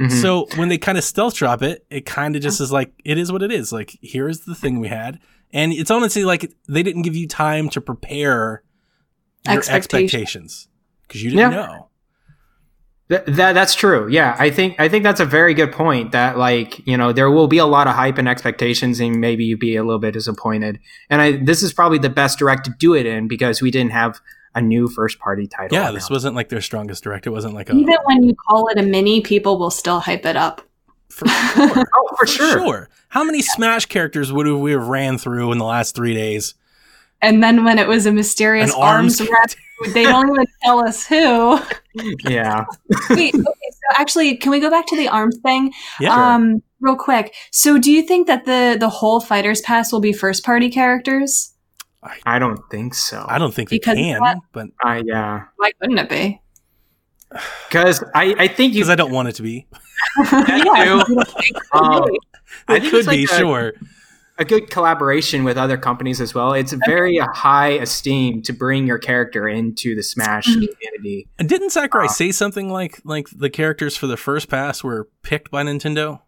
[0.00, 0.10] Mhm.
[0.20, 3.16] So when they kind of stealth drop it, it kind of just is like it
[3.16, 3.72] is what it is.
[3.72, 5.20] Like here's the thing we had,
[5.52, 8.64] and it's honestly like they didn't give you time to prepare
[9.48, 10.66] your expectations
[11.06, 11.56] because you didn't Yeah.
[11.66, 11.88] know.
[13.10, 14.08] Th- that that's true.
[14.08, 16.12] Yeah, I think I think that's a very good point.
[16.12, 19.44] That like you know there will be a lot of hype and expectations, and maybe
[19.44, 20.80] you'd be a little bit disappointed.
[21.10, 23.92] And I this is probably the best direct to do it in because we didn't
[23.92, 24.20] have
[24.54, 25.76] a new first party title.
[25.76, 27.26] Yeah, this wasn't like their strongest direct.
[27.26, 30.24] It wasn't like a Even when you call it a mini, people will still hype
[30.24, 30.62] it up.
[31.10, 31.84] for sure.
[31.94, 32.88] oh for sure.
[33.08, 36.54] How many Smash characters would we have ran through in the last three days?
[37.24, 40.86] And then when it was a mysterious An arms arms, rep, they don't even tell
[40.86, 41.58] us who.
[42.28, 42.64] Yeah,
[43.10, 45.72] Wait, okay, so actually, can we go back to the arms thing?
[46.00, 46.14] Yeah.
[46.34, 47.34] Um, real quick.
[47.50, 51.52] So, do you think that the the whole Fighters Pass will be first party characters?
[52.26, 53.24] I don't think so.
[53.26, 56.40] I don't think they because can, what- but I yeah, Why couldn't it be?
[57.68, 59.66] because I I think you because I don't want it to be.
[60.32, 61.02] yeah,
[61.72, 62.08] um,
[62.68, 63.72] I It think could it's like be, a- sure.
[64.38, 66.52] A good collaboration with other companies as well.
[66.54, 70.66] It's very high esteem to bring your character into the Smash Mhm.
[70.74, 71.28] community.
[71.38, 75.08] And didn't Sakurai Uh, say something like like the characters for the first pass were
[75.22, 76.20] picked by Nintendo,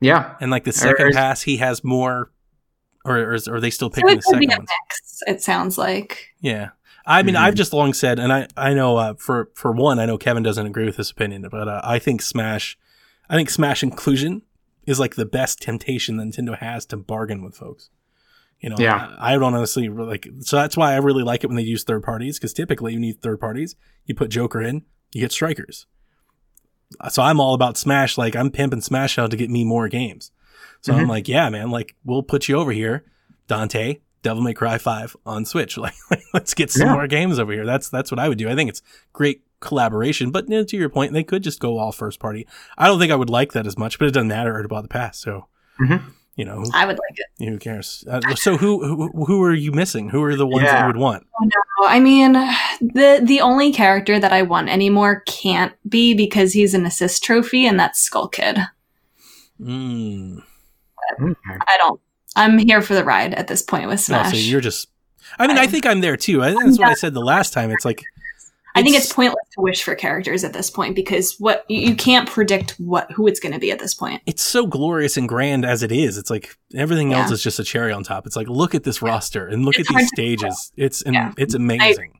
[0.00, 2.30] Yeah, and like the second Or- pass he has more,
[3.04, 4.68] or or, is, or are they still So picking the it be second a ones?
[4.88, 5.22] mix.
[5.26, 6.28] It sounds like.
[6.40, 6.68] Yeah.
[7.06, 7.40] I mean, Mhm.
[7.40, 10.42] I've just long said, and I, I know uh, for for one, I know Kevin
[10.44, 12.78] doesn't agree with this opinion, but uh, I think Smash,
[13.28, 14.42] I think Smash inclusion
[14.90, 17.90] is like the best temptation that Nintendo has to bargain with folks.
[18.60, 19.14] You know, Yeah.
[19.18, 21.84] I, I don't honestly like, so that's why I really like it when they use
[21.84, 23.74] third parties because typically you need third parties.
[24.04, 24.82] You put Joker in,
[25.12, 25.86] you get strikers.
[27.10, 28.18] So I'm all about Smash.
[28.18, 30.32] Like I'm pimping Smash out to get me more games.
[30.82, 31.08] So I'm Mhm.
[31.08, 33.04] like, yeah, man, like we'll put you over here,
[33.46, 35.78] Dante, Devil May Cry Five on Switch.
[35.78, 35.94] Like,
[36.34, 36.94] let's get some Yeah.
[36.94, 37.64] more games over here.
[37.64, 38.48] That's that's what I would do.
[38.48, 38.82] I think it's
[39.12, 40.30] great collaboration.
[40.30, 42.46] But you know, to your point, they could just go all first party.
[42.78, 44.88] I don't think I would like that as much, but it doesn't matter about the
[44.88, 45.20] past.
[45.20, 45.46] So,
[45.80, 46.02] Mhm.
[46.36, 47.48] you know, I would like it.
[47.48, 48.04] who cares?
[48.10, 50.08] Uh, so who, who who are you missing?
[50.10, 51.26] Who are the ones that you would want?
[51.40, 52.32] Well, I mean,
[52.80, 57.66] the the only character that I want anymore can't be because he's an assist trophy,
[57.66, 58.58] and that's Skull Kid.
[59.60, 60.42] Mm.
[61.20, 61.34] Okay.
[61.66, 62.00] I don't.
[62.36, 64.30] I'm here for the ride at this point with No, Smash.
[64.30, 64.88] so you're just.
[65.38, 66.42] I mean, I think I'm there too.
[66.42, 67.70] I think that's what I said the last time.
[67.70, 68.02] It's like
[68.74, 71.94] I think it's pointless to wish for characters at this point because what you, you
[71.96, 74.22] can't predict what who it's going to be at this point.
[74.26, 76.16] it's so glorious and grand as it is.
[76.16, 78.26] It's like everything else is just a cherry on top.
[78.26, 80.72] It's like look at this roster and look It's at these stages.
[80.76, 81.32] It's and Yeah.
[81.36, 82.18] it's amazing.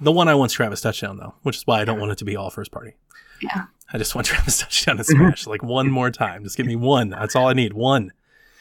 [0.00, 2.24] the one I want Travis touchdown though, which is why I don't want it to
[2.24, 2.94] be all first party.
[3.42, 3.64] Yeah.
[3.92, 6.44] I just want Travis touchdown to smash like one more time.
[6.44, 7.10] Just give me one.
[7.10, 7.72] That's all I need.
[7.74, 8.12] One.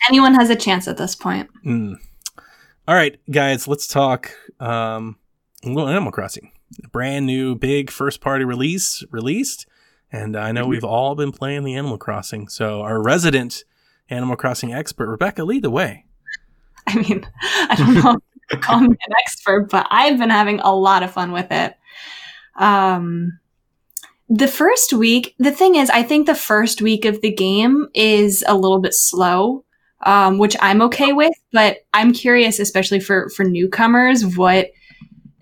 [0.10, 1.50] Anyone has a chance at this point.
[1.66, 1.96] Mm.
[2.88, 5.18] All right, guys, let's talk um
[5.64, 6.52] a little Animal Crossing.
[6.84, 9.66] A brand new big first party release released.
[10.12, 12.48] And I know we've all been playing the Animal Crossing.
[12.48, 13.64] So our resident
[14.10, 16.06] Animal Crossing expert, Rebecca, lead the way.
[16.88, 18.18] I mean, I don't know
[18.50, 21.76] if call me an expert, but I've been having a lot of fun with it.
[22.56, 23.40] Um,
[24.30, 28.44] the first week, the thing is, I think the first week of the game is
[28.48, 29.64] a little bit slow,
[30.02, 31.34] um, which I'm okay with.
[31.54, 34.72] But I'm curious, especially for for newcomers, what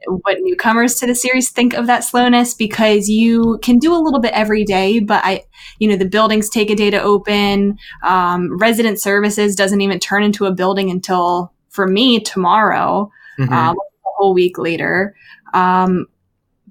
[0.08, 4.20] what newcomers to the series think of that slowness because you can do a little
[4.20, 5.44] bit every day, but I,
[5.80, 7.78] you know, the buildings take a day to open.
[8.04, 13.52] Um, resident services doesn't even turn into a building until, for me, tomorrow, Mhm.
[13.52, 15.16] um, a whole week later.
[15.54, 16.06] Um,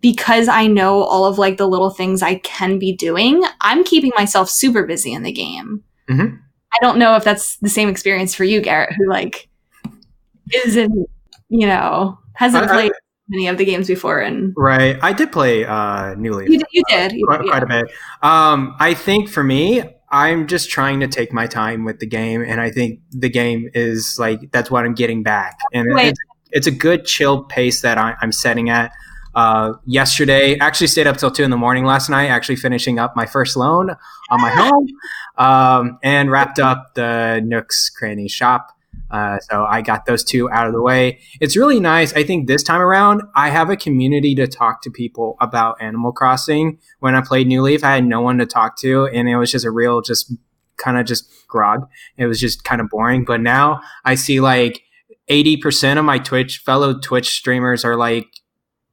[0.01, 4.13] because I know all of like the little things I can be doing, I'm keeping
[4.17, 5.83] myself super busy in the game.
[6.11, 6.39] Mhm.
[6.73, 9.49] I don't know if that's the same experience for you, Garrett, who like
[10.53, 11.09] isn't,
[11.49, 12.93] you know, hasn't I- played
[13.29, 14.99] many of the games before and Right.
[15.03, 16.49] I did play uh, New Leaf.
[16.51, 17.13] you, did- you did.
[17.13, 17.51] You- quite, yeah.
[17.51, 17.87] quite a bit.
[18.23, 22.43] Um, I think for me, I'm just trying to take my time with the game,
[22.43, 26.19] and I think the game is like that's what I'm getting back, and it's,
[26.53, 28.93] it's a good chill pace that I, I'm setting at.
[29.35, 33.17] Uh, yesterday, actually stayed up till two in the morning last night, actually finishing up
[33.17, 33.91] my first loan
[34.31, 34.87] on my home,
[35.37, 38.74] um, and wrapped up the Nook's Cranny shop.
[39.11, 41.21] Uh, so I got those two out of the way.
[41.41, 42.13] It's really nice.
[42.15, 46.13] I think this time around, I have a community to talk to people about Animal
[46.13, 46.79] Crossing.
[47.01, 49.51] When I played New Leaf, I had no one to talk to, and it was
[49.53, 50.33] just a real, just
[50.77, 51.89] kind of just grog.
[52.17, 53.25] It was just kind of boring.
[53.25, 54.83] But now I see like
[55.31, 58.27] 80% of my Twitch fellow Twitch streamers are like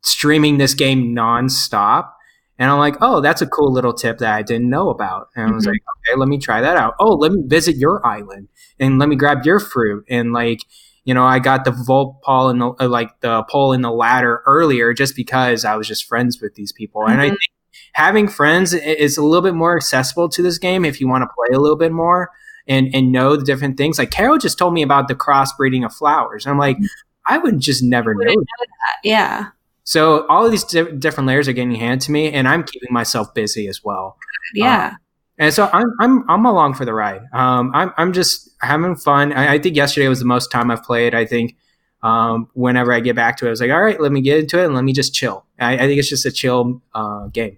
[0.04, 2.12] streaming this game nonstop.
[2.60, 5.30] And I'm like, oh, that's a cool little tip that I didn't know about.
[5.36, 5.70] And I was Mhm.
[5.72, 6.94] like, okay, let me try that out.
[7.00, 8.50] Oh, let me visit your island
[8.82, 10.04] and let me grab your fruit.
[10.10, 10.60] And like,
[11.06, 13.92] you know, I got the volt pole in the uh, like the pole in the
[13.92, 17.08] ladder earlier just because I was just friends with these people.
[17.08, 17.30] And I Mhm.
[17.30, 17.40] think
[17.94, 21.28] having friends is a little bit more accessible to this game if you want to
[21.28, 22.30] play a little bit more
[22.68, 23.98] and and know the different things.
[23.98, 26.46] Like Carol just told me about the crossbreeding of flowers.
[26.46, 26.78] I'm like,
[27.28, 28.26] I would just never know.
[28.34, 29.00] Know that.
[29.04, 29.48] Yeah.
[29.84, 32.94] So all of these di- different layers are getting handed to me, and I'm keeping
[32.94, 34.16] myself busy as well.
[34.54, 34.94] Yeah.
[35.40, 37.24] And so I'm I'm I'm along for the ride.
[37.34, 39.34] Um, I'm I'm just having fun.
[39.34, 41.14] I, I think yesterday was the most time I've played.
[41.14, 41.56] I think
[42.04, 44.40] um, whenever I get back to it, I was like, all right, let me get
[44.40, 45.46] into it and let me just chill.
[45.60, 47.58] I, I think it's just a chill uh, game.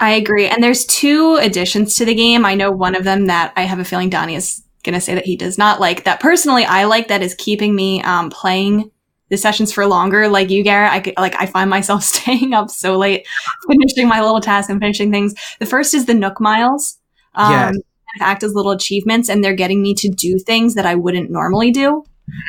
[0.00, 0.46] I agree.
[0.46, 2.44] And there's two additions to the game.
[2.44, 5.14] I know one of them that I have a feeling Donnie is going to say
[5.14, 6.04] that he does not like.
[6.04, 8.90] That personally, I like that is keeping me um, playing
[9.28, 10.28] the sessions for longer.
[10.28, 13.26] Like you, Garrett, I could, like I find myself staying up so late,
[13.68, 15.34] finishing my little tasks and finishing things.
[15.58, 16.98] The first is the Nook Miles.
[17.34, 17.76] Um, Yes.
[18.20, 21.70] Act as little achievements, and they're getting me to do things that I wouldn't normally
[21.70, 22.04] do.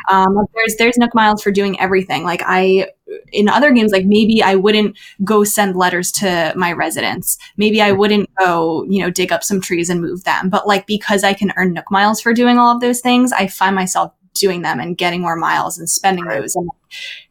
[0.10, 2.24] Um, there's there's Nook Miles for doing everything.
[2.24, 2.88] Like I
[3.32, 7.38] in other games, like maybe I wouldn't go send letters to my residents.
[7.58, 10.50] Maybe I wouldn't go, you know, dig up some trees and move them.
[10.50, 13.48] But like because I can earn Nook miles for doing all of those things, I
[13.48, 16.42] find myself doing them and getting more miles and spending Right.
[16.42, 16.56] those.
[16.56, 16.70] And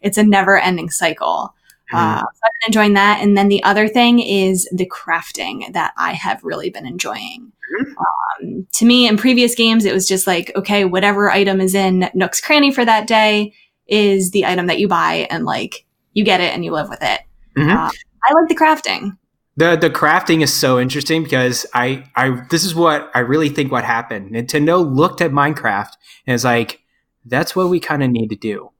[0.00, 1.54] it's a never ending cycle.
[1.92, 1.98] Mhm.
[1.98, 3.20] Uh, so I've been enjoying that.
[3.22, 7.52] And then the other thing is the crafting that I have really been enjoying.
[7.80, 12.10] Um, to me, in previous games, it was just like, okay, whatever item is in
[12.14, 13.54] Nook's Cranny for that day
[13.86, 17.02] is the item that you buy, and like you get it and you live with
[17.02, 17.20] it.
[17.56, 17.70] Mhm.
[17.70, 17.90] Uh,
[18.28, 19.16] I like the crafting.
[19.56, 23.70] The the crafting is so interesting because I I this is what I really think
[23.70, 24.30] what happened.
[24.30, 25.92] Nintendo looked at Minecraft
[26.26, 26.80] and is like,
[27.26, 28.70] that's what we kind of need to do.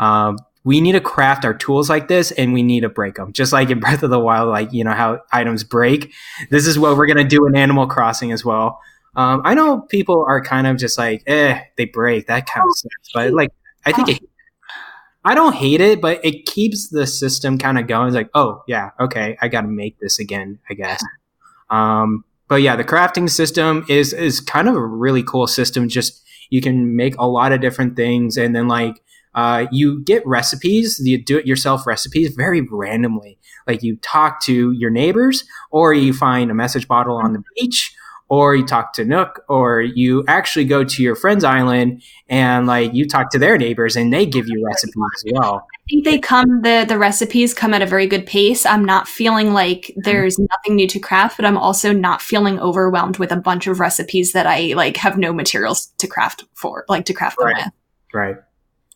[0.00, 3.32] Um, we need to craft our tools like this, and we need to break them,
[3.32, 4.48] just like in Breath of the Wild.
[4.48, 6.12] Like you know how items break.
[6.50, 8.80] This is what we're gonna do in Animal Crossing as well.
[9.14, 12.28] Um, I know people are kind of just like, eh, they break.
[12.28, 13.12] That kind of sucks.
[13.12, 13.50] But like,
[13.84, 14.22] I think it,
[15.24, 18.08] I don't hate it, but it keeps the system kind of going.
[18.08, 21.02] It's like, oh yeah, okay, I got to make this again, I guess.
[21.70, 25.88] Um, but yeah, the crafting system is is kind of a really cool system.
[25.88, 29.00] Just you can make a lot of different things, and then like
[29.34, 33.38] uh, you get recipes, the do it yourself recipes very randomly.
[33.66, 37.94] Like you talk to your neighbors, or you find a message bottle on the beach,
[38.28, 42.94] or you talk to Nook, or you actually go to your friend's island and like
[42.94, 45.66] you talk to their neighbors, and they give you recipes as well.
[45.74, 48.66] I think they come the the recipes come at a very good pace.
[48.66, 53.18] I'm not feeling like there's nothing new to craft, but I'm also not feeling overwhelmed
[53.18, 57.06] with a bunch of recipes that I like have no materials to craft for, like
[57.06, 57.68] to craft them with.
[58.12, 58.36] Right.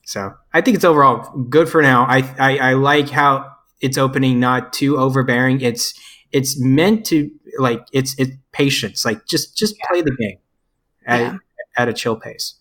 [0.07, 2.05] So I think it's overall good for now.
[2.05, 3.51] I, I I like how
[3.81, 5.61] it's opening not too overbearing.
[5.61, 5.93] It's
[6.33, 7.29] it's meant to
[7.59, 9.05] like it's it's patience.
[9.05, 10.39] Like just just play the game
[11.07, 11.37] at Yeah.
[11.77, 12.55] at a chill pace.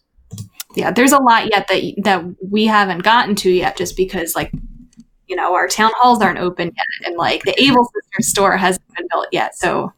[0.75, 4.51] yeah, there's a lot yet that that we haven't gotten to yet, just because like
[5.27, 8.85] you know our town halls aren't open yet, and like the Able Sister store hasn't
[8.97, 9.55] been built yet.
[9.55, 9.93] So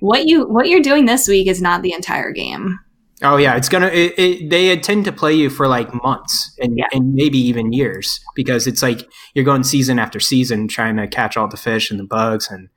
[0.00, 2.78] what you what you're doing this week is not the entire game.
[3.22, 3.88] Oh yeah, it's gonna.
[3.88, 6.86] It, it, they intend to play you for like months and Yeah.
[6.92, 11.36] and maybe even years because it's like you're going season after season trying to catch
[11.36, 12.68] all the fish and the bugs and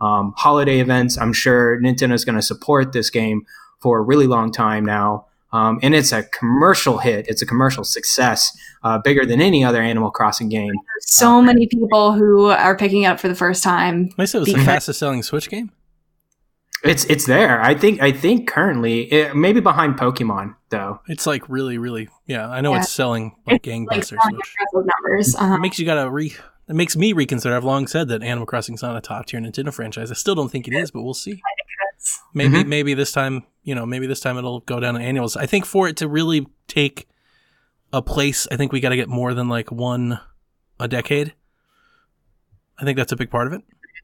[0.00, 1.18] um, holiday events.
[1.18, 3.42] I'm sure Nintendo's going to support this game
[3.80, 5.26] for a really long time now.
[5.50, 7.26] Um, and it's a commercial hit.
[7.26, 10.74] It's a commercial success, uh, bigger than any other Animal Crossing game.
[11.00, 14.10] So many people who are picking it up for the first time.
[14.18, 15.70] I said it was the fastest selling Switch game.
[16.84, 17.60] It's it's there.
[17.60, 21.00] I think I think currently it, maybe behind Pokemon though.
[21.08, 22.48] It's like really, really, yeah.
[22.48, 22.80] I know Yeah.
[22.80, 24.18] it's selling like It's like gangbusters.
[24.20, 25.34] selling which numbers.
[25.36, 26.34] Uh, it makes you gotta re.
[26.68, 27.56] It makes me reconsider.
[27.56, 30.10] I've long said that Animal Crossing's not a top tier Nintendo franchise.
[30.10, 31.40] I still don't think it is, but we'll see.
[32.34, 32.66] Maybe, Mhm.
[32.68, 35.36] maybe this time, you know, maybe this time it'll go down to annuals.
[35.36, 37.08] I think for it to really take
[37.92, 40.20] a place, I think we got to get more than like one
[40.78, 41.32] a decade.
[42.78, 43.62] I think that's a big part of it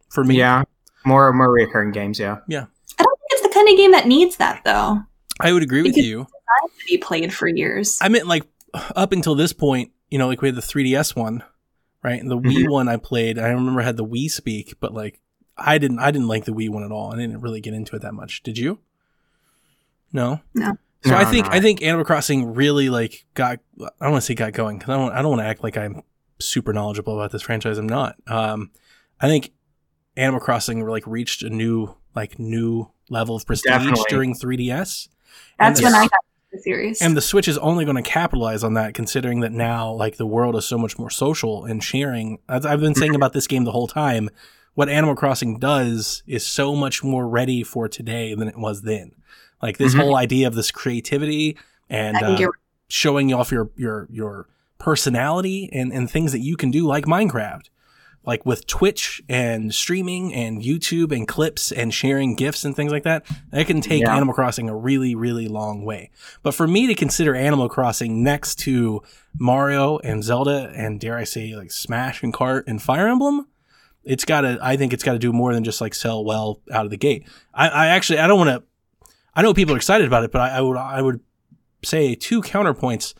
[0.09, 0.37] for me.
[0.39, 0.65] Yeah,
[1.05, 2.19] more more recurring games.
[2.19, 2.39] Yeah.
[2.49, 2.67] Yeah.
[2.99, 4.99] I don't think it's the kind of game that needs that though.
[5.41, 6.27] I would agree with Because- you.
[6.27, 7.99] To be played for years.
[8.01, 8.45] I meant like
[8.95, 11.43] up until this point, you know, like we had the 3DS one,
[12.03, 12.21] right?
[12.21, 12.71] And the Wii Mhm.
[12.71, 15.21] one I played, I remember I had the Wii speak, but like
[15.59, 17.13] I didn't I didn't like the Wii one at all.
[17.13, 18.43] I didn't really get into it that much.
[18.45, 18.79] Did you?
[20.13, 20.41] No.
[20.55, 20.77] No.
[21.05, 21.53] So No, I think no.
[21.53, 24.91] I think Animal Crossing really like got I don't want to say got going because
[24.95, 26.03] I don't I don't want to act like I'm
[26.41, 27.79] super knowledgeable about this franchise.
[27.79, 28.17] I'm not.
[28.27, 28.71] Um,
[29.21, 29.51] I think
[30.17, 34.05] Animal Crossing like reached a new like new level of prestige Definitely.
[34.09, 35.09] during 3DS.
[35.59, 36.21] That's and when the- I got
[36.53, 37.03] the series.
[37.03, 40.27] and the Switch is only going to capitalize on that, considering that now, like, the
[40.27, 42.39] world is so much more social and sharing.
[42.49, 44.31] As I've been saying about this game the whole time,
[44.75, 49.13] what Animal Crossing does is so much more ready for today than it was then.
[49.61, 50.01] Like this Mhm.
[50.01, 51.57] whole idea of this creativity
[51.91, 52.55] and uh, you're
[52.89, 54.47] showing off your your your
[54.79, 57.69] personality and and things that you can do like Minecraft.
[58.27, 63.03] Like with Twitch and streaming and YouTube and clips and sharing gifs and things like
[63.03, 64.17] that, that can take Yeah.
[64.17, 66.11] Animal Crossing a really, really long way.
[66.43, 69.03] But for me to consider Animal Crossing next to
[69.39, 73.47] Mario and Zelda and dare I say like Smash and Kart and Fire Emblem,
[74.05, 76.91] it's gotta I think it's gotta do more than just like sell well out of
[76.91, 77.27] the gate.
[77.53, 78.63] I, I actually I don't wanna
[79.35, 81.21] I know people are excited about it, but I, I would I would
[81.83, 83.13] say two counterpoints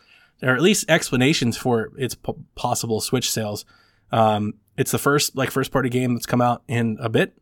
[0.43, 3.65] or at least explanations for its p- possible Switch sales.
[4.13, 7.37] Um, it's the first like first party game that's come out in a bit.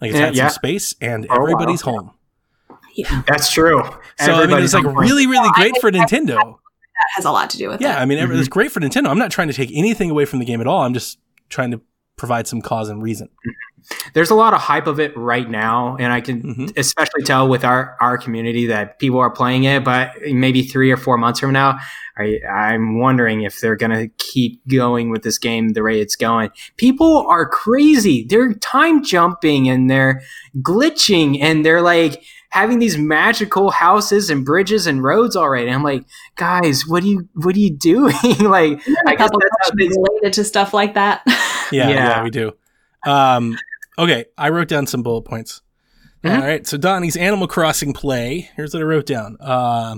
[0.00, 0.48] Like it's Yeah, had yeah.
[0.48, 1.42] some space and For a while.
[1.52, 2.12] everybody's home.
[2.94, 3.82] yeah, That's true.
[3.82, 3.90] So
[4.24, 5.08] I mean, Everybody's it's like on point.
[5.08, 6.36] really, really I great for Nintendo.
[6.36, 8.02] that has a lot to do with Yeah, it.
[8.02, 8.40] I mean, every- Mhm.
[8.40, 9.08] it's great for Nintendo.
[9.08, 10.82] I'm not trying to take anything away from the game at all.
[10.82, 11.80] I'm just trying to
[12.16, 13.28] provide some cause and reason.
[14.14, 16.78] there's a lot of hype of it right now, and I can Mhm.
[16.78, 19.84] especially tell with our our community that people are playing it.
[19.84, 21.76] But maybe three or four months from now,
[22.16, 26.48] I, I'm wondering if they're gonna keep going with this game the way it's going.
[26.78, 28.24] People are crazy.
[28.26, 30.22] They're time jumping and they're
[30.62, 35.68] glitching and they're like having these magical houses and bridges and roads already.
[35.70, 36.04] I'm like,
[36.36, 38.14] guys, what do you what are you doing?
[38.40, 41.22] like, I guess that's how related to stuff like that.
[41.74, 42.52] Yeah, yeah, we do.
[43.06, 43.58] Um,
[43.98, 45.60] okay, I wrote down some bullet points.
[46.24, 46.34] Mhm.
[46.40, 48.50] All right, so Donnie's Animal Crossing play.
[48.56, 49.36] Here's what I wrote down.
[49.40, 49.96] Uh,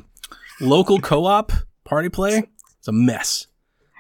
[0.61, 1.53] local co-op
[1.85, 2.49] party play.
[2.79, 3.47] It's a mess.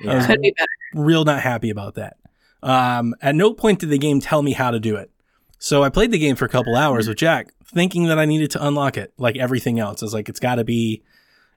[0.03, 0.27] Yeah.
[0.27, 0.69] Could be better.
[0.95, 2.17] real not happy about that.
[2.63, 5.11] Um, at no point did the game tell me how to do it.
[5.59, 8.51] So I played the game for a couple hours with Jack, thinking that I needed
[8.53, 10.03] to unlock it, like everything else.
[10.03, 11.03] I was like, it's got to be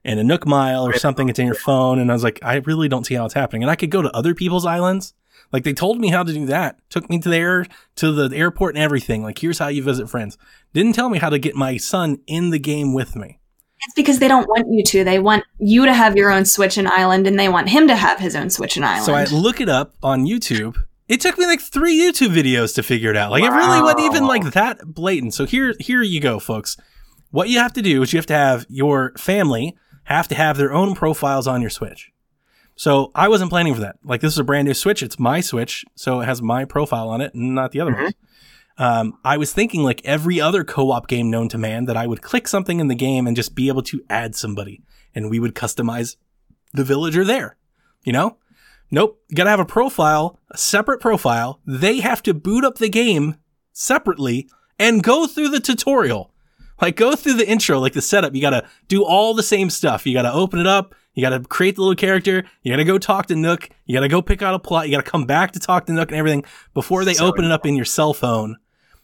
[0.04, 1.28] in a Nook Mile or something.
[1.28, 3.62] It's in your phone, and I was like, I really don't see how it's happening.
[3.62, 5.12] And I could go to other people's islands.
[5.52, 6.78] Like they told me how to do that.
[6.90, 7.66] Took me to there
[7.96, 9.22] to the airport and everything.
[9.22, 10.38] Like here's how you visit friends.
[10.72, 13.40] Didn't tell me how to get my son in the game with me.
[13.82, 15.04] It's because they don't want you to.
[15.04, 17.96] They want you to have your own Switch and Island, and they want him to
[17.96, 19.06] have his own Switch and Island.
[19.06, 20.76] So I look it up on YouTube.
[21.08, 23.30] It took me like three YouTube videos to figure it out.
[23.30, 25.34] Like it really wasn't even like that blatant.
[25.34, 26.76] So here, here you go, folks.
[27.30, 30.56] What you have to do is you have to have your family have to have
[30.56, 32.12] their own profiles on your Switch.
[32.80, 33.96] So I wasn't planning for that.
[34.02, 35.02] Like this is a brand new Switch.
[35.02, 38.02] It's my Switch, so it has my profile on it, and not the other Mhm.
[38.04, 38.14] ones.
[38.78, 42.22] Um, I was thinking like every other co-op game known to man that I would
[42.22, 44.80] click something in the game and just be able to add somebody,
[45.14, 46.16] and we would customize
[46.72, 47.58] the villager there.
[48.02, 48.38] You know?
[48.90, 49.20] Nope.
[49.28, 51.60] You gotta have a profile, a separate profile.
[51.66, 53.34] They have to boot up the game
[53.74, 54.48] separately
[54.78, 56.32] and go through the tutorial.
[56.80, 58.34] Like go through the intro, like the setup.
[58.34, 60.06] You gotta do all the same stuff.
[60.06, 60.94] You gotta open it up.
[61.14, 62.44] You gotta create the little character.
[62.62, 63.68] You gotta go talk to Nook.
[63.84, 64.88] You gotta go pick out a plot.
[64.88, 67.50] You gotta come back to talk to Nook and everything before they So open it
[67.50, 68.56] up in your cell phone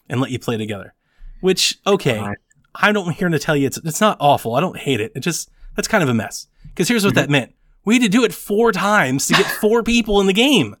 [0.09, 0.93] and let you play together.
[1.41, 2.25] Which, okay.
[2.73, 4.55] I don't here to tell you it's it's not awful.
[4.55, 5.11] I don't hate it.
[5.15, 6.47] It just that's kind of a mess.
[6.67, 7.21] Because here's what mm-hmm.
[7.21, 7.53] that meant:
[7.85, 10.75] we had to do it four times to get four people in the game.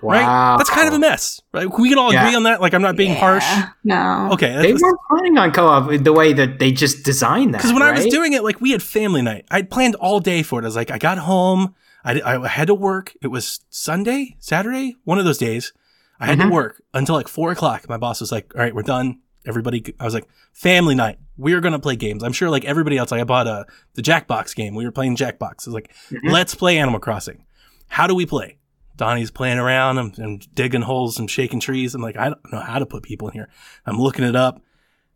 [0.00, 0.22] Right?
[0.22, 0.56] Wow.
[0.56, 1.40] That's kind of a mess.
[1.52, 1.66] Right?
[1.78, 2.24] We can all Yeah.
[2.24, 2.60] agree on that.
[2.60, 3.44] Like I'm not being harsh.
[3.84, 4.30] No.
[4.32, 7.58] Okay, They weren't planning on co-op the way that they just designed that.
[7.58, 9.44] Because when I was doing it, like we had family night.
[9.50, 10.64] I'd planned all day for it.
[10.64, 11.74] I was like, I got home.
[12.04, 13.14] I, I had to work.
[13.22, 15.72] It was Sunday, Saturday, one of those days.
[16.18, 16.48] I had Mhm.
[16.48, 17.88] to work until like four o'clock.
[17.88, 19.18] My boss was like, all right, we're done.
[19.46, 21.18] Everybody, I was like, family night.
[21.36, 22.22] We're going to play games.
[22.22, 24.74] I'm sure like everybody else, like I bought a, the Jackbox game.
[24.74, 25.66] We were playing Jackbox.
[25.66, 26.30] I was like, Mhm.
[26.30, 27.44] let's play Animal Crossing.
[27.88, 28.58] How do we play?
[29.02, 29.98] Donnie's playing around.
[29.98, 31.94] I'm, I'm digging holes and shaking trees.
[31.94, 33.48] I'm like, I don't know how to put people in here.
[33.84, 34.62] I'm looking it up.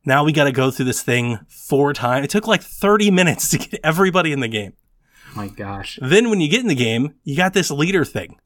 [0.04, 2.24] Now we got to go through this thing four times.
[2.24, 4.72] It took like 30 minutes to get everybody in the game.
[5.32, 5.98] Oh my gosh.
[6.02, 8.38] Then when you get in the game, you got this leader thing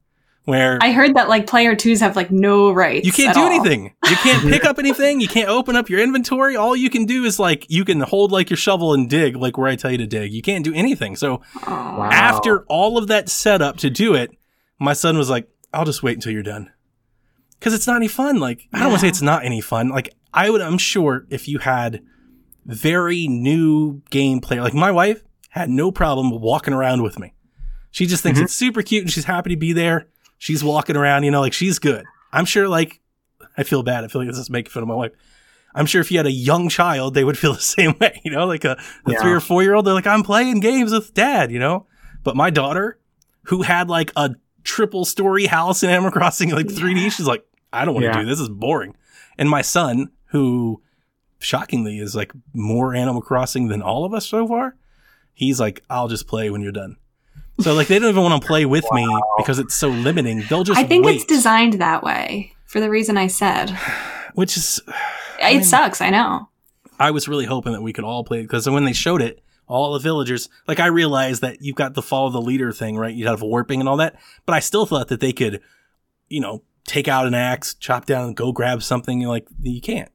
[0.44, 3.06] where I heard that like player twos have like no rights.
[3.06, 3.46] you can't at do all.
[3.46, 3.94] anything.
[4.08, 5.20] You can't pick up anything.
[5.20, 6.56] You can't open up your inventory.
[6.56, 9.56] All you can do is like, you can hold like your shovel and dig like
[9.56, 10.32] where I tell you to dig.
[10.32, 11.16] You can't do anything.
[11.16, 11.70] So Oh.
[11.70, 12.10] Wow.
[12.10, 14.30] after all of that setup to do it,
[14.80, 16.72] my son was like, I'll just wait until you're done.
[17.60, 18.40] Cause it's not any fun.
[18.40, 19.90] Like, I don't want to say it's not any fun.
[19.90, 22.02] Like, I would, I'm sure if you had
[22.64, 27.34] very new game player, like my wife had no problem walking around with me.
[27.90, 28.44] She just thinks Mhm.
[28.44, 30.08] it's super cute and she's happy to be there.
[30.38, 32.04] She's walking around, you know, like she's good.
[32.32, 33.00] I'm sure like,
[33.58, 34.04] I feel bad.
[34.04, 35.12] I feel like this is making fun of my wife.
[35.74, 38.30] I'm sure if you had a young child, they would feel the same way, you
[38.30, 38.72] know, like a,
[39.06, 39.20] a Yeah.
[39.20, 39.84] three or four year old.
[39.86, 41.86] They're like, I'm playing games with dad, you know?
[42.22, 42.98] But my daughter,
[43.44, 44.30] who had like a
[44.64, 48.20] triple story house in Animal Crossing, like 3D, she's like, I don't want to Yeah.
[48.20, 48.38] do this.
[48.38, 48.94] This is boring.
[49.38, 50.82] And my son, who
[51.38, 54.76] shockingly is like more Animal Crossing than all of us so far,
[55.32, 56.96] he's like, I'll just play when you're done.
[57.60, 59.06] So like they don't even want to play with me
[59.36, 60.42] because it's so limiting.
[60.48, 62.54] They'll just I think wait it's designed that way.
[62.66, 63.70] for the reason I said.
[64.34, 64.80] which is
[65.42, 66.48] It mean- sucks, I know.
[66.98, 69.92] I was really hoping that we could all play because when they showed it, all
[69.92, 73.14] the villagers, like I realized that you've got the follow the leader thing, right?
[73.14, 75.60] You have warping and all that, but I still thought that they could,
[76.28, 79.20] you know, take out an axe, chop down, and go grab something.
[79.22, 80.10] Like you can't.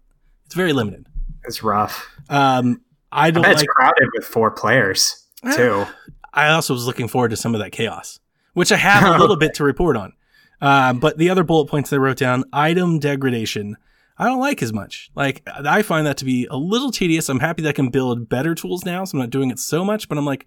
[0.45, 1.07] It's very limited.
[1.45, 2.05] It's rough.
[2.29, 5.25] Um, I I don't bet it's crowded with four players
[5.55, 5.85] too.
[6.33, 8.19] I also was looking forward to some of that chaos,
[8.53, 10.11] which I have a little bit to report on.
[10.59, 13.77] Uh, but the other bullet points I wrote down: item degradation.
[14.17, 15.11] I don't like as much.
[15.15, 17.29] Like I find that to be a little tedious.
[17.29, 19.83] I'm happy that I can build better tools now, so I'm not doing it so
[19.83, 20.07] much.
[20.07, 20.45] But I'm like,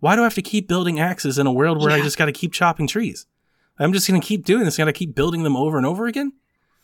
[0.00, 2.26] why do I have to keep building axes in a world where I just got
[2.26, 3.26] to keep chopping trees?
[3.78, 4.76] I'm just going to keep doing this.
[4.76, 6.32] Got to keep building them over and over again.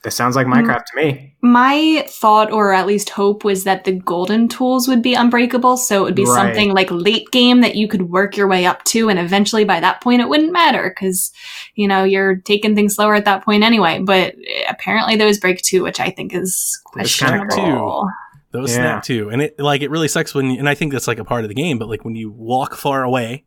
[0.05, 1.35] That sounds like Minecraft to me.
[1.41, 5.79] My thought, or at least hope, was that the golden tools would be unbreakable.
[5.79, 6.55] So it would be Right.
[6.55, 9.09] something like late game that you could work your way up to.
[9.09, 11.33] And eventually by that point, it wouldn't matter because,
[11.75, 13.99] you know, you're taking things slower at that point anyway.
[13.99, 18.09] But eh, apparently those break too, which I think is Those kinda questionable.
[18.53, 18.77] Those Yeah.
[18.77, 21.25] snap too, and it like it really sucks when, and I think that's like a
[21.25, 21.77] part of the game.
[21.79, 23.47] But like when you walk far away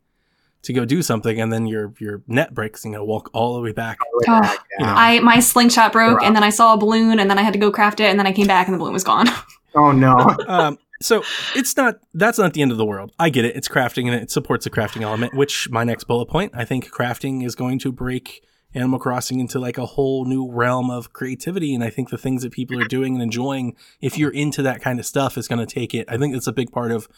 [0.68, 3.56] to go do something, and then your your net breaks, and you gotta walk all
[3.56, 3.98] the way back.
[4.28, 4.92] Oh, You know.
[4.92, 7.58] I my slingshot broke, and then I saw a balloon, and then I had to
[7.58, 9.26] go craft it, and then I came back, and the balloon was gone.
[9.74, 10.16] Oh no.
[10.48, 11.22] um, so
[11.54, 13.12] it's not that's not the end of the world.
[13.18, 13.54] I get it.
[13.54, 16.90] It's crafting and it supports the crafting element, which my next bullet point, I think
[16.90, 18.42] crafting is going to break
[18.74, 21.74] Animal Crossing into like a whole new realm of creativity.
[21.74, 24.80] And I think the things that people are doing and enjoying, if you're into that
[24.80, 26.06] kind of stuff, is going to take it.
[26.08, 27.08] I think it's a big part of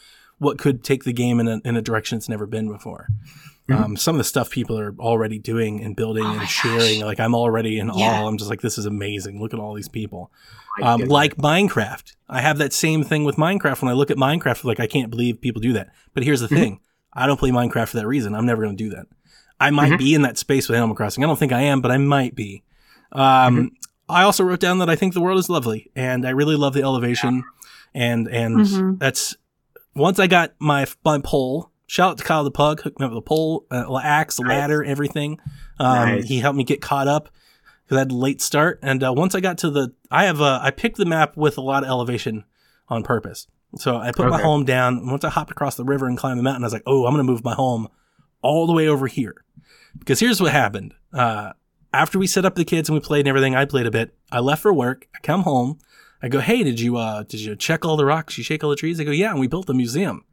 [0.41, 3.07] what could take the game in a, in a direction it's never been before.
[3.69, 3.75] Mhm.
[3.85, 6.51] Um, some of the stuff people are already doing and building Oh my and gosh.
[6.61, 7.93] sharing, like I'm already in Yeah.
[8.21, 8.27] awe.
[8.27, 9.39] I'm just like, this is amazing.
[9.39, 10.31] Look at all these people
[10.81, 11.13] um, goodness.
[11.13, 12.15] like Minecraft.
[12.27, 13.81] I have that same thing with Minecraft.
[13.83, 15.89] When I look at Minecraft, like I can't believe people do that.
[16.15, 16.57] But here's the Mhm.
[16.57, 16.79] thing:
[17.13, 18.33] I don't play Minecraft for that reason.
[18.33, 19.05] I'm never going to do that.
[19.59, 19.97] I might Mhm.
[19.99, 21.23] be in that space with Animal Crossing.
[21.23, 22.63] I don't think I am, but I might be.
[23.11, 23.21] Um,
[23.55, 23.65] Mm-hmm.
[24.09, 26.73] I also wrote down that I think the world is lovely, and I really love
[26.73, 27.43] the elevation.
[27.93, 28.99] And and Mhm.
[28.99, 29.35] that's
[29.95, 31.71] once I got my my pole.
[31.87, 34.47] Shout out to Kyle the Pug, hooked me up with a pole, uh, axe, Nice.
[34.49, 35.39] ladder, everything.
[35.77, 36.27] Um, Nice.
[36.29, 37.27] He helped me get caught up
[37.83, 38.79] because I had a late start.
[38.81, 41.57] And uh, once I got to the, I have a, I picked the map with
[41.57, 42.45] a lot of elevation
[42.87, 43.47] on purpose.
[43.75, 45.05] So I put my home down.
[45.09, 47.13] Once I hopped across the river and climbed the mountain, I was like, oh, I'm
[47.13, 47.89] going to move my home
[48.41, 49.43] all the way over here.
[49.99, 50.93] Because here's what happened.
[51.13, 51.51] Uh,
[51.93, 54.15] after we set up the kids and we played and everything, I played a bit.
[54.31, 55.07] I left for work.
[55.13, 55.79] I come home.
[56.23, 58.37] I go, hey, did you uh, did you check all the rocks?
[58.37, 58.99] You shake all the trees?
[58.99, 60.23] I go, yeah, and we built a museum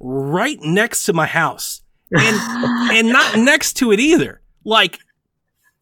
[0.00, 2.36] right next to my house, and
[2.92, 4.40] and not next to it either.
[4.64, 4.98] Like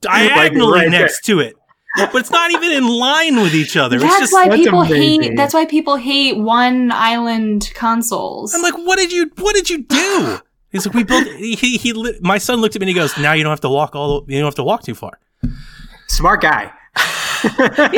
[0.01, 1.01] diagonally right there.
[1.03, 1.55] next to it,
[1.97, 3.97] but it's not even in line with each other.
[3.97, 5.23] it's That's just why people amazing.
[5.23, 5.37] hate.
[5.37, 8.55] That's why people hate one island consoles.
[8.55, 10.39] I'm like, what did you what did you do?
[10.73, 11.27] He's like, we built.
[11.27, 13.61] He, he, he my son looked at me and he goes, now you don't have
[13.61, 14.23] to walk all.
[14.23, 15.19] the- You don't have to walk too far.
[16.09, 16.73] Smart guy.
[17.43, 17.48] He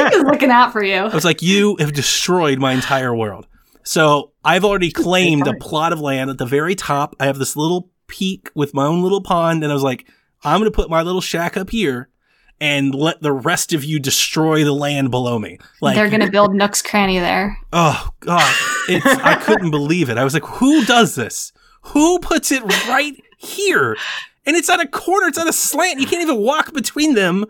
[0.01, 0.97] was looking out for you.
[1.05, 3.47] I was like, you have destroyed my entire world.
[3.83, 7.15] So I've already claimed a plot of land at the very top.
[7.21, 10.07] I have this little peak with my own little pond, and I was like,
[10.43, 12.09] I'm going to put my little shack up here
[12.61, 15.59] and let the rest of you destroy the land below me.
[15.81, 17.59] Like, They're gonna build Nook's Cranny there.
[17.73, 18.55] oh god,
[18.89, 20.19] it's, I couldn't believe it.
[20.19, 21.53] I was like, who does this?
[21.83, 23.97] Who puts it right here?
[24.47, 25.27] And it's at a corner.
[25.27, 26.01] It's at a slant.
[26.01, 27.45] You can't even walk between them.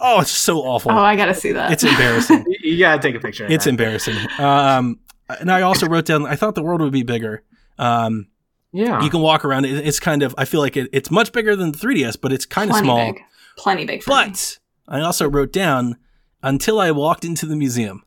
[0.00, 0.92] Oh, it's so awful.
[0.92, 1.72] Oh, I gotta see that.
[1.72, 2.44] It's embarrassing.
[2.46, 3.46] You, you gotta take a picture.
[3.48, 3.70] It's that.
[3.70, 4.16] embarrassing.
[4.38, 6.26] Um, and I also wrote down.
[6.26, 7.42] I thought the world would be bigger.
[7.78, 8.28] Um,
[8.72, 9.02] yeah.
[9.02, 9.64] you can walk around.
[9.64, 10.34] It, it's kind of.
[10.38, 13.12] I feel like it, it's much bigger than the 3ds, but it's kind of small.
[13.12, 13.22] big.
[13.56, 14.16] Plenty big for me.
[14.26, 15.96] But I also wrote down
[16.42, 18.04] until I walked into the museum.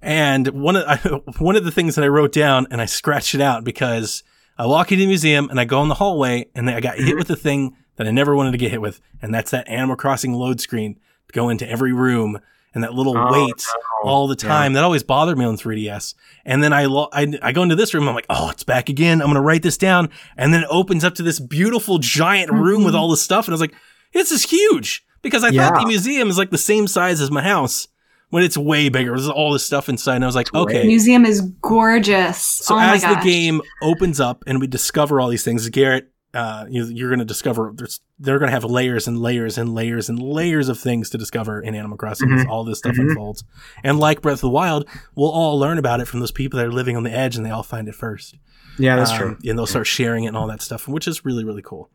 [0.00, 0.96] And one of I,
[1.38, 4.22] one of the things that I wrote down, and I scratched it out because
[4.56, 7.16] I walk into the museum and I go in the hallway, and I got hit
[7.16, 9.96] with the thing that I never wanted to get hit with, and that's that Animal
[9.96, 10.94] Crossing load screen
[11.28, 12.38] to go into every room
[12.74, 13.64] and that little Oh, wait
[14.04, 14.10] no.
[14.10, 14.74] all the time.
[14.74, 16.14] That always bothered me on 3DS.
[16.44, 18.06] And then I, lo- I I go into this room.
[18.06, 19.22] I'm like, oh, it's back again.
[19.22, 22.84] I'm gonna write this down, and then it opens up to this beautiful giant room
[22.84, 22.98] with Mhm.
[22.98, 23.74] all this stuff, and I was like,
[24.12, 27.42] this is huge because I thought the museum is like the same size as my
[27.42, 27.88] house
[28.30, 29.10] when it's way bigger.
[29.12, 30.86] There's all this stuff inside, and I was like, It's way- okay.
[30.86, 32.36] Museum is gorgeous.
[32.38, 36.10] So oh my as the game opens up and we discover all these things, Garrett,
[36.36, 39.74] uh, you, you're going to discover there's they're going to have layers and layers and
[39.74, 42.48] layers and layers of things to discover in Animal Crossing as Mhm.
[42.48, 43.08] all this stuff Mhm.
[43.10, 43.44] unfolds.
[43.82, 46.66] And like Breath of the Wild, we'll all learn about it from those people that
[46.66, 48.36] are living on the edge and they all find it first.
[48.78, 49.36] yeah, that's Um, true.
[49.48, 51.90] And they'll start sharing it and all that stuff, which is really really cool.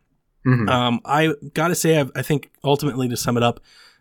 [0.47, 0.69] Mhm.
[0.69, 3.59] Um, I gotta say, I've, I think ultimately to sum it up,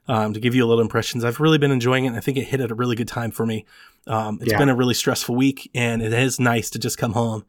[0.09, 2.09] um, to give you a little impressions, I've really been enjoying it.
[2.09, 3.67] And I think it hit at a really good time for me.
[4.07, 4.59] Um, it's Yeah.
[4.59, 7.45] been a really stressful week, and it is nice to just come home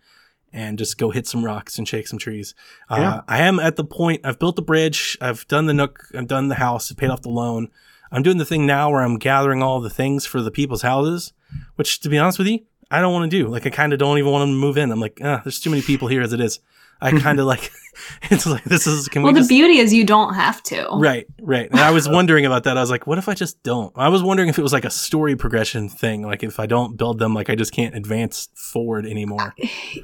[0.53, 2.53] and just go hit some rocks and shake some trees.
[2.89, 4.21] Uh, I am at the point.
[4.25, 5.17] I've built the bridge.
[5.21, 6.07] I've done the nook.
[6.13, 6.91] I've done the house.
[6.91, 7.69] Paid off the loan.
[8.11, 11.31] I'm doing the thing now where I'm gathering all the things for the people's houses,
[11.75, 12.59] which to be honest with you,
[12.89, 13.47] I don't want to do.
[13.47, 14.91] Like I kind of don't even want to move in.
[14.91, 16.59] I'm like, ah, there's too many people here as it is.
[17.01, 17.71] I kind of like
[18.23, 20.87] it's like this is can well, we the just beauty is you don't have to.
[20.93, 21.69] Right, right.
[21.69, 22.77] And I was wondering about that.
[22.77, 23.91] I was like, what if I just don't?
[23.95, 26.23] I was wondering if it was like a story progression thing.
[26.23, 29.53] Like if I don't build them, like I just can't advance forward anymore.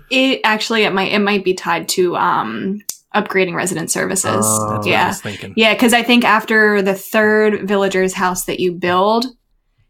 [0.10, 2.82] It actually it might it might be tied to um
[3.16, 4.44] upgrading resident services.
[4.44, 4.70] Oh.
[4.70, 5.08] That's what I yeah.
[5.08, 5.54] was thinking.
[5.56, 9.26] Yeah, because I think after the third villager's house that you build,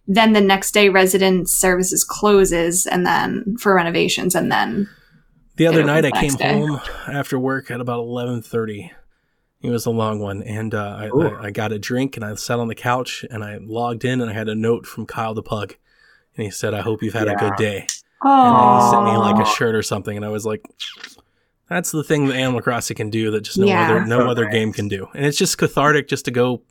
[0.07, 4.87] then the next day resident services closes and then for renovations and then
[5.57, 6.53] The other night I came day.
[6.59, 8.91] home after work at about eleven thirty.
[9.59, 12.35] It was a long one, and uh, I, I, I got a drink and I
[12.35, 15.33] sat on the couch and I logged in and I had a note from Kyle
[15.33, 15.75] the Pug,
[16.35, 17.87] and he said, "I hope you've had a good day."
[18.21, 20.63] And oh he sent me like a shirt or something, and I was like,
[21.69, 23.83] "That's the thing that Animal Crossing can do that just no Yeah.
[23.89, 24.53] other no So other nice.
[24.53, 26.61] game can do." And it's just cathartic just to go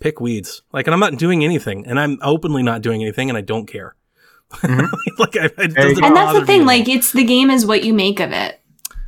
[0.00, 0.62] pick weeds.
[0.72, 3.66] Like, and I'm not doing anything, and I'm openly not doing anything, and I don't
[3.66, 3.94] care.
[4.62, 4.88] Mhm.
[5.18, 6.66] like, I, it doesn't and that's the thing, all.
[6.66, 8.60] like it's the game is what you make of it.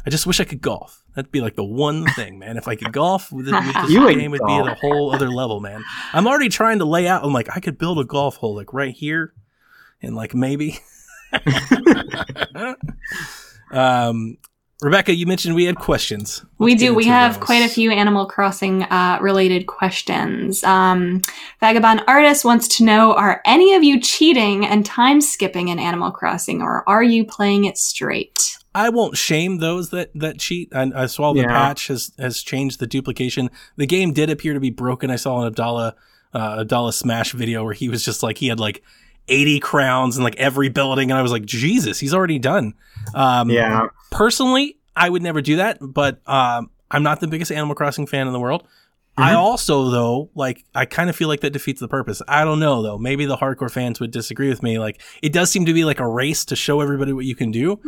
[0.06, 1.02] I just wish I could golf.
[1.14, 2.56] That'd be like the one thing, man.
[2.56, 4.74] If I could golf, with this, with this You would game would be at a
[4.74, 5.82] whole other level, man.
[6.12, 7.24] I'm already trying to lay out.
[7.24, 9.32] I'm like, I could build a golf hole like right here,
[10.02, 10.78] and like maybe.
[13.70, 14.36] um,
[14.82, 16.44] Rebecca, you mentioned we had questions.
[16.58, 16.94] we Let's get do.
[16.94, 17.44] We have those.
[17.44, 20.62] quite a few Animal Crossing uh, related questions.
[20.64, 21.22] Um,
[21.60, 26.10] Vagabond Artist wants to know Are any of you cheating and time skipping in Animal
[26.10, 28.58] Crossing, or are you playing it straight?
[28.74, 30.74] I won't shame those that that cheat.
[30.74, 31.46] I, I saw the Yeah.
[31.48, 33.50] patch has has changed the duplication.
[33.76, 35.10] The game did appear to be broken.
[35.10, 35.94] I saw an Abdallah
[36.34, 38.82] uh, Abdallah Smash video where he was just like he had like
[39.28, 42.74] 80 crowns in like every building, and I was like, Jesus, he's already done.
[43.14, 43.88] Um, Yeah.
[44.10, 48.26] Personally, I would never do that, but um, I'm not the biggest Animal Crossing fan
[48.26, 48.66] in the world.
[49.16, 52.20] I also, though, like, I kind of feel like that defeats the purpose.
[52.26, 52.98] I don't know, though.
[52.98, 54.80] Maybe the hardcore fans would disagree with me.
[54.80, 57.52] Like, it does seem to be like a race to show everybody what you can
[57.52, 57.80] do.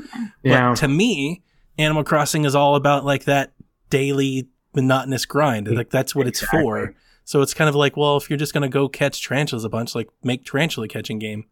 [0.45, 0.71] Yeah.
[0.71, 1.43] But to me,
[1.79, 3.53] Animal Crossing is all about like that
[3.91, 5.69] daily monotonous grind.
[5.69, 6.95] Like that's what it's for.
[7.27, 7.39] Exactly.
[7.39, 9.95] So it's kind of like, well, if you're just gonna go catch tarantulas a bunch,
[9.95, 11.45] like make tarantula catching game.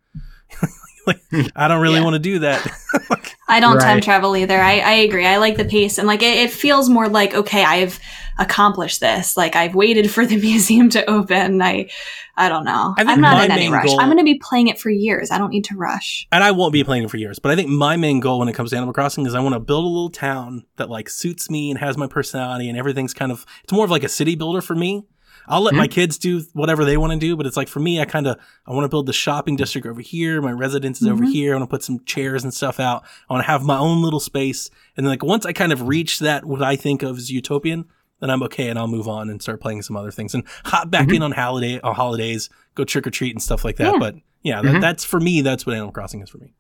[1.06, 1.20] like,
[1.56, 2.04] I don't really Yeah.
[2.04, 2.66] want to do that.
[3.48, 4.02] I don't time Right.
[4.02, 4.58] travel either.
[4.58, 5.26] I, I agree.
[5.26, 7.98] I like the pace and like it, it feels more like okay, I've
[8.38, 9.36] accomplished this.
[9.36, 11.60] Like I've waited for the museum to open.
[11.60, 11.90] I
[12.36, 12.94] I don't know.
[12.98, 13.84] I I'm not in any rush.
[13.86, 15.30] goal- I'm going to be playing it for years.
[15.30, 16.26] I don't need to rush.
[16.32, 17.38] and I won't be playing it for years.
[17.38, 19.54] But I think my main goal when it comes to Animal Crossing is I want
[19.54, 23.14] to build a little town that like suits me and has my personality and everything's
[23.14, 25.04] kind of it's more of like a city builder for me.
[25.48, 28.00] I'll let my kids do whatever they want to do, but it's like for me,
[28.00, 30.40] I kind of I want to build the shopping district over here.
[30.42, 31.32] My residence is over Mhm.
[31.32, 31.54] here.
[31.54, 33.04] I want to put some chairs and stuff out.
[33.28, 34.70] I want to have my own little space.
[34.96, 37.84] And then like once I kind of reach that, what I think of as utopian,
[38.20, 40.90] then I'm okay and I'll move on and start playing some other things and hop
[40.90, 43.92] back in on holiday on holidays, go trick or treat and stuff like that.
[43.92, 43.98] Yeah.
[43.98, 44.80] But yeah, that, Mhm.
[44.80, 45.40] that's for me.
[45.42, 46.52] That's what Animal Crossing is for me.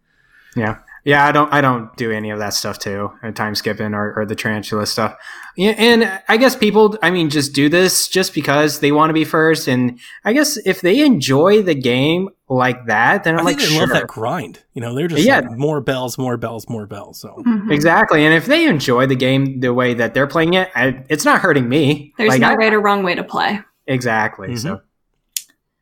[0.56, 0.78] Yeah.
[1.04, 3.10] Yeah, I don't I don't do any of that stuff too.
[3.22, 5.14] uh, Time skipping or, or the tarantula stuff.
[5.56, 9.14] Yeah, and I guess people I mean just do this just because they want to
[9.14, 13.42] be first and I guess if they enjoy the game like that, then I'm I
[13.42, 13.86] like think they sure.
[13.86, 14.60] love that grind.
[14.72, 15.40] You know, they're just Yeah.
[15.40, 17.20] like more bells, more bells, more bells.
[17.20, 17.70] So Mhm.
[17.70, 18.24] Exactly.
[18.24, 21.40] And if they enjoy the game the way that they're playing it, I, it's not
[21.42, 22.14] hurting me.
[22.16, 23.60] There's Like, no I- right or wrong way to play.
[23.86, 24.48] Exactly.
[24.48, 24.58] Mhm.
[24.58, 24.80] So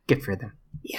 [0.09, 0.53] good for them.
[0.83, 0.99] Yeah.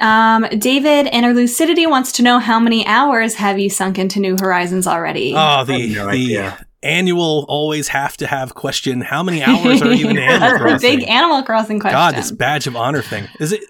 [0.00, 4.36] Um, David and Lucidity wants to know how many hours have you sunk into New
[4.40, 5.34] Horizons already?
[5.36, 6.52] oh, the no the
[6.82, 10.98] annual always have to have question: How many hours are you in Animal the Crossing?
[10.98, 11.96] big Animal Crossing question.
[11.96, 13.60] God, this badge of honor thing is it?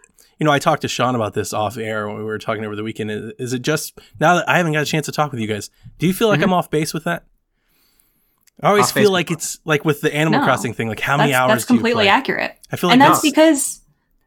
[0.41, 2.75] You know, I talked to Sean about this off air when we were talking over
[2.75, 3.11] the weekend.
[3.11, 5.47] Is, is it just now that I haven't got a chance to talk with you
[5.47, 5.71] guys?
[5.99, 6.45] Do you feel like Mhm.
[6.45, 7.25] I'm off base with that?
[8.61, 10.45] I always Off feel base like it's like with the Animal No.
[10.47, 10.89] Crossing thing.
[10.89, 12.09] Like how many that's, hours that's do you completely play?
[12.09, 12.57] accurate.
[12.73, 13.31] I feel like and that's no.
[13.31, 13.81] because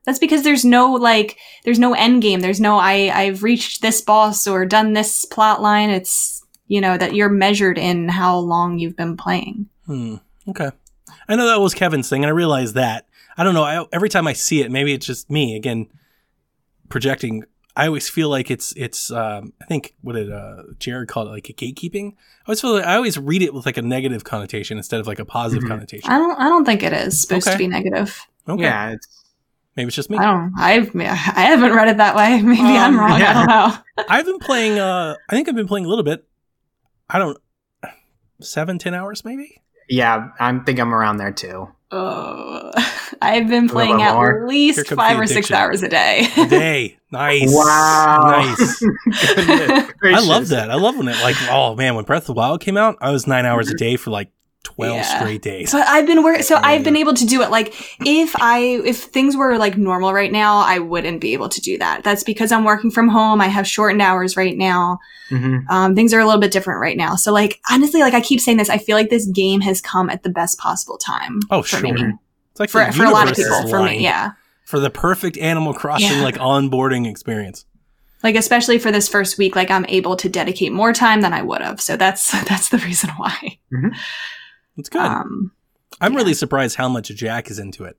[0.08, 2.40] that's because there's no like there's no end game.
[2.40, 5.92] There's no I I've reached this boss or done this plot line.
[5.92, 9.68] It's you know that you're measured in how long you've been playing.
[9.86, 10.16] Hmm.
[10.50, 10.72] Okay.
[11.30, 13.06] I know that was Kevin's thing, and I realized that.
[13.38, 13.64] I don't know.
[13.64, 15.88] I, every time I see it, maybe it's just me again
[16.90, 17.44] projecting.
[17.76, 19.12] I always feel like it's it's.
[19.12, 22.14] Um, I think what did uh, Jared called it like a gatekeeping.
[22.14, 25.06] I always feel like I always read it with like a negative connotation instead of
[25.06, 25.68] like a positive Mhm.
[25.68, 26.10] connotation.
[26.10, 27.54] I don't I don't think it is supposed Okay.
[27.56, 28.20] to be negative.
[28.50, 28.64] Okay.
[28.64, 29.08] Yeah, it's
[29.78, 30.18] Maybe it's just me.
[30.18, 30.54] I don't.
[30.58, 31.04] I've I
[31.41, 32.41] haven't read it that way.
[32.41, 33.12] Maybe I'm Um, wrong.
[33.22, 34.04] I don't know.
[34.10, 34.80] I've been playing.
[34.80, 36.28] Uh, I think I've been playing a little bit.
[37.10, 37.38] I don't.
[38.41, 39.62] Seven, ten hours, maybe.
[39.90, 41.70] yeah, I think I'm around there too.
[41.90, 42.72] Oh,
[43.22, 44.45] I've been playing at more.
[44.48, 46.28] Least five the or six hours a day.
[46.38, 46.98] A day.
[47.12, 47.54] nice.
[47.54, 48.20] Wow.
[48.26, 48.84] Nice.
[50.04, 50.70] I love that.
[50.70, 53.12] I love when it like oh man, when Breath of the Wild came out, I
[53.12, 54.30] was nine hours a day for like
[54.76, 55.19] 12 Yeah.
[55.19, 55.72] straight days.
[55.72, 57.49] But I've been working, so I've been able to do it.
[57.52, 57.73] Like
[58.06, 61.77] if I if things were like normal right now, I wouldn't be able to do
[61.77, 62.03] that.
[62.03, 63.39] That's because I'm working from home.
[63.41, 64.99] I have shortened hours right now.
[65.30, 67.15] hmm Um, things are a little bit different right now.
[67.15, 70.10] So like honestly, like I keep saying this, I feel like this game has come
[70.10, 71.39] at the best possible time.
[71.49, 71.81] Oh, for sure.
[71.94, 72.14] me.
[72.52, 74.31] It's like For, for a lot of people, for me, yeah.
[74.65, 76.23] For the perfect Animal Crossing Yeah.
[76.23, 77.65] like onboarding experience.
[78.23, 81.44] Like especially for this first week, like I'm able to dedicate more time than I
[81.44, 81.80] would have.
[81.80, 83.60] So that's that's the reason why.
[84.78, 85.02] It's good.
[85.02, 85.52] Um,
[85.99, 86.20] I'm yeah.
[86.20, 87.98] really surprised how much Jack is into it.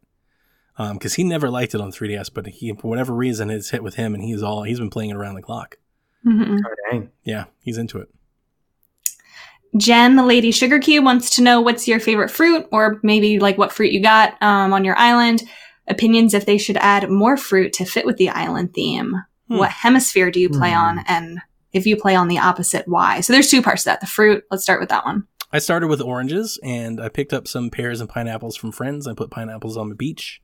[0.77, 3.83] Um, because he never liked it on 3DS, but he, for whatever reason, it's hit
[3.83, 5.77] with him, and he's all he's been playing it around the clock.
[6.25, 6.61] mhm.
[6.65, 7.11] Oh, dang.
[7.25, 8.09] Yeah, he's into it.
[9.77, 13.59] Jen, the Lady Sugar Cube, wants to know what's your favorite fruit, or maybe like
[13.59, 15.43] what fruit you got um, on your island.
[15.89, 19.15] Opinions if they should add more fruit to fit with the island theme.
[19.49, 19.57] Hmm.
[19.59, 20.79] What hemisphere do you play Hmm.
[20.79, 21.41] on, and
[21.73, 23.21] if you play on the opposite, why?
[23.21, 24.01] So there's two parts to that.
[24.01, 24.45] The fruit.
[24.51, 25.27] Let's start with that one.
[25.53, 29.07] I started with oranges, and I picked up some pears and pineapples from friends.
[29.07, 30.43] I put pineapples on the beach,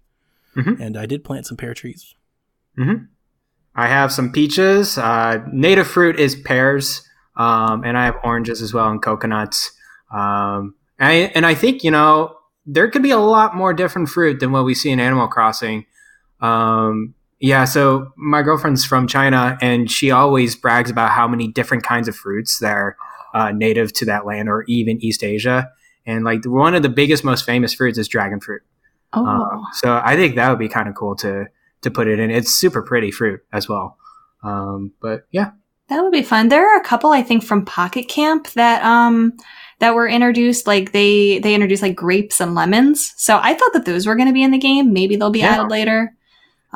[0.56, 0.80] Mhm.
[0.80, 2.14] and I did plant some pear trees.
[3.76, 4.96] I have some peaches.
[4.98, 9.72] Uh, native fruit is pears, um, and I have oranges as well and coconuts.
[10.12, 12.36] Um, and, I, and I think you know
[12.66, 15.84] there could be a lot more different fruit than what we see in Animal Crossing.
[16.40, 21.82] Um, yeah, so my girlfriend's from China, and she always brags about how many different
[21.82, 22.96] kinds of fruits there are
[23.34, 25.68] uh, native to that land, or even East Asia.
[26.06, 28.62] And like one of the biggest, most famous fruits is dragon fruit.
[29.12, 31.46] Oh, Um, so I think that would be kind of cool to
[31.82, 32.30] to put it in.
[32.30, 33.98] It's super pretty fruit as well.
[34.42, 35.50] Um, but yeah,
[35.88, 36.48] that would be fun.
[36.48, 39.32] There are a couple, I think, from Pocket Camp that um
[39.80, 40.66] that were introduced.
[40.66, 43.12] Like they they introduced like grapes and lemons.
[43.16, 44.92] So I thought that those were going to be in the game.
[44.92, 45.54] Maybe they'll be Yeah.
[45.54, 46.14] added later.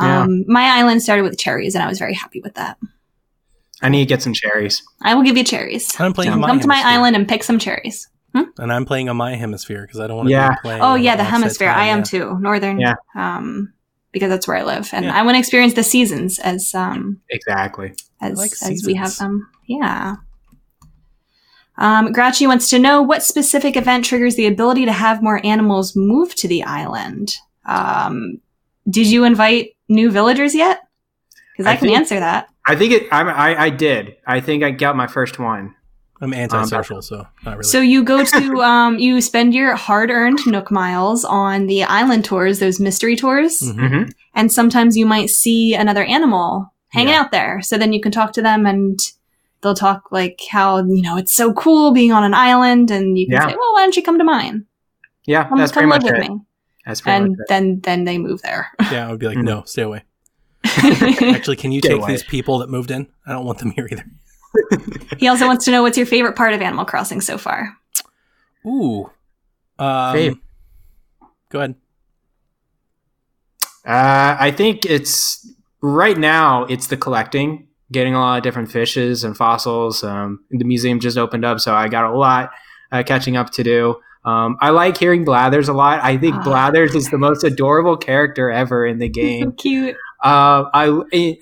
[0.00, 0.22] Yeah.
[0.22, 2.78] Um, my island started with cherries, and I was very happy with that.
[3.82, 4.82] I need to get some cherries.
[5.02, 5.94] I will give you cherries.
[5.96, 8.08] And I'm playing Come on my come to my island and pick some cherries.
[8.34, 10.50] and I'm playing on my hemisphere because I don't want to Yeah.
[10.50, 10.82] be playing.
[10.82, 11.68] Oh yeah, the hemisphere.
[11.68, 12.04] time, I am yeah.
[12.04, 12.38] too.
[12.40, 12.78] Northern.
[12.80, 12.94] Yeah.
[13.14, 13.72] Um,
[14.12, 15.16] because that's where I live, and Yeah.
[15.18, 17.94] I want to experience the seasons as um Exactly.
[18.20, 19.48] as like as we have them.
[19.66, 20.16] Yeah.
[21.76, 25.94] Um, Grouchy wants to know what specific event triggers the ability to have more animals
[25.94, 27.36] move to the island.
[27.66, 28.40] Um,
[28.90, 30.80] did you invite new villagers yet?
[31.52, 32.48] Because I, I can think- answer that.
[32.68, 33.08] I think it.
[33.10, 34.16] I'm, I I did.
[34.26, 35.74] I think I got my first one.
[36.20, 37.62] I'm antisocial, so not really.
[37.62, 42.58] So you go to um, you spend your hard-earned Nook miles on the island tours,
[42.58, 43.74] those mystery tours, Mhm.
[43.78, 44.10] Mm-hmm.
[44.34, 47.20] and sometimes you might see another animal hanging Yeah.
[47.20, 47.60] out there.
[47.62, 48.98] So then you can talk to them and
[49.62, 53.26] they'll talk like how, you know, it's so cool being on an island and you
[53.26, 53.46] can Yeah.
[53.48, 54.64] say, well, why don't you come to mine?
[55.24, 56.30] Yeah, Come, that's pretty come much live with it.
[56.32, 56.40] me.
[56.86, 57.46] That's pretty And much it.
[57.48, 58.68] then, then they move there.
[58.90, 59.44] yeah, I would be like, Mhm.
[59.44, 60.02] no, stay away.
[60.64, 62.08] Actually, can you Get take away.
[62.12, 63.06] these people that moved in?
[63.26, 64.04] I don't want them here either.
[65.18, 67.76] he also wants to know what's your favorite part of Animal Crossing so far?
[68.66, 69.10] Ooh.
[69.78, 70.38] Um, Fave.
[71.50, 71.74] Go ahead.
[73.86, 76.64] Uh, I think it's right now.
[76.64, 80.02] It's the collecting, getting a lot of different fishes and fossils.
[80.04, 82.50] Um, the museum just opened up, so I got a lot
[82.92, 83.96] uh, catching up to do.
[84.24, 86.00] Um, I like hearing Blathers a lot.
[86.02, 86.42] I think Ah.
[86.42, 89.52] Blathers is the most adorable character ever in the So game.
[89.52, 89.96] cute.
[90.22, 90.86] Uh, I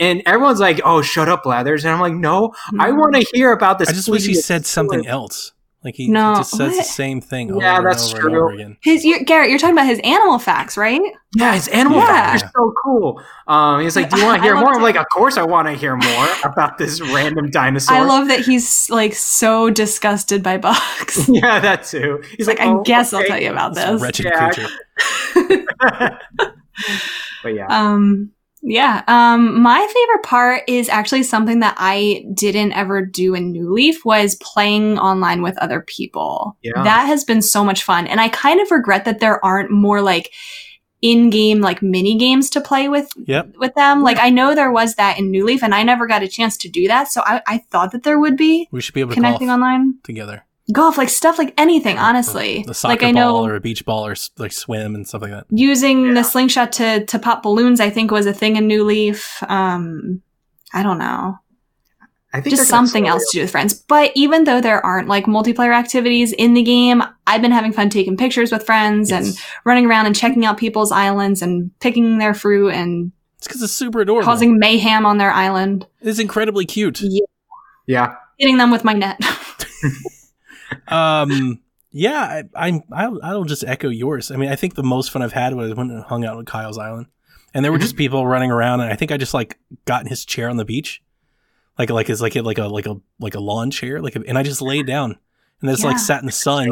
[0.00, 2.98] and everyone's like, "Oh, shut up, Blathers," and I'm like, "No, I Mm.
[2.98, 5.52] want to hear about this." I just wish he sweetie said something story." else.
[5.84, 8.34] Like he, No, he just says the same thing Yeah, over that's and over and
[8.34, 8.42] true.
[8.44, 8.76] over again.
[8.82, 11.00] His, you Garrett, you're talking about his animal facts, right?
[11.36, 12.06] Yeah, his animal Yeah.
[12.06, 13.22] facts are so cool.
[13.46, 15.68] Um, he's like, "Do you want to hear more?" I'm like, "Of course, I want
[15.68, 20.58] to hear more about this random dinosaur." I love that he's like so disgusted by
[20.58, 21.28] bugs.
[21.32, 22.18] yeah, that too.
[22.22, 24.02] He's He's like, I "Oh, guess I'll tell you about This this.
[24.02, 24.50] wretched Yeah.
[24.50, 24.68] creature.
[27.42, 28.32] but yeah, Um,
[28.68, 29.02] yeah.
[29.06, 34.04] Um, my favorite part is actually something that I didn't ever do in New Leaf
[34.04, 36.56] was playing online with other people.
[36.62, 36.82] Yeah.
[36.82, 38.08] That has been so much fun.
[38.08, 40.32] And I kind of regret that there aren't more like
[41.02, 43.56] in-game like mini games to play with Yep.
[43.58, 44.02] with them.
[44.02, 46.56] Like I know there was that in New Leaf and I never got a chance
[46.56, 47.12] to do that.
[47.12, 49.98] So I, I thought that there would be We should be able to connecting online.
[50.02, 50.45] together.
[50.72, 52.64] Golf, like stuff like anything, honestly.
[52.66, 55.22] The soccer like I know ball or a beach ball or like swim and stuff
[55.22, 55.46] like that.
[55.50, 56.14] using Yeah.
[56.14, 60.22] the slingshot to to pop balloons i think was a thing in new leaf um
[60.74, 61.38] i don't know
[62.32, 65.26] I think just something else to do with friends but even though there aren't like
[65.26, 69.26] multiplayer activities in the game i've been having fun taking pictures with friends and
[69.64, 73.72] running around and checking out people's islands and picking their fruit and It's because it's
[73.72, 74.24] super adorable.
[74.24, 77.00] causing mayhem on their island it's incredibly cute.
[77.86, 79.18] Yeah, hitting them with my net
[80.88, 84.30] Um, yeah, I, I, I'll, I'll just echo yours.
[84.30, 86.44] I mean, I think the most fun I've had was when I hung out on
[86.44, 87.06] Kyle's island,
[87.54, 90.08] and there were just people running around, and I think I just like got in
[90.08, 91.02] his chair on the beach,
[91.78, 94.22] like like his like a like a like a like a lawn chair, like a,
[94.26, 95.16] and I just laid down
[95.62, 96.68] and just like sat in the sun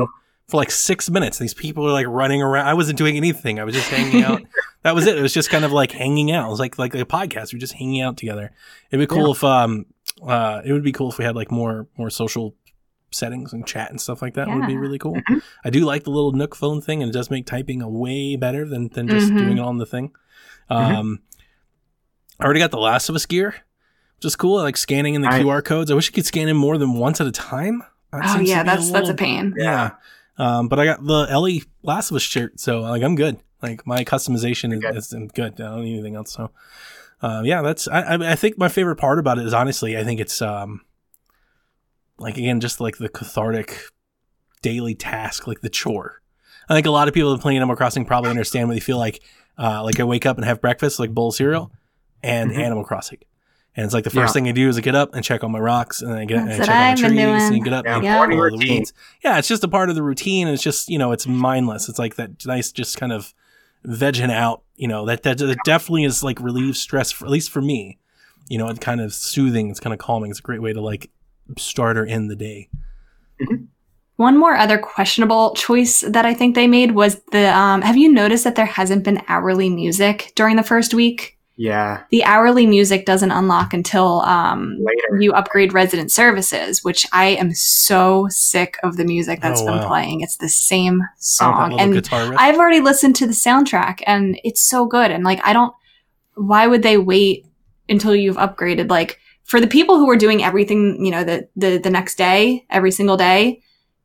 [0.48, 1.38] for like six minutes.
[1.38, 2.66] These people were like running around.
[2.66, 3.58] I wasn't doing anything.
[3.58, 4.42] I was just hanging out.
[4.82, 5.16] that was it.
[5.16, 6.48] It was just kind of like hanging out.
[6.48, 7.52] It was like like a podcast.
[7.52, 8.52] We are just hanging out together.
[8.90, 9.32] It'd be cool Yeah.
[9.32, 9.86] if um
[10.22, 12.54] uh it would be cool if we had like more more social
[13.14, 14.48] settings and chat and stuff like that.
[14.48, 15.14] Would be really cool.
[15.14, 15.42] Mhm.
[15.64, 18.36] I do like the little Nook phone thing, and it does make typing a way
[18.36, 19.38] better than than just Mhm.
[19.38, 20.10] doing it on the thing.
[20.70, 20.76] Mhm.
[20.96, 21.20] Um,
[22.40, 23.54] I already got the Last of Us gear,
[24.16, 24.58] which is cool.
[24.58, 25.90] I like scanning in the I- QR codes.
[25.90, 27.82] I wish you could scan in more than once at a time.
[28.12, 29.54] That Oh yeah, be a that's that's a pain.
[29.56, 29.92] yeah.
[30.38, 33.38] Um, but I got the Ellie Last of Us shirt, so like I'm good.
[33.62, 34.96] Like my customization is, Good.
[34.96, 35.60] is good.
[35.60, 36.32] I don't need anything else.
[36.32, 36.50] So,
[37.22, 37.88] uh, yeah, that's.
[37.88, 40.82] I, I I think my favorite part about it is honestly, I think it's um,
[42.18, 43.78] like again, just like the cathartic
[44.62, 46.20] daily task, like the chore.
[46.68, 48.96] I think a lot of people that play Animal Crossing probably understand what they feel
[48.98, 49.22] like,
[49.58, 51.70] uh, like I wake up and have breakfast, like bowl of cereal,
[52.22, 52.58] and Mhm.
[52.58, 53.18] Animal Crossing.
[53.76, 54.40] And it's like the first Yeah.
[54.40, 56.24] thing I do is I get up and check on my rocks, and then I
[56.24, 57.58] get and I check what on I've my been trees, and doing.
[57.58, 58.18] you get up Yeah, and Yeah.
[58.18, 58.92] pull morning the weeds.
[59.22, 60.46] Yeah, it's just a part of the routine.
[60.46, 61.88] And it's just you know it's mindless.
[61.88, 63.34] It's like that nice, just kind of
[63.86, 64.62] vegging out.
[64.76, 67.10] You know that that, that definitely is like relieves stress.
[67.10, 67.98] For, at least for me,
[68.48, 69.68] you know, it's kind of soothing.
[69.70, 70.30] It's kind of calming.
[70.30, 71.10] It's a great way to like
[71.58, 72.68] start or end the day.
[74.16, 78.12] One more other questionable choice that I think they made was the um, have you
[78.12, 81.32] noticed that there hasn't been hourly music during the first week?
[81.56, 85.20] Yeah, The hourly music doesn't unlock until um, later.
[85.22, 89.78] you upgrade resident services, which I am so sick of the music that's Oh, been
[89.78, 89.86] wow.
[89.86, 90.20] playing.
[90.22, 91.78] It's the same song.
[91.78, 92.08] And.
[92.12, 95.12] I've already listened to the soundtrack and it's so good.
[95.12, 95.72] And like, I don't,
[96.34, 97.46] why would they wait
[97.88, 98.90] until you've upgraded?
[98.90, 102.66] Like, for the people who are doing everything, you know, the, the, the next day,
[102.70, 103.62] every single day,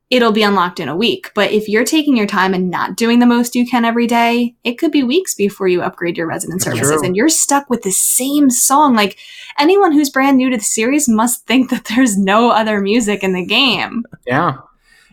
[0.10, 1.32] it'll be unlocked in a week.
[1.36, 4.56] But if you're taking your time and not doing the most you can every day,
[4.64, 7.06] it could be weeks before you upgrade your resident services true.
[7.06, 8.96] and you're stuck with the same song.
[8.96, 9.18] Like,
[9.58, 13.34] anyone who's brand new to the series must think that there's no other music in
[13.34, 14.04] the game.
[14.26, 14.58] yeah,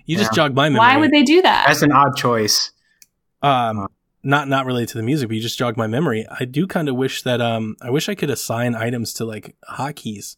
[0.07, 0.37] you just yeah.
[0.37, 0.79] jogged my memory.
[0.79, 1.67] Why would they do that?
[1.67, 2.73] that's an odd choice.
[3.43, 3.89] um
[4.27, 6.89] not not related to the music but you just jogged my memory i do kind
[6.89, 10.37] of wish that um i wish i could assign items to like hotkeys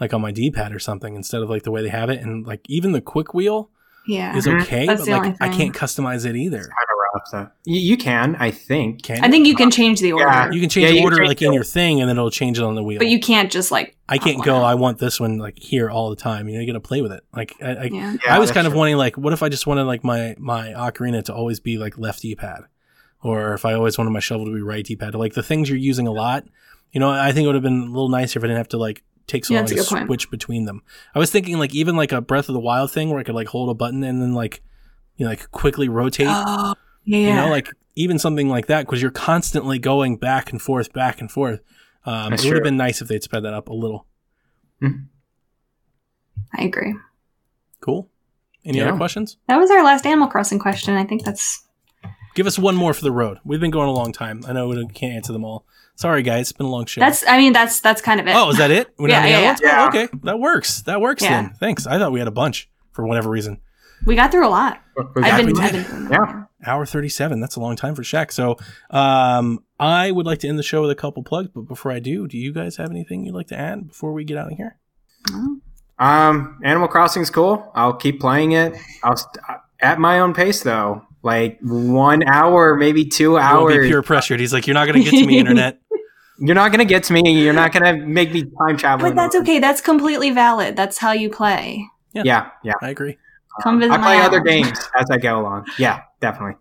[0.00, 2.46] like on my d-pad or something instead of like the way they have it and
[2.46, 3.70] like even the quick wheel
[4.06, 4.34] yeah.
[4.36, 4.62] is Mhm.
[4.62, 7.22] okay That's but like i can't customize it either Kind of rough.
[7.30, 9.02] So you, you can, I think.
[9.02, 10.26] can I think you can change the order.
[10.26, 10.50] Yeah.
[10.52, 12.56] you can change Yeah, the order change like in your thing and then it'll change
[12.56, 13.96] it on the wheel But you can't just like.
[14.08, 14.64] i can't go wow.
[14.64, 17.12] i want this one like here all the time you know you gotta play with
[17.12, 18.16] it like i, I, Yeah.
[18.24, 18.78] Yeah, I was that's kind of true.
[18.78, 21.98] wanting like, what if I just wanted like my my ocarina to always be like
[21.98, 22.62] left D-pad,
[23.22, 25.78] or if I always wanted my shovel to be right D-pad, like the things you're
[25.78, 26.44] using a lot.
[26.92, 28.68] You know, I think it would have been a little nicer if I didn't have
[28.70, 30.06] to like take so Yeah, long to good point.
[30.06, 30.82] switch between them.
[31.14, 33.34] I was thinking like even like a Breath of the Wild thing where I could
[33.36, 34.62] like hold a button and then like
[35.16, 36.26] you know like quickly rotate.
[36.28, 36.74] Oh,
[37.04, 37.18] yeah.
[37.28, 41.20] You know, like even something like that because you're constantly going back and forth, back
[41.20, 41.60] and forth.
[42.06, 44.06] Um, it That's would have been nice if they'd sped that up a little.
[44.82, 46.94] I agree.
[47.80, 48.10] Cool.
[48.64, 48.88] Any Yeah.
[48.88, 49.36] other questions?
[49.48, 50.94] That was our last Animal Crossing question.
[50.96, 51.66] I think that's.
[52.34, 53.38] Give us one more for the road.
[53.44, 54.42] We've been going a long time.
[54.46, 55.66] I know we can't answer them all.
[55.96, 56.42] Sorry, guys.
[56.50, 57.00] It's been a long show.
[57.00, 57.26] That's.
[57.26, 58.34] I mean, that's that's kind of it.
[58.34, 58.88] oh, is that it?
[58.98, 59.84] We don't Yeah, yeah, yeah.
[59.84, 60.82] Oh, okay, that works.
[60.82, 61.42] That works Yeah.
[61.42, 61.54] then.
[61.60, 61.86] Thanks.
[61.86, 63.60] I thought we had a bunch for whatever reason.
[64.06, 64.80] we got through a lot.
[64.96, 65.54] We I've been.
[65.54, 66.08] we I've been.
[66.10, 66.44] Yeah.
[66.64, 67.40] Hour thirty-seven.
[67.40, 68.32] That's a long time for Shack.
[68.32, 68.56] So,
[68.90, 71.48] um, I would like to end the show with a couple plugs.
[71.54, 74.24] But before I do, do you guys have anything you'd like to add before we
[74.24, 74.78] get out of here?
[75.32, 75.56] Oh.
[75.98, 77.70] Um, Animal Crossing's cool.
[77.74, 78.74] I'll keep playing it.
[79.02, 79.36] I'll st-
[79.82, 81.02] at my own pace though.
[81.22, 83.78] Like one hour, maybe two You won't hours.
[83.78, 84.40] be peer pressured.
[84.40, 85.80] He's like, you're not going to get to me, internet.
[86.42, 87.42] You're not gonna get to me.
[87.42, 89.06] You're not gonna make me time travel.
[89.06, 89.58] But that's okay.
[89.58, 90.74] That's completely valid.
[90.74, 91.86] That's how you play.
[92.14, 92.72] Yeah, yeah.
[92.80, 93.18] I agree.
[93.62, 95.66] Come visit I my play other games as I go along.
[95.78, 96.56] Yeah, definitely.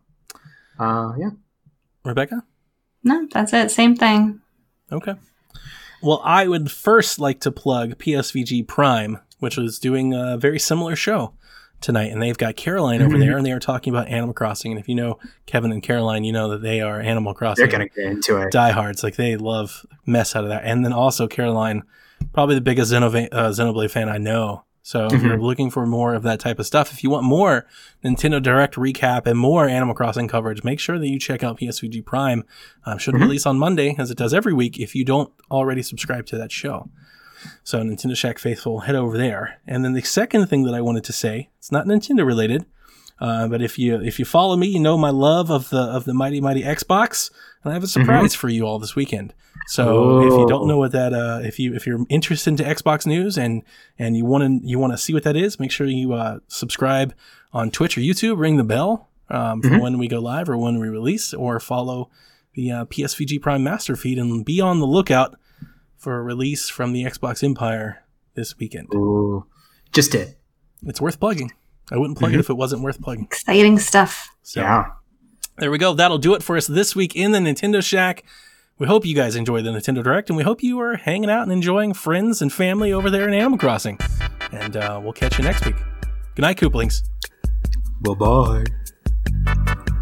[0.77, 1.30] Uh, yeah.
[2.03, 2.44] Rebecca.
[3.06, 3.72] No, that's it.
[3.72, 4.41] Same thing.
[4.91, 5.14] Okay.
[6.02, 10.98] Well, I would first like to plug PSVG Prime, which was doing a very similar
[10.98, 11.36] show
[11.81, 12.11] tonight.
[12.11, 13.19] And they've got Caroline over Mhm.
[13.19, 14.72] there, and they are talking about Animal Crossing.
[14.72, 17.72] And if you know Kevin and Caroline, you know that they are Animal Crossing They're
[17.72, 18.51] gonna get into it.
[18.51, 19.03] diehards.
[19.03, 20.64] Like they love mess out of that.
[20.65, 21.84] And then also Caroline,
[22.34, 24.64] probably the biggest Xenova- uh, Xenoblade fan I know.
[24.81, 27.68] So if you're looking for more of that type of stuff, if you want more
[28.03, 32.01] Nintendo Direct recap and more Animal Crossing coverage, make sure that you check out PSVG
[32.01, 32.43] Prime.
[32.85, 33.22] Um, should Mhm.
[33.22, 36.51] release on Monday, as it does every week, if you don't already subscribe to that
[36.51, 36.89] show.
[37.64, 39.60] So Nintendo Shack faithful, head over there.
[39.68, 42.66] And then the second thing that I wanted to say, it's not Nintendo related,
[43.20, 46.06] uh, but if you if you follow me, you know my love of the of
[46.06, 47.30] the mighty mighty Xbox,
[47.64, 49.34] and I have a surprise for you all this weekend.
[49.68, 53.06] So if you don't know what that, uh, if you if you're interested into Xbox
[53.06, 53.61] news and
[53.98, 56.40] and you want to you want to see what that is, make sure you uh,
[56.48, 57.14] subscribe
[57.52, 58.38] on Twitch or YouTube.
[58.40, 59.82] Ring the bell um, for Mhm.
[59.82, 62.10] when we go live or when we release, or follow
[62.53, 65.38] the uh, PSVG Prime Master feed and be on the lookout
[65.99, 68.03] for a release from the Xbox Empire
[68.34, 68.88] this weekend.
[68.95, 69.45] Ooh,
[69.91, 70.39] just it.
[70.84, 71.51] It's worth plugging.
[71.91, 73.26] I wouldn't plug it if it wasn't worth plugging.
[73.26, 74.30] Exciting stuff.
[74.43, 74.85] So Yeah.
[75.57, 75.93] there we go.
[75.93, 78.23] That'll do it for us this week in the Nintendo Shack.
[78.77, 81.43] We hope you guys enjoy the Nintendo Direct, and we hope you are hanging out
[81.43, 83.99] and enjoying friends and family over there in Animal Crossing.
[84.53, 85.76] And uh, we'll catch you next week.
[86.35, 87.01] Good night, Kooplings.
[88.01, 89.98] Bye bye.